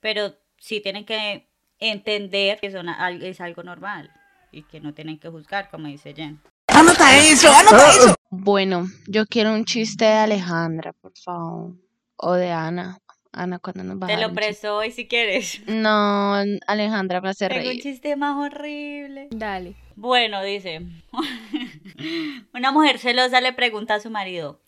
Pero 0.00 0.36
sí 0.58 0.80
tienen 0.80 1.06
que 1.06 1.48
entender 1.90 2.58
que 2.60 2.70
son 2.70 2.88
es 2.88 3.40
algo 3.40 3.62
normal 3.62 4.10
y 4.50 4.62
que 4.62 4.80
no 4.80 4.94
tienen 4.94 5.18
que 5.18 5.28
juzgar, 5.28 5.70
como 5.70 5.88
dice 5.88 6.14
Jen. 6.14 6.40
Anota 6.68 7.16
eso, 7.18 7.52
anota 7.52 7.90
eso. 7.90 8.14
Bueno, 8.30 8.86
yo 9.06 9.26
quiero 9.26 9.52
un 9.52 9.64
chiste 9.64 10.04
de 10.04 10.12
Alejandra, 10.12 10.92
por 10.92 11.12
favor. 11.18 11.72
O 12.16 12.32
de 12.34 12.50
Ana. 12.50 12.98
Ana, 13.32 13.58
¿cuándo 13.58 13.82
nos 13.82 13.96
va 13.96 14.06
a 14.06 14.08
Te 14.08 14.18
lo 14.18 14.28
un 14.28 14.34
presto 14.34 14.76
hoy 14.76 14.90
si 14.90 15.08
quieres. 15.08 15.62
No, 15.66 16.34
Alejandra 16.66 17.20
me 17.22 17.30
hace 17.30 17.48
Tengo 17.48 17.62
un 17.62 17.66
reír. 17.68 17.82
chiste 17.82 18.14
más 18.16 18.36
horrible. 18.36 19.28
Dale. 19.30 19.74
Bueno, 19.96 20.42
dice. 20.42 20.86
Una 22.54 22.72
mujer 22.72 22.98
celosa 22.98 23.40
le 23.40 23.52
pregunta 23.52 23.94
a 23.94 24.00
su 24.00 24.10
marido, 24.10 24.60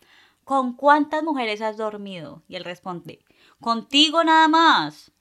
¿con 0.43 0.75
cuántas 0.75 1.23
mujeres 1.23 1.61
has 1.61 1.77
dormido? 1.77 2.43
Y 2.47 2.55
él 2.55 2.63
responde, 2.63 3.19
contigo 3.59 4.23
nada 4.23 4.47
más. 4.47 5.11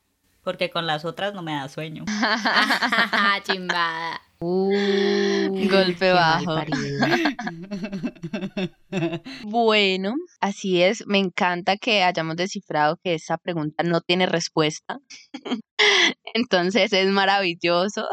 Porque 0.45 0.71
con 0.71 0.87
las 0.87 1.05
otras 1.05 1.35
no 1.35 1.43
me 1.43 1.55
da 1.55 1.69
sueño. 1.69 2.05
Chimbada. 3.45 4.21
Golpe 4.39 5.97
Qué 5.99 6.13
mal 6.15 6.45
bajo. 6.45 6.65
Bueno, 9.45 10.15
así 10.41 10.83
es. 10.83 11.07
Me 11.07 11.19
encanta 11.19 11.77
que 11.77 12.03
hayamos 12.03 12.37
descifrado 12.37 12.99
que 13.03 13.15
esa 13.15 13.39
pregunta 13.39 13.83
no 13.83 14.01
tiene 14.01 14.27
respuesta. 14.27 14.99
Entonces 16.35 16.93
es 16.93 17.09
maravilloso. 17.09 18.07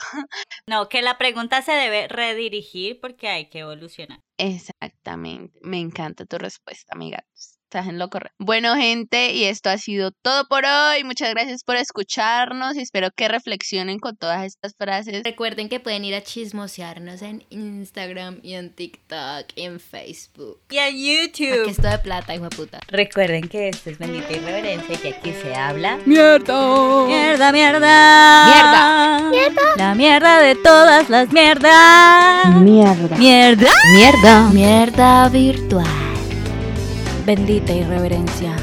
No, 0.68 0.90
que 0.90 1.02
la 1.02 1.18
pregunta 1.18 1.62
se 1.62 1.74
debe 1.74 2.08
redirigir 2.08 3.00
porque 3.02 3.28
hay 3.28 3.50
que 3.50 3.60
evolucionar. 3.60 4.22
Exactamente. 4.38 5.60
Me 5.62 5.80
encanta 5.80 6.26
tu 6.26 6.38
respuesta, 6.38 6.94
amiga. 6.96 7.24
Estás 7.72 7.88
en 7.88 8.00
lo 8.00 8.10
correcto. 8.10 8.36
Bueno, 8.38 8.76
gente, 8.76 9.32
y 9.32 9.46
esto 9.46 9.70
ha 9.70 9.78
sido 9.78 10.12
todo 10.12 10.46
por 10.50 10.66
hoy. 10.66 11.06
Muchas 11.06 11.30
gracias 11.30 11.64
por 11.64 11.78
escucharnos 11.78 12.76
y 12.76 12.82
espero 12.82 13.12
que 13.16 13.30
reflexionen 13.30 13.98
con 14.00 14.18
todas 14.18 14.46
estas 14.46 14.76
frases. 14.78 15.24
Recuerden 15.24 15.70
que 15.70 15.80
pueden 15.80 16.04
ir 16.04 16.16
a 16.16 16.22
chismosearnos 16.22 17.22
en 17.22 17.46
Instagram 17.50 18.42
y 18.44 18.56
en 18.56 18.76
TikTok 18.76 19.54
y 19.56 19.62
en 19.62 19.80
Facebook. 19.80 20.60
Y 20.70 20.80
en 20.80 20.84
Aquí 20.84 21.30
YouTube. 21.30 21.70
esto 21.70 21.88
de 21.88 21.98
plata, 22.00 22.36
hijo 22.36 22.50
de 22.50 22.50
puta. 22.58 22.82
Recuerden 22.90 23.48
que 23.48 23.70
esto 23.70 23.90
es 23.90 23.98
bendita 23.98 24.34
irreverencia 24.34 24.94
y 24.94 24.98
que 24.98 25.08
aquí 25.08 25.32
se 25.42 25.56
habla. 25.56 25.98
¡Mierda! 26.06 27.06
Mierda, 27.08 27.54
mierda. 27.54 29.30
Mierda. 29.30 29.62
La 29.78 29.96
mierda 29.96 30.40
de 30.42 30.56
todas 30.56 31.10
las 31.10 31.32
mierdas. 31.32 32.54
Mierda. 32.54 33.16
Mierda. 33.16 33.72
Mierda. 33.94 34.50
Mierda 34.50 35.30
virtual. 35.30 36.11
Bendita 37.26 37.72
irreverencia. 37.72 38.56